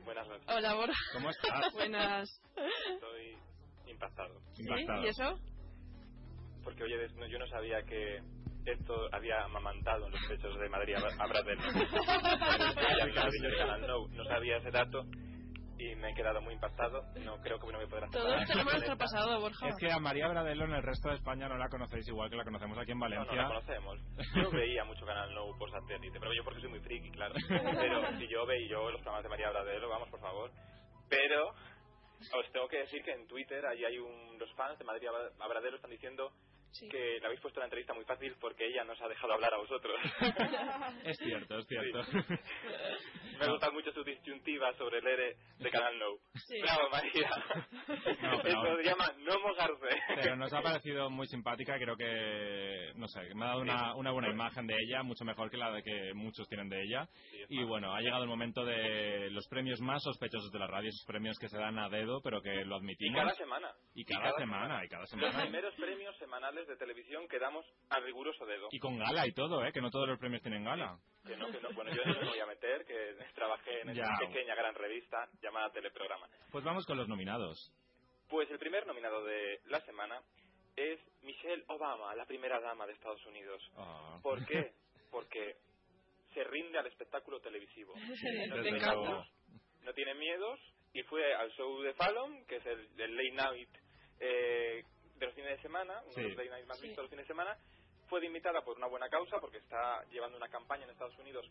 [0.05, 0.45] Buenas noches.
[0.47, 0.93] Hola, Borja.
[1.13, 1.73] ¿Cómo estás?
[1.73, 2.29] Buenas.
[2.93, 3.35] Estoy
[3.87, 4.39] impactado.
[4.53, 4.61] ¿Sí?
[4.61, 5.03] Impactado.
[5.03, 5.39] ¿Y eso?
[6.63, 8.19] Porque, oye, no- yo no sabía que
[8.65, 10.99] esto había amamantado en los pechos de Madrid a
[13.87, 15.03] No, no sabía ese dato
[15.79, 17.01] y me he quedado muy impactado.
[17.23, 19.67] No creo que no me podrá Todos tenemos nuestro pasado, Borja.
[19.69, 22.35] Es que a María Bradelo en el resto de España no la conocéis igual que
[22.35, 23.41] la conocemos aquí en No, no Valencia.
[23.41, 23.99] la conocemos.
[24.35, 27.33] Yo veía mucho Canal No por satélite, pero yo porque soy muy friki, claro.
[27.49, 30.51] Pero si yo veía yo los programas de María Bradelo, vamos, por favor.
[31.09, 35.07] Pero os tengo que decir que en Twitter ahí hay un, los fans de Madrid
[35.39, 36.31] a Bradelo están diciendo
[36.91, 39.57] que le habéis puesto la entrevista muy fácil porque ella nos ha dejado hablar a
[39.57, 39.95] vosotros.
[41.03, 42.01] es cierto, es cierto.
[43.39, 46.05] Me ha gustado mucho su disyuntiva sobre el ERE de Canal No.
[46.61, 47.29] Bravo, María.
[48.21, 50.01] No, pero Eso se llama no mojarse.
[50.15, 54.11] Pero nos ha parecido muy simpática, creo que, no sé, me ha dado una, una
[54.11, 57.07] buena imagen de ella, mucho mejor que la de que muchos tienen de ella.
[57.49, 61.05] Y bueno, ha llegado el momento de los premios más sospechosos de la radio, esos
[61.05, 63.19] premios que se dan a dedo, pero que lo Y admitimos.
[63.21, 63.71] cada semana.
[63.95, 65.41] Y cada semana, y cada Los semana.
[65.41, 68.67] primeros premios semanales de televisión que damos a riguroso dedo.
[68.71, 69.71] Y con gala y todo, ¿eh?
[69.71, 70.97] Que no todos los premios tienen gala.
[71.25, 71.69] Que no, que no.
[71.73, 74.27] Bueno, yo no me voy a meter, que trabajé en esa Ya.
[74.27, 76.27] pequeña gran revista llamada Teleprograma.
[76.51, 77.71] Pues vamos con los nominados.
[78.29, 80.21] Pues el primer nominado de la semana
[80.75, 83.61] es Michelle Obama, la primera dama de Estados Unidos.
[83.77, 84.19] Ah.
[84.21, 84.71] ¿Por qué?
[85.11, 85.57] Porque
[86.33, 87.93] se rinde al espectáculo televisivo.
[88.49, 89.27] No tiene, miedos,
[89.83, 90.59] no tiene miedos
[90.93, 93.69] y fue al show de Fallon, que es el, el late night
[94.19, 94.83] eh,
[95.17, 96.21] de los fines de semana, uno Sí.
[96.21, 96.87] de los late night más Sí.
[96.87, 97.57] vistos de los fines de semana.
[98.07, 101.45] Fue invitada por una buena causa porque está llevando una campaña en Estados Unidos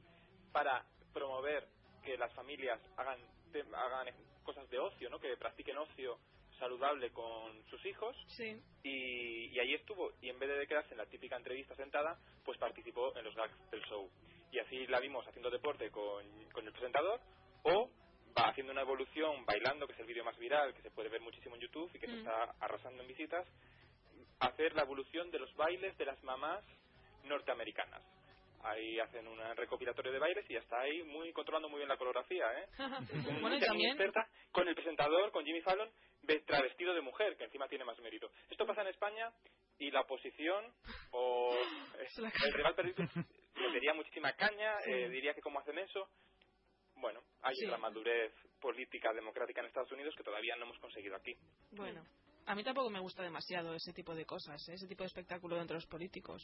[0.52, 1.66] para promover
[2.04, 3.18] que las familias hagan,
[3.52, 4.08] te- hagan
[4.44, 5.18] cosas de ocio, ¿no?
[5.18, 6.18] que practiquen ocio
[6.58, 8.60] saludable con sus hijos Sí.
[8.82, 12.58] y, y ahí estuvo y en vez de quedarse en la típica entrevista sentada pues
[12.58, 14.10] participó en los gags del show
[14.50, 17.20] y así la vimos haciendo deporte con, con el presentador
[17.62, 17.88] o
[18.36, 21.20] va haciendo una evolución bailando que es el vídeo más viral que se puede ver
[21.20, 22.18] muchísimo en YouTube y que se Mm.
[22.18, 23.46] está arrasando en visitas
[24.40, 26.64] hacer la evolución de los bailes de las mamás
[27.24, 28.02] norteamericaas.
[28.64, 32.44] Ahí hacen un recopilatorio de bailes y está ahí muy controlando muy bien la coreografía,
[32.60, 32.66] ¿eh?
[33.40, 35.88] Bueno, también- experta, con el presentador, con Jimmy Fallon,
[36.22, 38.30] ve- travestido de mujer, que encima tiene más mérito.
[38.50, 39.30] Esto pasa en España
[39.78, 40.72] y la oposición
[41.12, 41.54] o
[42.48, 43.04] el rival perdido
[43.54, 44.90] le daría muchísima caña, Sí.
[44.92, 46.08] eh, diría que cómo hacen eso.
[46.96, 47.66] Bueno, hay Sí.
[47.66, 51.32] otra madurez política democrática en Estados Unidos que todavía no hemos conseguido aquí.
[51.70, 52.02] Bueno,
[52.46, 54.74] a mí tampoco me gusta demasiado ese tipo de cosas, ¿eh?
[54.74, 56.42] ese tipo de espectáculo dentro de los políticos.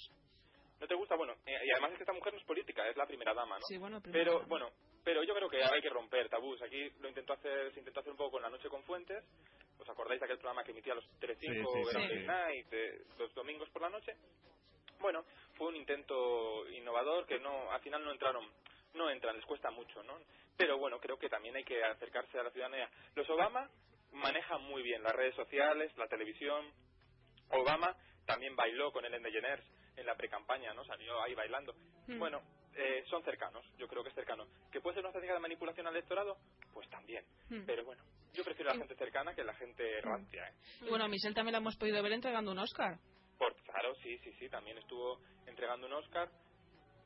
[0.85, 1.16] ¿No te gusta?
[1.16, 3.59] Bueno, eh, y además es que esta mujer no es política, es la primera dama,
[3.59, 3.65] ¿no?
[3.65, 4.48] Sí, bueno, primera Pero dama.
[4.48, 4.70] bueno,
[5.02, 6.61] pero yo creo que hay que romper tabús.
[6.61, 9.24] Aquí lo intentó hacer, se intentó hacer un poco con La Noche con Fuentes.
[9.78, 12.27] ¿Os acordáis de aquel programa que emitía los Telecinco, Sí, sí, sí.
[12.27, 14.15] Night, eh, los domingos por la noche?
[15.01, 15.24] Bueno,
[15.55, 18.47] fue un intento innovador que no, al final no entraron,
[18.93, 20.19] no entran, les cuesta mucho, ¿no?
[20.59, 22.90] Pero bueno, creo que también hay que acercarse a la ciudadanía.
[23.15, 23.70] Los Obama
[24.12, 26.70] manejan muy bien las redes sociales, la televisión.
[27.52, 27.97] Obama
[28.27, 29.65] también bailó con Ellen DeGeneres
[29.96, 30.84] en la precampaña, ¿no?
[30.84, 31.74] Salió ahí bailando.
[32.06, 32.18] Mm.
[32.18, 32.40] Bueno,
[32.74, 34.46] eh, son cercanos, yo creo que es cercano.
[34.72, 36.36] ¿Que puede ser una técnica de manipulación al electorado?
[36.72, 37.24] Pues también.
[37.50, 37.64] Mm.
[37.66, 38.02] Pero bueno,
[38.32, 40.54] yo prefiero la gente cercana que la gente rancia, ¿eh?
[40.82, 42.98] Y bueno, a Michelle también la hemos podido ver entregando un Oscar.
[43.38, 46.28] Por, claro, sí, sí, sí, también estuvo entregando un Oscar,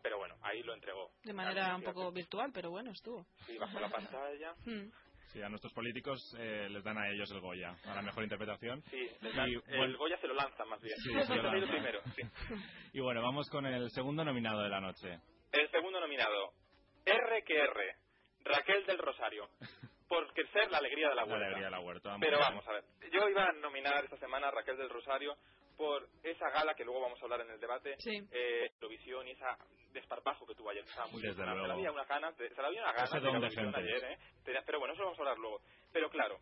[0.03, 1.11] pero bueno, ahí lo entregó.
[1.25, 3.27] De manera un poco virtual, pero bueno, estuvo.
[3.47, 4.55] Sí, bajo la pantalla.
[5.33, 8.83] Sí, a nuestros políticos eh, les dan a ellos el Goya, a la mejor interpretación.
[8.89, 10.97] Sí, les dan- Y, el bueno, Goya se lo lanza más bien.
[10.97, 12.23] Sí, se lo primero, sí.
[12.99, 15.21] y bueno, vamos con el segundo nominado de la noche.
[15.53, 16.51] El segundo nominado,
[17.07, 17.95] R que R,
[18.45, 19.49] Raquel del Rosario,
[20.09, 21.47] por ser la alegría de la La huerta.
[21.47, 22.17] alegría de la huerta.
[22.19, 25.37] Pero vamos a ver, yo iba a nominar esta semana a Raquel del Rosario
[25.77, 28.19] por esa gala que luego vamos a hablar en el debate, Sí.
[28.33, 29.57] eh, Eurovisión y esa
[29.93, 30.83] desparpajo que tuvo ayer.
[30.83, 31.47] Estaba muy Desde bien.
[31.55, 31.73] Se luego.
[31.75, 34.19] había una ganas, de- se le había una ganas Ese de la Eurovisión ayer, ¿eh?
[34.67, 35.61] Pero bueno, eso lo vamos a hablar luego.
[35.93, 36.39] Pero claro,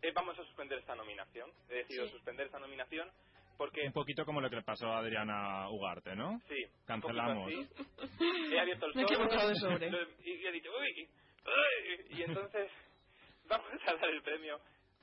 [0.00, 1.50] eh, vamos a suspender esta nominación.
[1.68, 2.12] He decidido Sí.
[2.12, 3.10] suspender esta nominación
[3.58, 6.40] porque Un poquito como lo que le pasó a Adriana Ugarte, ¿no?
[6.48, 6.64] Sí.
[6.86, 7.52] Cancelamos.
[8.52, 9.90] He abierto el Me he sobre, equivocado de sobre.
[9.90, 11.08] lo- Y, y he dicho, uy,
[11.44, 12.70] uy, y entonces
[13.48, 14.58] vamos a dar el premio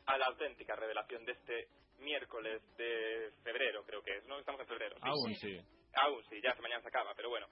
[0.08, 1.68] a la auténtica revelación de este
[2.00, 4.40] miércoles de febrero, creo que es, ¿no?
[4.40, 4.96] Estamos en febrero.
[4.96, 5.02] sí.
[5.04, 5.60] Aún sí.
[5.94, 7.48] Aún sí, ya mañana se acaba, pero bueno.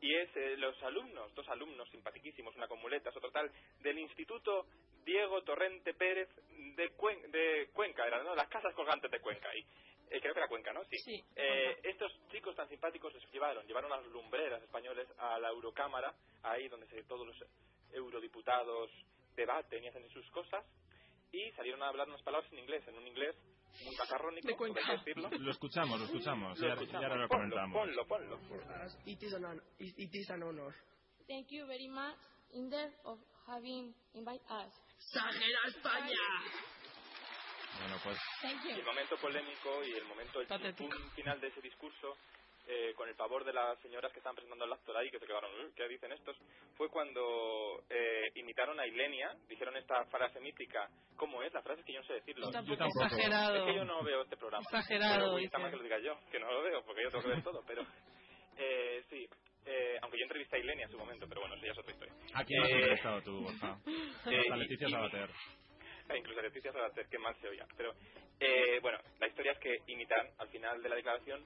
[0.00, 3.50] Y es eh, los alumnos, dos alumnos simpaticísimos, una con muletas, otro tal,
[3.80, 4.66] del Instituto
[5.04, 6.28] Diego Torrente Pérez
[6.76, 8.34] de, Cuen- de Cuenca, era, ¿no?
[8.36, 9.64] Las casas colgantes de Cuenca, ahí.
[10.10, 10.82] Eh, creo que era Cuenca, ¿no?
[10.84, 10.98] Sí.
[10.98, 15.48] Sí, Eh, estos chicos tan simpáticos les llevaron, llevaron a las lumbreras españoles a la
[15.48, 17.36] Eurocámara, ahí donde se, todos los
[17.92, 18.90] eurodiputados
[19.36, 20.64] debaten y hacen sus cosas,
[21.32, 23.36] y salieron a hablar unas palabras en inglés, en un inglés
[23.84, 25.28] muy macarrónico, De decirlo.
[25.38, 26.58] Lo escuchamos, lo escuchamos.
[26.58, 27.04] Lo y escuchamos.
[27.04, 27.76] ahora lo Ponlo, comentamos.
[27.78, 28.38] Ponlo, ponlo.
[29.04, 30.74] It is an hon- it, is an honor.
[31.26, 32.16] Thank you very much,
[32.54, 34.72] Inder, of having invited us.
[35.12, 36.16] ¡Sajera España!
[37.78, 38.18] Bueno, pues
[38.68, 40.46] el momento polémico y el momento, el
[41.14, 42.16] final de ese discurso,
[42.66, 45.26] eh, con el pavor de las señoras que estaban presentando el acto ahí, que se
[45.26, 46.36] quedaron, "Uh, ¿qué dicen estos?
[46.76, 50.88] Fue cuando eh, imitaron a Ilenia, dijeron esta frase mítica.
[51.16, 51.52] ¿Cómo es?
[51.54, 52.46] La frase es que yo no sé decirlo.
[52.46, 53.04] Yo tampoco.
[53.04, 53.56] Exagerado.
[53.56, 54.62] Es que yo no veo este programa.
[54.64, 57.22] Exagerado, Pero está mal que lo diga yo, que no lo veo, porque yo tengo
[57.24, 57.82] que ver todo, pero...
[58.58, 59.26] Eh, sí,
[59.66, 61.92] eh, aunque yo entrevisté a Ilenia en su momento, pero bueno, eso ya es otra
[61.92, 62.14] historia.
[62.34, 63.78] ¿a quién has Eh, entrevistado tú, Borja?
[63.86, 65.30] eh, a Leticia y- y- Sabater.
[66.08, 67.66] E incluso Leticia Sabater, que mal se oía.
[67.76, 67.92] Pero,
[68.40, 71.44] eh, bueno, la historia es que imitan al final de la declaración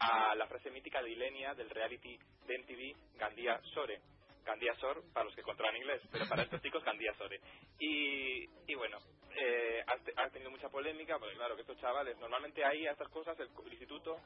[0.00, 4.00] a la frase mítica de Ilenia del reality de MTV Gandía Sore.
[4.44, 7.40] Gandía Sor para los que controlan inglés, pero para estos chicos Gandía Sore.
[7.78, 8.98] Y, y bueno,
[9.36, 12.92] eh, ha, te- ha tenido mucha polémica, porque claro que estos chavales, normalmente ahí a
[12.92, 14.18] estas cosas el, el instituto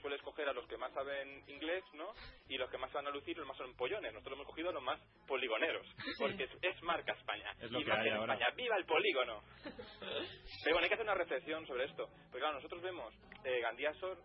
[0.00, 2.12] suele escoger a los que más saben inglés, ¿no?
[2.48, 4.12] Y los que más van a lucir, los más son pollones.
[4.12, 5.86] Nosotros hemos cogido a los más poligoneros,
[6.18, 7.52] porque es, es marca España.
[7.60, 8.34] Es lo y que hay ahora.
[8.34, 9.42] España, ¡viva el polígono!
[10.00, 12.06] Pero bueno, hay que hacer una reflexión sobre esto.
[12.24, 13.14] Porque claro, nosotros vemos
[13.44, 14.18] eh, Gandía Sor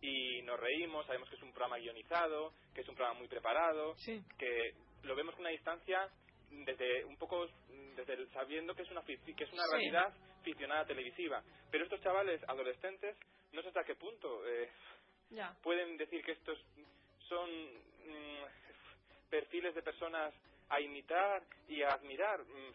[0.00, 3.94] y nos reímos, sabemos que es un programa guionizado, que es un programa muy preparado,
[4.38, 4.72] que
[5.02, 6.08] lo vemos con una distancia
[6.50, 7.46] desde un poco
[7.96, 9.70] desde el- sabiendo que es una que es una Sí.
[9.72, 11.42] realidad ficcionada televisiva.
[11.70, 13.16] Pero estos chavales adolescentes
[13.52, 14.68] no sé hasta qué punto eh,
[15.34, 15.54] Ya.
[15.62, 16.58] pueden decir que estos
[17.28, 18.44] son mm,
[19.30, 20.32] perfiles de personas
[20.68, 22.40] a imitar y a admirar.
[22.44, 22.72] Mm,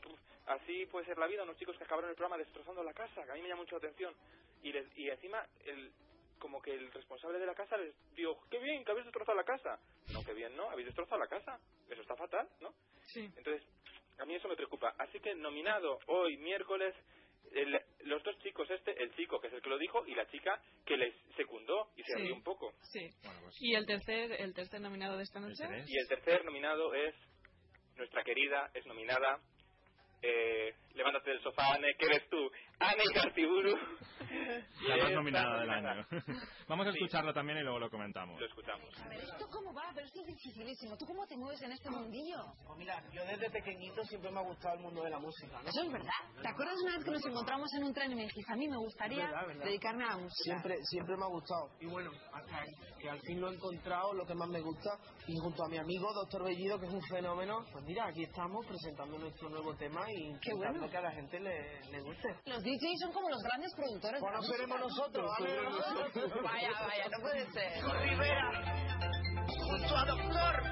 [0.48, 3.32] Así puede ser la vida, unos chicos que acabaron el programa destrozando la casa, que
[3.32, 4.16] a mí me llama mucho la atención.
[4.64, 5.92] Y, les- y encima, el,
[6.40, 9.44] como que el responsable de la casa les dijo, qué bien, que habéis destrozado la
[9.44, 9.80] casa.
[10.12, 10.68] No, qué bien, ¿no?
[10.72, 11.60] Habéis destrozado la casa.
[11.88, 12.74] Eso está fatal, ¿no?
[13.04, 13.32] Sí.
[13.38, 13.62] Entonces,
[14.18, 14.96] a mí eso me preocupa.
[14.98, 16.96] Así que nominado hoy, miércoles,
[17.54, 20.26] el- los dos chicos, este, el chico que es el que lo dijo y la
[20.30, 22.22] chica que les secundó y se Sí.
[22.24, 22.74] rió un poco.
[22.92, 23.10] Sí.
[23.60, 25.64] ¿Y el tercer, el tercer nominado de esta noche?
[25.88, 27.14] Y el tercer nominado es
[27.96, 29.40] nuestra querida, es nominada,
[30.22, 32.38] eh, levántate del sofá, Anne, ¿qué eres tú?
[32.80, 33.76] Anne Gartiburu,
[34.88, 36.06] La más nominada del año.
[36.68, 36.98] Vamos a Sí.
[37.00, 38.40] escucharlo también y luego lo comentamos.
[38.40, 38.90] Lo escuchamos.
[39.02, 39.92] A ver, ¿esto cómo va?
[39.96, 40.98] Pero esto es dificilísimo.
[40.98, 42.38] ¿Tú cómo te mueves en este mundillo?
[42.66, 45.70] Pues mira, yo desde pequeñito siempre me ha gustado el mundo de la música, ¿no?
[45.70, 46.42] Eso es verdad.
[46.42, 48.68] ¿Te acuerdas una vez que nos encontramos en un tren y me dijiste, a mí
[48.68, 49.66] me gustaría Verdad, verdad.
[49.66, 50.44] dedicarme a la música?
[50.44, 51.70] Siempre, siempre me ha gustado.
[51.80, 52.64] Y bueno, hasta
[53.00, 54.90] que al fin lo he encontrado, lo que más me gusta.
[55.28, 58.66] Y junto a mi amigo, Doctor Bellido, que es un fenómeno, pues mira, aquí estamos
[58.66, 60.89] presentando nuestro nuevo tema y Qué bueno.
[60.90, 62.28] Que a la gente le, le guste.
[62.46, 65.58] Los DJs son como los grandes productores Bueno, seremos nosotros, ¿vale?
[66.44, 67.82] vaya, vaya, no puede ser.
[69.48, 70.64] Junto a Doctor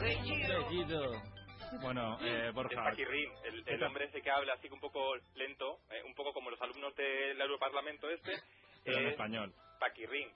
[0.00, 1.22] Bellido.
[1.82, 2.84] Bueno, eh, Es Borja.
[2.84, 6.32] Paquirrín, el, el hombre ese que habla así que un poco lento, eh, un poco
[6.32, 8.32] como los alumnos del Europarlamento este.
[8.84, 9.52] Pero en es español.
[9.80, 10.28] Paquirrín,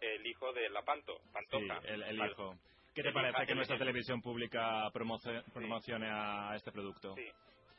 [0.00, 1.78] el hijo de la Panto, Sí, Pantoja.
[1.88, 2.32] el, el Vale.
[2.32, 2.54] hijo.
[2.94, 7.14] ¿Qué te El parece hija- que nuestra el- televisión pública promocione a este producto?
[7.14, 7.30] Sí.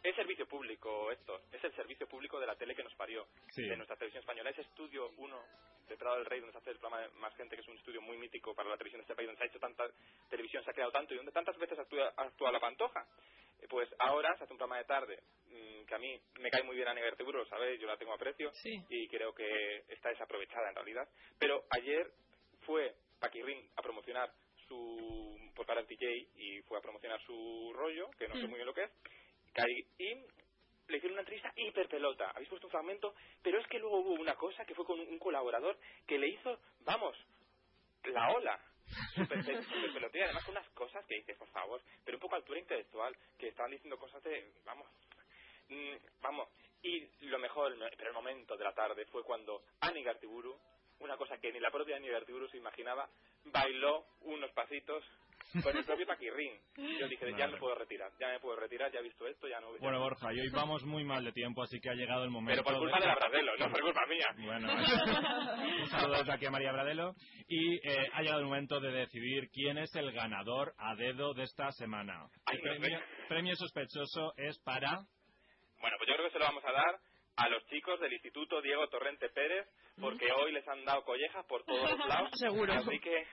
[0.02, 3.64] Es servicio público esto, es el servicio público de la tele que nos parió, Sí.
[3.68, 4.50] de nuestra televisión española.
[4.50, 5.44] Ese estudio 1
[5.90, 7.78] de Prado del Rey, donde se hace el programa de Más Gente, que es un
[7.78, 9.86] estudio muy mítico para la televisión de este país, donde se ha hecho tanta
[10.30, 13.06] televisión, se ha creado tanto y donde tantas veces actúa, actúa la Pantoja.
[13.62, 16.64] Eh, Pues ahora se hace un programa de tarde, mm, que a mí me cae
[16.64, 18.52] muy bien a Negertiburo, lo sabéis, yo la tengo a precio
[18.90, 21.10] y creo que está desaprovechada en realidad.
[21.40, 22.10] Pero ayer
[22.62, 24.32] fue Paquirrín a promocionar
[24.68, 26.08] su por para el DJ
[26.38, 28.50] y fue a promocionar su rollo, que no sé Mm.
[28.50, 28.92] muy bien lo que es,
[29.68, 30.08] Y
[30.88, 32.32] le hicieron una entrevista hiper pelota.
[32.32, 35.20] Habéis puesto un fragmento, pero es que luego hubo una cosa que fue con un
[35.20, 35.78] colaborador
[36.08, 37.16] que le hizo, vamos,
[38.06, 38.60] la ola.
[39.16, 42.36] Super, pe- super pelotera, además con unas cosas que dices, por favor, pero un poco
[42.36, 44.88] altura intelectual, que estaban diciendo cosas de, vamos,
[45.70, 46.50] mm, vamos.
[46.82, 50.58] Y lo mejor, pero el momento de la tarde fue cuando Ani Gartiburu,
[51.02, 53.10] una cosa que ni la propia Ani Gartiburu se imaginaba,
[53.46, 55.04] bailó unos pasitos
[55.64, 56.54] con el propio Paquirrín.
[57.00, 59.60] Yo dije, ya me puedo retirar, ya me puedo retirar, ya he visto esto, ya
[59.60, 59.74] no...
[59.74, 60.04] ya Bueno, no".
[60.04, 62.64] Borja, y hoy vamos muy mal de tiempo, así que ha llegado el momento.
[62.64, 64.28] Pero por culpa de la Bradelo, no por culpa mía.
[64.46, 64.74] Bueno,
[65.82, 67.14] un saludo desde aquí a María Bradelo.
[67.48, 71.44] Y eh, ha llegado el momento de decidir quién es el ganador a dedo de
[71.44, 72.28] esta semana.
[72.46, 75.00] Ay, El no premio, premio sospechoso es para...
[75.80, 77.00] Bueno, pues yo creo que se lo vamos a dar
[77.40, 79.68] a los chicos del Instituto Diego Torrente Pérez,
[80.00, 82.30] porque hoy les han dado collejas por todos los lados.
[82.36, 82.74] Seguro.
[82.74, 83.26] Así que,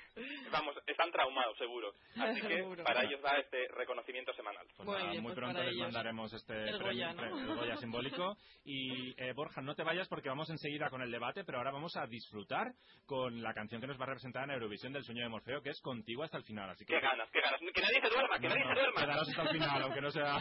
[0.50, 1.92] vamos, están traumados, seguro.
[2.18, 2.84] Así que Seguro.
[2.84, 4.66] para ellos da este reconocimiento semanal.
[4.76, 7.20] Pues nada, muy pronto les mandaremos este El premio, Goya, ¿no?
[7.22, 8.36] pre- el Goya simbólico.
[8.64, 11.96] Y eh, Borja, no te vayas porque vamos enseguida con el debate, pero ahora vamos
[11.96, 12.66] a disfrutar
[13.06, 15.70] con la canción que nos va a representar en Eurovisión del sueño de Morfeo, que
[15.70, 16.70] es contigo hasta el final.
[16.70, 17.60] Así que Qué ganas, qué ganas.
[17.60, 19.00] Que nadie se duerma, que No, nadie no, se duerma.
[19.02, 20.38] quedaros hasta el final, aunque no sea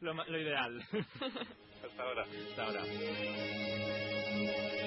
[0.00, 0.80] lo, ma- lo ideal.
[1.84, 2.22] Hasta ahora.
[2.22, 2.82] Hasta ahora.
[3.08, 3.12] へ
[4.74, 4.77] え。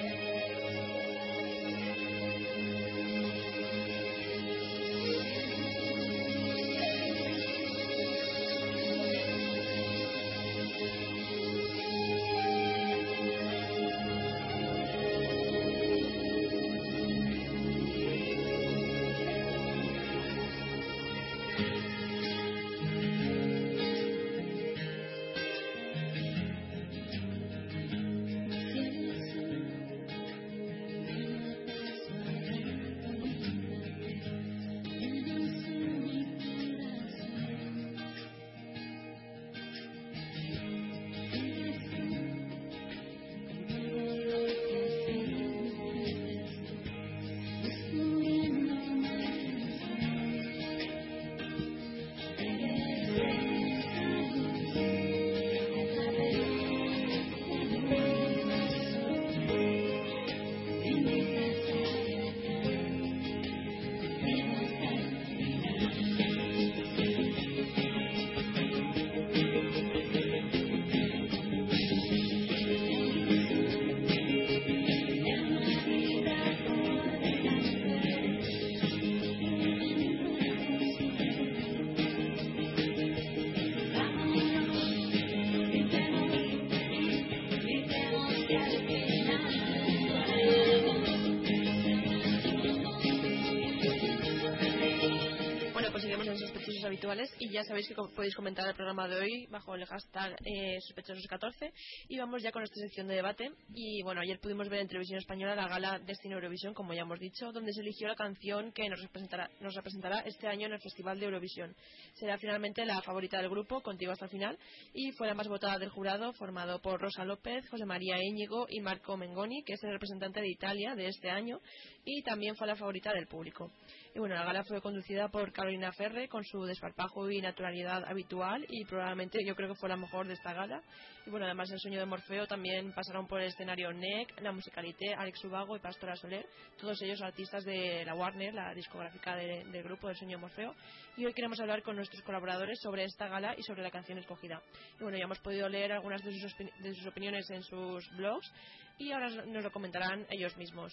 [97.52, 101.72] Ya sabéis que podéis comentar el programa de hoy bajo el hashtag eh, sospechosos14
[102.08, 105.18] y vamos ya con nuestra sección de debate y bueno, ayer pudimos ver en televisión
[105.18, 108.88] española la gala Destino Eurovisión, como ya hemos dicho, donde se eligió la canción que
[108.88, 111.74] nos representará, nos representará este año en el Festival de Eurovisión.
[112.14, 114.56] Será finalmente la favorita del grupo, contigo hasta el final,
[114.94, 118.78] y fue la más votada del jurado, formado por Rosa López, José María Íñigo y
[118.78, 121.58] Marco Mengoni, que es el representante de Italia de este año,
[122.04, 123.72] y también fue la favorita del público.
[124.14, 128.64] Y bueno, la gala fue conducida por Carolina Ferre con su desparpajo y naturalidad habitual
[128.68, 130.80] y probablemente yo creo que fue la mejor de esta gala.
[131.26, 135.14] Y bueno, además el sueño de Morfeo también pasaron por el escenario NEC, la musicalité,
[135.14, 136.46] Alex Ubago y Pastora Soler,
[136.78, 140.74] todos ellos artistas de la Warner, la discográfica de- del grupo del sueño de Morfeo.
[141.16, 144.62] Y hoy queremos hablar con nuestros colaboradores sobre esta gala y sobre la canción escogida.
[144.98, 148.52] Y bueno, ya hemos podido leer algunas de sus, de sus opiniones en sus blogs
[148.98, 150.92] y ahora nos lo comentarán ellos mismos.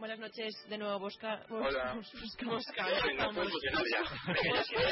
[0.00, 1.44] Buenas noches de nuevo, Bosca.
[1.50, 1.92] Hola.
[2.46, 2.86] Bosca, Bosca,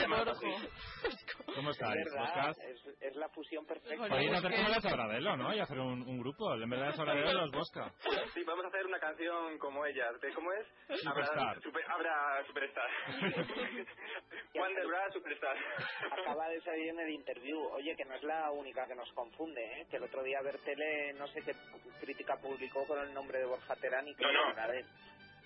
[0.01, 0.47] llama así.
[1.57, 2.59] ¿Cómo estáis, Es verdad, Boscas?
[2.59, 4.07] es, es la fusión perfecta.
[4.07, 5.55] Podéis hacer como las Abradelo, ¿no?
[5.55, 6.53] Y hacer un, un grupo.
[6.55, 7.91] En verdad es Abradelo los Bosca.
[8.35, 10.21] Sí, vamos a hacer una canción como ellas.
[10.21, 11.01] ¿De cómo es?
[11.01, 11.59] Superstar.
[11.63, 12.91] Super, habrá Superstar.
[14.55, 15.57] Wonder Bra Superstar.
[16.13, 17.59] Acaba de salir en el interview.
[17.73, 19.87] Oye, que no es la única que nos confunde, ¿eh?
[19.91, 21.53] Que el otro día Bertele, no sé qué
[22.01, 24.53] crítica publicó con el nombre de Borja Terán y que No, no.
[24.53, 24.87] era de él.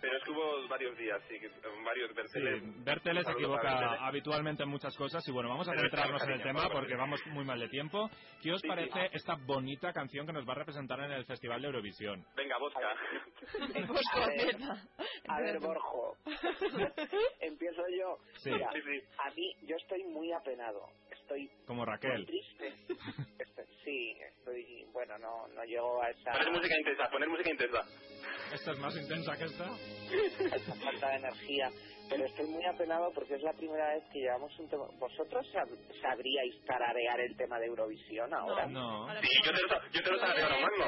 [0.03, 1.49] Pero es que hubo varios días, sí, que-
[1.85, 2.85] varios Sí, Berteles.
[2.85, 6.65] Bertele se equivoca habitualmente en muchas cosas y bueno, vamos a centrarnos en el tema
[6.65, 8.11] por porque vamos muy mal de tiempo.
[8.43, 8.69] ¿Qué os Sí, sí.
[8.69, 12.27] parece esta bonita canción que nos va a representar en el Festival de Eurovisión?
[12.37, 12.95] Venga, Bosca.
[13.89, 14.57] Bosca, A ver.
[15.29, 15.61] A ver.
[15.61, 16.17] Borjo.
[17.41, 18.19] Empiezo yo.
[18.39, 18.51] Sí.
[18.51, 19.01] Mira, Sí, sí.
[19.19, 20.89] a mí, yo estoy muy apenado.
[21.23, 22.27] Estoy Como muy Raquel.
[22.27, 22.69] triste.
[23.39, 27.81] Estoy- sí, estoy, bueno, no, no llego a esa, Poner música intensa, poner música intensa.
[28.55, 29.77] ¿Esta es más intensa que esta?
[30.57, 31.71] esa falta de energía.
[32.11, 34.85] Pero estoy muy apenado porque es la primera vez que llevamos un tema.
[34.99, 38.67] ¿Vosotros sab- sabríais tararear el tema de Eurovisión ahora?
[38.67, 39.09] No.
[39.23, 40.85] Sí, yo te lo, yo te lo ahora mismo.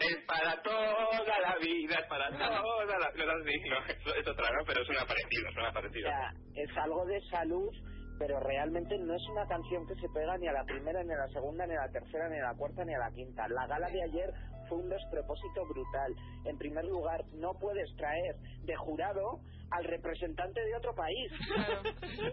[0.00, 2.60] Es para toda la vida, es para toda la...
[2.60, 4.64] No, así, no, es, es otra, ¿no?
[4.66, 7.70] Pero es una parecida, es una O sea, es algo de salud,
[8.18, 11.18] pero realmente no es una canción que se pega ni a la primera, ni a
[11.18, 13.46] la segunda, ni a la tercera, ni a la cuarta, ni a la quinta.
[13.48, 14.32] La gala de ayer
[14.68, 16.14] fue un despropósito brutal.
[16.44, 19.40] En primer lugar, no puedes traer de jurado
[19.70, 21.32] al representante de otro país.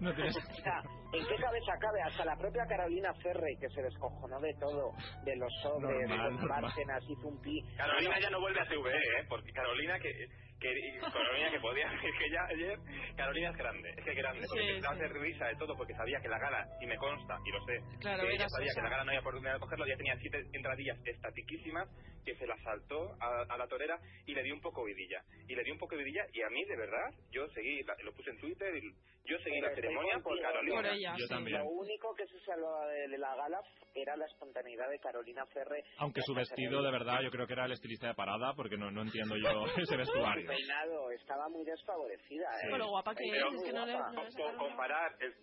[0.02, 0.82] No tienes- O sea,
[1.14, 2.02] ¿en qué cabeza cabe?
[2.02, 4.92] Hasta la propia Carolina Ferre, que se descojonó de todo,
[5.26, 6.62] de los sobres, de Normal, los normal.
[6.64, 7.60] Bárcenas, hizo un pi.
[7.78, 9.26] Carolina ya no vuelve a CVE, ¿eh?
[9.30, 10.10] Porque Carolina que...
[10.64, 12.80] que Carolina que podía es que ya ayer
[13.16, 15.04] Carolina es grande es que es grande porque Sí, empezaba sí.
[15.20, 18.24] risa de todo porque sabía que la gala y me consta y lo sé Claro,
[18.28, 20.98] que ella sabía que la gala no había oportunidad de cogerlo ya tenía siete entradillas
[21.06, 21.88] estatiquísimas
[22.26, 25.56] que se las saltó a, a la torera y le dio un poco vidilla y
[25.56, 28.30] le dio un poco vidilla y a mí de verdad yo seguí la- lo puse
[28.30, 28.94] en Twitter y
[29.26, 31.34] yo seguí Pero la ceremonia por Carolina Por ella, Yo sí.
[31.34, 31.60] también.
[31.60, 33.62] Lo único que se salvaba de la gala
[33.96, 35.82] era la espontaneidad de Carolina Ferre.
[36.00, 38.92] Aunque su vestido de verdad yo creo que era el estilista de parada porque no,
[38.92, 40.46] no entiendo yo ese vestuario.
[40.56, 42.68] Peinado estaba muy desfavorecida, ¿eh?
[42.72, 44.12] Pero guapa que Pero es, es que no le, guapa.
[44.12, 44.68] no le Com- sacaron nada.
[44.70, 45.34] comparar el,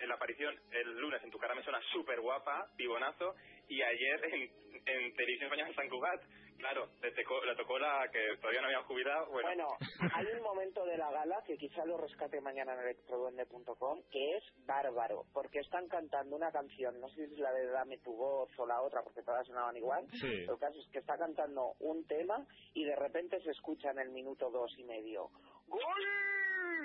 [0.00, 3.34] el- la aparición el lunes en tu cara me suena súper guapa, pibonazo,
[3.68, 4.42] y ayer en,
[4.86, 6.20] en Televisión Española en San Cugat,
[6.60, 9.68] claro, le, tocó- le tocó la que todavía no habían jubilado, bueno, Bueno,
[10.14, 14.44] hay un momento de la gala que quizá lo rescate mañana en electroduende.com que es
[14.66, 18.50] bárbaro, porque están cantando una canción, no sé si es la de Dame tu voz
[18.58, 20.06] o la otra, porque todas sonaban igual.
[20.12, 20.44] Sí.
[20.46, 24.10] Lo caso es que está cantando un tema y de repente se escucha en el
[24.10, 25.30] minuto dos y medio.
[25.66, 25.80] ¡Gol!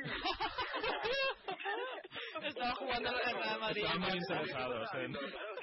[2.44, 3.84] Estaba jugando el Real Madrid.
[3.84, 4.90] Estaban muy interesados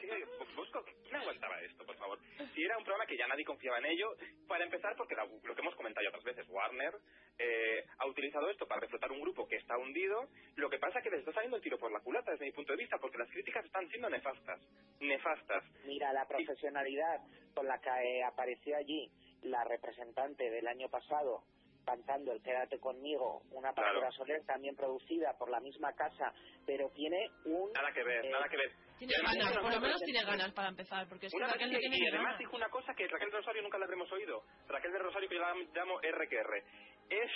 [0.01, 0.25] ¿qué-
[0.57, 2.19] Bosco, ¿quién aguantaba esto, por favor?
[2.55, 4.15] Si era un programa que ya nadie confiaba en ello,
[4.49, 6.95] para empezar, porque la- lo que hemos comentado ya otras veces, Warner
[7.39, 11.05] eh, ha utilizado esto para reflotar un grupo que está hundido, lo que pasa es
[11.05, 13.19] que les está saliendo el tiro por la culata desde mi punto de vista, porque
[13.19, 14.61] las críticas están siendo nefastas,
[15.01, 15.65] nefastas.
[15.85, 17.21] Mira la profesionalidad
[17.55, 19.11] con la que eh, apareció allí
[19.43, 21.43] la representante del año pasado
[21.85, 24.01] cantando el Quédate conmigo, una Claro.
[24.01, 26.33] pastora Soler también producida por la misma casa,
[26.67, 28.73] pero tiene un Nada que ver, Eh, nada que ver.
[28.99, 31.73] Tiene además ganas, por lo menos tiene ganas para empezar, porque es que Una Raquel
[31.73, 32.39] no que- tiene y además ganas.
[32.39, 34.43] dijo una cosa que Raquel de Rosario nunca la habremos oído.
[34.69, 36.63] Raquel de Rosario, que yo la llamo RQR.
[37.11, 37.31] Es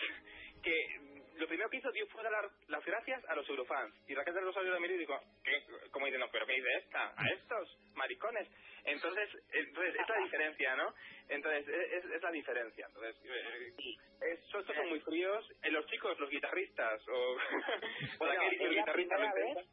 [0.62, 3.94] que lo primero que hizo dio fue dar las gracias a los eurofans.
[4.08, 5.62] Y Raquel de Rosario miró y dijo, ¿qué?
[5.90, 6.18] ¿cómo dice?
[6.18, 7.12] No, pero ¿qué dice esta?
[7.16, 8.48] A estos maricones.
[8.84, 10.94] Entonces, entonces es la diferencia, ¿no?
[11.28, 12.86] Entonces, es, es la diferencia.
[12.86, 15.44] Entonces, es- estos son muy fríos.
[15.70, 17.36] Los chicos, los guitarristas, o,
[18.24, 19.66] la guitarrista primera lo vez,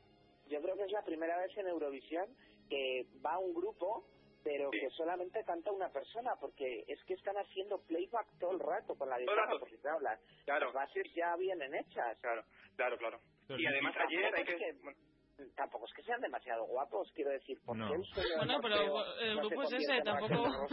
[0.49, 2.25] yo creo que es la primera vez en Eurovisión
[2.69, 4.05] que va un grupo
[4.43, 8.95] pero que solamente canta una persona porque es que están haciendo playback todo el rato
[8.95, 10.65] con la guitarra porque claro, las, Claro.
[10.65, 12.17] las bases ya vienen hechas.
[12.19, 12.43] Claro,
[12.75, 13.19] claro, claro.
[13.47, 14.55] Pero Y además ayer hay es que...
[14.57, 15.12] que-
[15.55, 17.89] tampoco es que sean demasiado guapos quiero decir porque No.
[18.37, 20.67] Bueno, pero el no grupo es ese, tampoco-.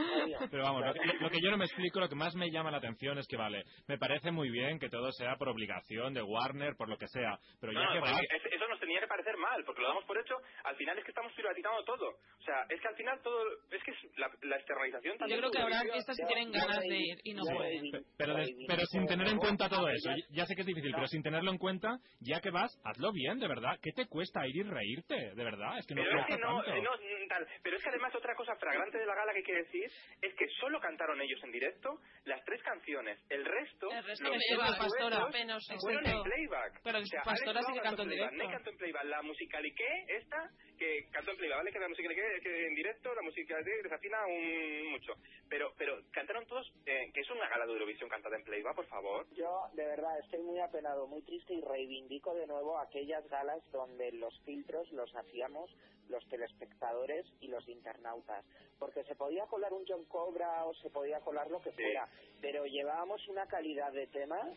[0.50, 2.70] Pero vamos, lo, que- lo que yo no me explico, lo que más me llama
[2.70, 6.22] la atención es que, vale, me parece muy bien que todo sea por obligación de
[6.22, 8.20] Warner, por lo que sea, pero ya No, que pues va...
[8.20, 10.34] eso nos tenía que parecer mal, porque lo damos por hecho,
[10.64, 12.08] al final es que estamos privatizando todo.
[12.10, 15.38] O sea, es que al final todo, es que es la, la externalización Yo también...
[15.40, 17.90] creo que habrá artistas que tienen ganas de ir y no pueden.
[17.90, 18.34] Pe- Pero,
[18.66, 21.50] pero sin tener en cuenta todo eso, ya sé que es difícil, pero sin tenerlo
[21.50, 23.78] en cuenta, ya que vas, hazlo bien, de verdad.
[23.82, 25.14] ¿Qué te cuesta ir y reírte?
[25.34, 26.74] De verdad, es que no Pero es que no, tanto.
[26.74, 27.46] eh, no, mm, tal.
[27.62, 29.90] Pero es que además otra cosa flagrante de la gala que que decir
[30.22, 33.18] es que solo cantaron ellos en directo las tres canciones.
[33.30, 35.74] El resto, El resto los de Pastora, penoso.
[35.80, 36.80] fueron en playback.
[36.84, 38.44] Pero O sea, Pastora sí que cantó en playback, directo.
[38.46, 39.04] Ney cantó en playback.
[39.04, 40.50] La musicaliqué, esta,
[40.80, 41.72] que cantó en playback, ¿vale?
[41.72, 45.12] Que la musicaliqué que en directo, la musicaliqué desafina un mucho.
[45.46, 48.86] Pero, pero cantaron todos, eh, que es una gala de Eurovisión cantada en playback, por
[48.86, 49.26] favor.
[49.36, 54.10] Yo, de verdad, estoy muy apenado, muy triste y reivindico de nuevo aquellas galas donde
[54.12, 55.70] los filtros los hacíamos
[56.08, 58.44] los telespectadores y los internautas.
[58.78, 62.08] Porque se podía colar un John Cobra o se podía colar lo que fuera,
[62.40, 64.48] pero llevábamos una calidad de temas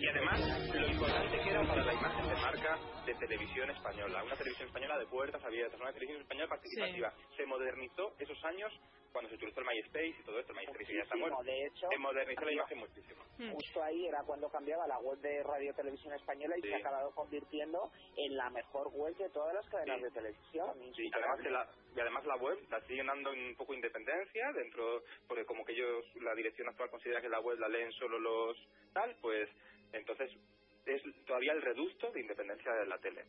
[0.00, 0.40] Y además,
[0.72, 4.98] lo importante que era para la imagen de marca de televisión española, una televisión española
[4.98, 7.12] de puertas abiertas, una televisión española participativa.
[7.36, 8.72] Se modernizó esos años
[9.12, 11.50] cuando se utilizó el MySpace y todo esto, el MySpace que ya está Muchísimo, muerto.
[11.50, 13.24] de hecho, se modernizó la imagen muchísimo.
[13.52, 16.68] Justo ahí era cuando cambiaba la web de Radio Televisión Española y Sí.
[16.68, 20.02] se ha acabado convirtiendo en la mejor web de todas las cadenas Sí.
[20.04, 20.94] de televisión.
[20.94, 25.02] Sí, además que la, y además la web la siguen dando un poco independencia dentro,
[25.26, 28.56] porque como que ellos, la dirección actual considera que la web la leen solo los
[28.92, 29.48] tal, pues
[29.92, 30.30] entonces
[30.86, 33.24] es todavía el reducto de independencia de la tele.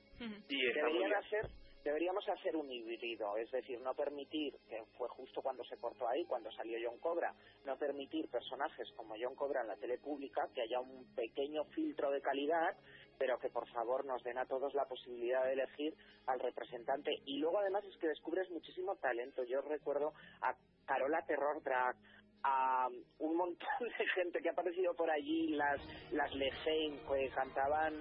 [0.50, 1.46] Y está muy Deberían hacer,
[1.84, 6.26] deberíamos hacer un híbrido, es decir, no permitir, que fue justo cuando se cortó ahí,
[6.26, 7.34] cuando salió John Cobra,
[7.66, 12.12] no permitir personajes como John Cobra en la tele pública, que haya un pequeño filtro
[12.12, 12.76] de calidad,
[13.18, 15.96] pero que por favor nos den a todos la posibilidad de elegir
[16.28, 17.22] al representante.
[17.26, 19.44] Y luego además es que descubres muchísimo talento.
[19.44, 20.56] Yo recuerdo a
[20.86, 21.96] Carola Terror Drag,
[22.44, 22.90] a
[23.20, 25.80] un montón de gente que ha aparecido por allí, las,
[26.12, 27.94] las Lejein, que cantaban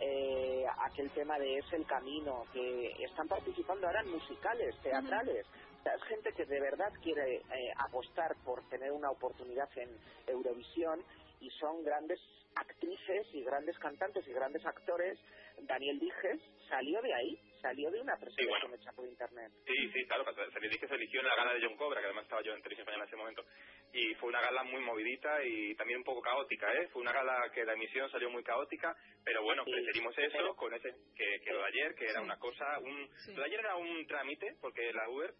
[0.00, 5.46] eh, aquel tema de Es el Camino, que están participando ahora en musicales, teatrales.
[5.80, 9.90] O sea, es gente que de verdad quiere eh, apostar por tener una oportunidad en
[10.26, 11.04] Eurovisión
[11.40, 12.18] y son grandes
[12.56, 15.18] actrices y grandes cantantes y grandes actores.
[15.62, 19.52] Daniel Dijes salió de ahí, salió de una presentación hecha por internet.
[19.66, 22.00] Sí, sí, claro, se le dije que se eligió en la gala de John Cobra,
[22.00, 23.44] que además estaba yo en Televisión Española en ese momento.
[23.94, 26.88] Y fue una gala muy movidita y también un poco caótica, ¿eh?
[26.92, 28.94] Fue una gala que la emisión salió muy caótica,
[29.24, 32.36] pero bueno, preferimos eso pero- con ese que, que lo de ayer, que era una
[32.38, 35.32] cosa, un, lo de ayer era un trámite, porque la Uber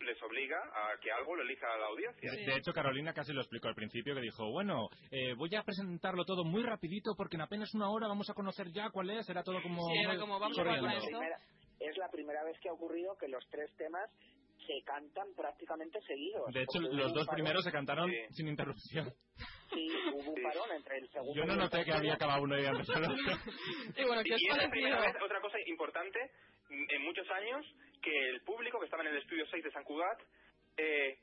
[0.00, 2.30] les obliga a que algo lo elija la audiencia.
[2.30, 5.62] De, de hecho, Carolina casi lo explicó al principio, que dijo, bueno, eh, voy a
[5.62, 9.28] presentarlo todo muy rapidito porque en apenas una hora vamos a conocer ya cuál es,
[9.30, 9.86] era todo como...
[9.88, 10.62] Sí, era como, vamos a
[11.82, 14.08] es la primera vez que ha ocurrido que los tres temas
[14.66, 16.52] se cantan prácticamente seguidos.
[16.52, 19.12] De hecho, los dos parón- primeros se cantaron sin interrupción.
[19.72, 22.58] Sí, hubo un parón entre el segundo Yo no noté que había acabado uno y
[22.58, 23.16] había empezado otro.
[23.96, 26.18] Y bueno, ¿qué os Y es la primera vez, otra cosa importante,
[26.70, 27.64] en muchos años,
[28.02, 30.18] que el público que estaba en el estudio 6 de San Cugat
[30.76, 31.18] eh,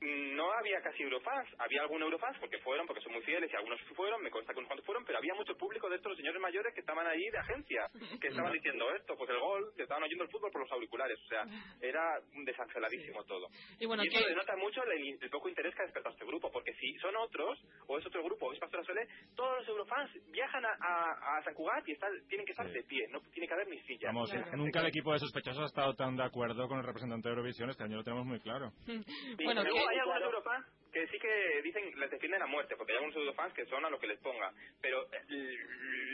[0.00, 1.48] no había casi eurofans.
[1.58, 4.58] Había algún eurofans porque fueron, porque son muy fieles y algunos fueron, me consta que
[4.60, 7.38] unos cuantos fueron, pero había mucho público de estos señores mayores que estaban ahí de
[7.38, 7.88] agencia,
[8.20, 11.18] que estaban diciendo esto, pues el gol, que estaban oyendo el fútbol por los auriculares.
[11.24, 11.44] O sea,
[11.80, 13.48] era desangeladísimo todo.
[13.78, 16.50] Y bueno, eso ¿qué- denota mucho el, el poco interés que ha despertado este grupo,
[16.50, 20.10] porque si son otros, o es otro grupo, o es Pastora Solé, todos los eurofans
[20.30, 23.46] viajan a, a, a San Cugat y están, tienen que estar de pie, no tiene
[23.48, 24.08] que haber ni silla.
[24.08, 27.34] Vamos, nunca el equipo de sospechosos ha estado tan de acuerdo con el representante de
[27.34, 28.70] Eurovisión, este año lo tenemos muy claro.
[29.38, 32.92] Sí, Bueno, ¿qué- hay algunos eurofans que sí que dicen, les defienden a muerte, porque
[32.92, 34.52] hay algunos eurofans que son a lo que les ponga.
[34.80, 35.56] Pero eh,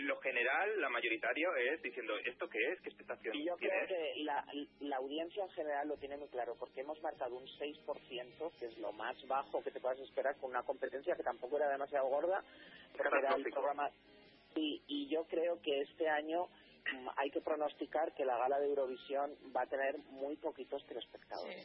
[0.02, 2.80] lo general, la mayoritario, es diciendo, ¿esto qué es?
[2.80, 4.44] ¿Qué expectación Y yo creo que la,
[4.80, 8.78] la audiencia en general lo tiene muy claro, porque hemos marcado un 6%, que es
[8.78, 12.42] lo más bajo que te puedas esperar con una competencia que tampoco era demasiado gorda,
[12.96, 13.90] porque era el programa.
[14.56, 16.48] Y, y yo creo que este año
[17.16, 21.65] hay que pronosticar que la gala de Eurovisión va a tener muy poquitos telespectadores.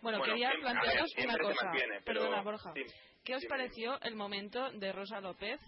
[0.00, 1.64] Bueno, Bueno, quería ver, plantearos una cosa.
[1.66, 2.72] mantiene, pero- Perdona, Borja.
[2.74, 2.82] sí,
[3.24, 5.60] ¿Qué os pareció el momento de Rosa López?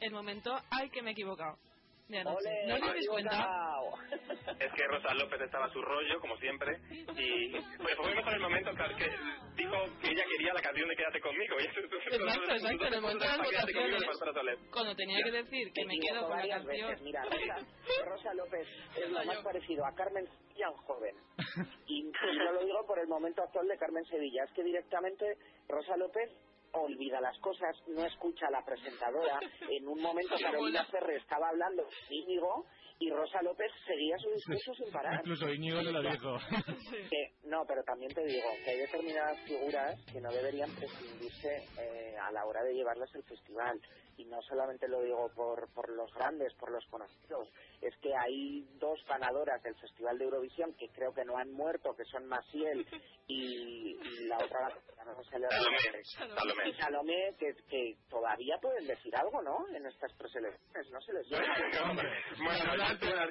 [0.00, 1.56] El momento, ay, que me he equivocado.
[2.08, 2.36] De anoche.
[2.48, 3.48] ¡Ole, ¿No os cuenta?
[4.58, 8.40] Es que Rosa López estaba a su rollo, como siempre, y pues fue mejor el
[8.40, 9.06] momento claro, que
[9.54, 11.56] dijo que ella quería la canción de Quédate conmigo.
[11.60, 14.58] Y eso- Exacto, exacto, en el momento de votaciones.
[14.72, 16.88] Cuando tenía que decir que Me quedo con la varias canción.
[16.90, 17.04] veces.
[17.04, 21.14] Mira, Rosa, Rosa López es lo más parecido a Carmen Sevilla en joven.
[21.86, 25.24] Y no lo digo por el momento actual de Carmen Sevilla, es que directamente
[25.68, 26.30] Rosa López
[26.80, 29.40] olvida las cosas, no escucha a la presentadora.
[29.70, 30.90] En un momento Carolina hola.
[30.90, 32.66] Ferre estaba hablando Íñigo
[33.00, 35.14] y Rosa López seguía su discurso sin parar.
[35.20, 36.36] Incluso Íñigo se lo dijo.
[37.10, 42.16] Que- no, pero también te digo que hay determinadas figuras que no deberían prescindirse eh,
[42.20, 43.80] a la hora de llevarlas al festival.
[44.18, 47.48] Y no solamente lo digo por, por los grandes, por los conocidos.
[47.80, 51.94] Es que hay dos ganadoras del Festival de Eurovisión que creo que no han muerto,
[51.94, 52.84] que son Maciel
[53.28, 54.70] y, y la otra,
[55.06, 56.02] no nombre.
[56.04, 56.68] Salomé.
[56.68, 59.68] Y Salomé, que, que todavía pueden decir algo, ¿no?
[59.72, 61.28] En estas preselecciones, no se les.
[61.30, 62.76] Bueno,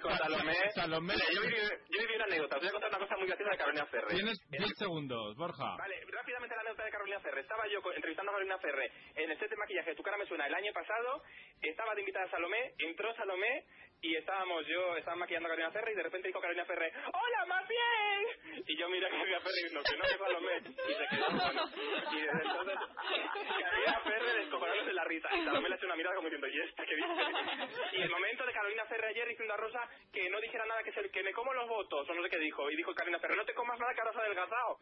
[0.02, 0.54] con Salomé.
[0.76, 1.14] Salomé.
[1.14, 1.58] Mira, yo viví,
[1.90, 2.56] yo viví una anécdota.
[2.58, 4.08] Os voy a contar una cosa muy graciosa de Carolina Ferre.
[4.10, 5.76] Tienes 10 segundos, Borja.
[5.78, 7.42] Vale, rápidamente la anécdota de Carolina Ferre.
[7.42, 10.48] Estaba yo entrevistando a Carolina Ferre en el set de maquillaje Tu cara me suena
[10.48, 11.24] el año pasado.
[11.62, 13.66] Estaba de invitada Salomé, entró Salomé
[14.02, 17.46] y estábamos yo, estaba maquillando a Carolina Ferre y de repente dijo Carolina Ferre, ¡Hola,
[17.48, 18.64] más bien!
[18.68, 20.58] Y yo miré a Carolina Ferre y no, que no que es Salomé.
[20.58, 21.64] Y se quedó, bueno.
[22.12, 22.78] Y desde entonces,
[23.34, 25.30] Carolina Ferre descojonándose la risa.
[25.36, 27.98] Y Salomé le hace una mirada como diciendo, ¿y esta qué dice?
[27.98, 29.80] Y el momento de Carolina Ferre ayer diciendo a Rosa
[30.14, 32.40] que no dijera nada, que, se, que me como los votos, o no sé qué
[32.40, 32.70] dijo.
[32.70, 34.78] Y dijo Carolina Ferre, no te comas nada que ahora has adelgazado.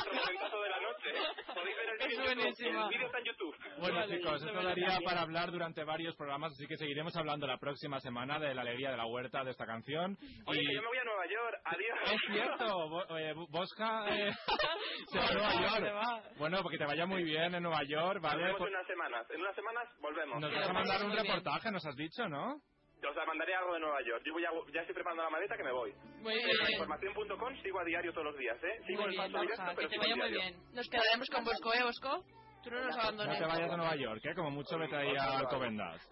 [0.00, 1.12] Otro momentazo de la noche.
[1.54, 2.82] Podéis ver el vídeo en YouTube.
[2.82, 3.56] El vídeo está en YouTube.
[3.78, 8.00] Bueno, chicos, esto daría para hablar durante varios programas, así que seguiremos hablando la próxima
[8.00, 10.16] semana de la alegría de la huerta de esta canción.
[10.46, 11.60] Oye, y que yo me voy a Nueva York.
[11.64, 11.98] Adiós.
[12.12, 14.30] es cierto, Bo- eh, Bosca eh,
[15.12, 16.24] se va a Nueva York.
[16.38, 18.42] Bueno, porque te vaya muy bien en Nueva York, Nos ¿vale?
[18.44, 19.26] vemos Pues en unas semanas.
[19.30, 20.40] En unas semanas volvemos.
[20.40, 22.54] nos vas a mandar un reportaje, nos has dicho, ¿no?
[23.00, 24.22] Os mandaré algo de Nueva York.
[24.26, 25.92] Yo voy a- ya estoy preparando la maleta que me voy.
[26.20, 26.70] Muy En bien.
[26.72, 28.80] información.com sigo a diario todos los días, ¿eh?
[28.86, 30.40] Sigo Muy el bien, paso directo, pero que te vaya muy diario.
[30.58, 30.74] bien.
[30.74, 32.24] Nos quedaremos con Bosco, ¿eh, Bosco?
[32.64, 33.38] Tú no nos No abandones.
[33.38, 34.34] te vayas a Nueva York, ¿eh?
[34.34, 36.08] Como mucho vete ahí a Alcobendas.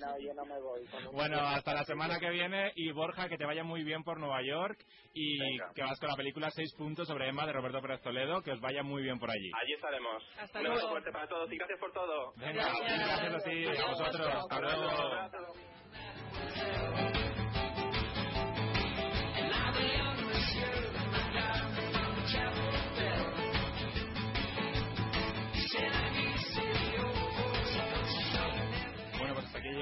[0.00, 0.80] No, yo no me voy.
[1.12, 4.42] Bueno, hasta la semana que viene y Borja, que te vaya muy bien por Nueva
[4.42, 4.78] York
[5.12, 5.72] y Venga.
[5.74, 8.60] que vas con la película 6 puntos sobre Emma de Roberto Pérez Toledo, que os
[8.60, 9.50] vaya muy bien por allí.
[9.62, 10.22] Allí estaremos.
[10.38, 12.32] Hasta Un abrazo fuerte para todos y gracias por todo.
[12.36, 14.84] Venga, gracias a ti, a vosotros, hasta luego.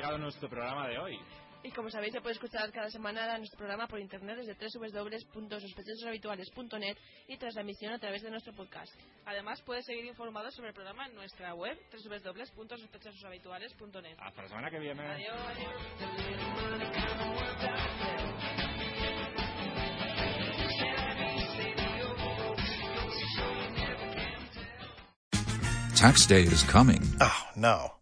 [0.03, 1.17] Llegado nuestro programa de hoy.
[1.63, 6.97] Y como sabéis, se puede escuchar cada semana nuestro programa por internet desde www.sospechososhabituales.net
[7.29, 8.93] y tras la emisión a través de nuestro podcast.
[9.27, 14.17] Además, puedes seguir informado sobre el programa en nuestra web www.sospechososhabituales.net.
[14.19, 15.07] Hasta la semana que viene.
[15.07, 15.37] Adiós.
[25.95, 27.01] Tax day is coming.
[27.21, 28.02] Oh, no.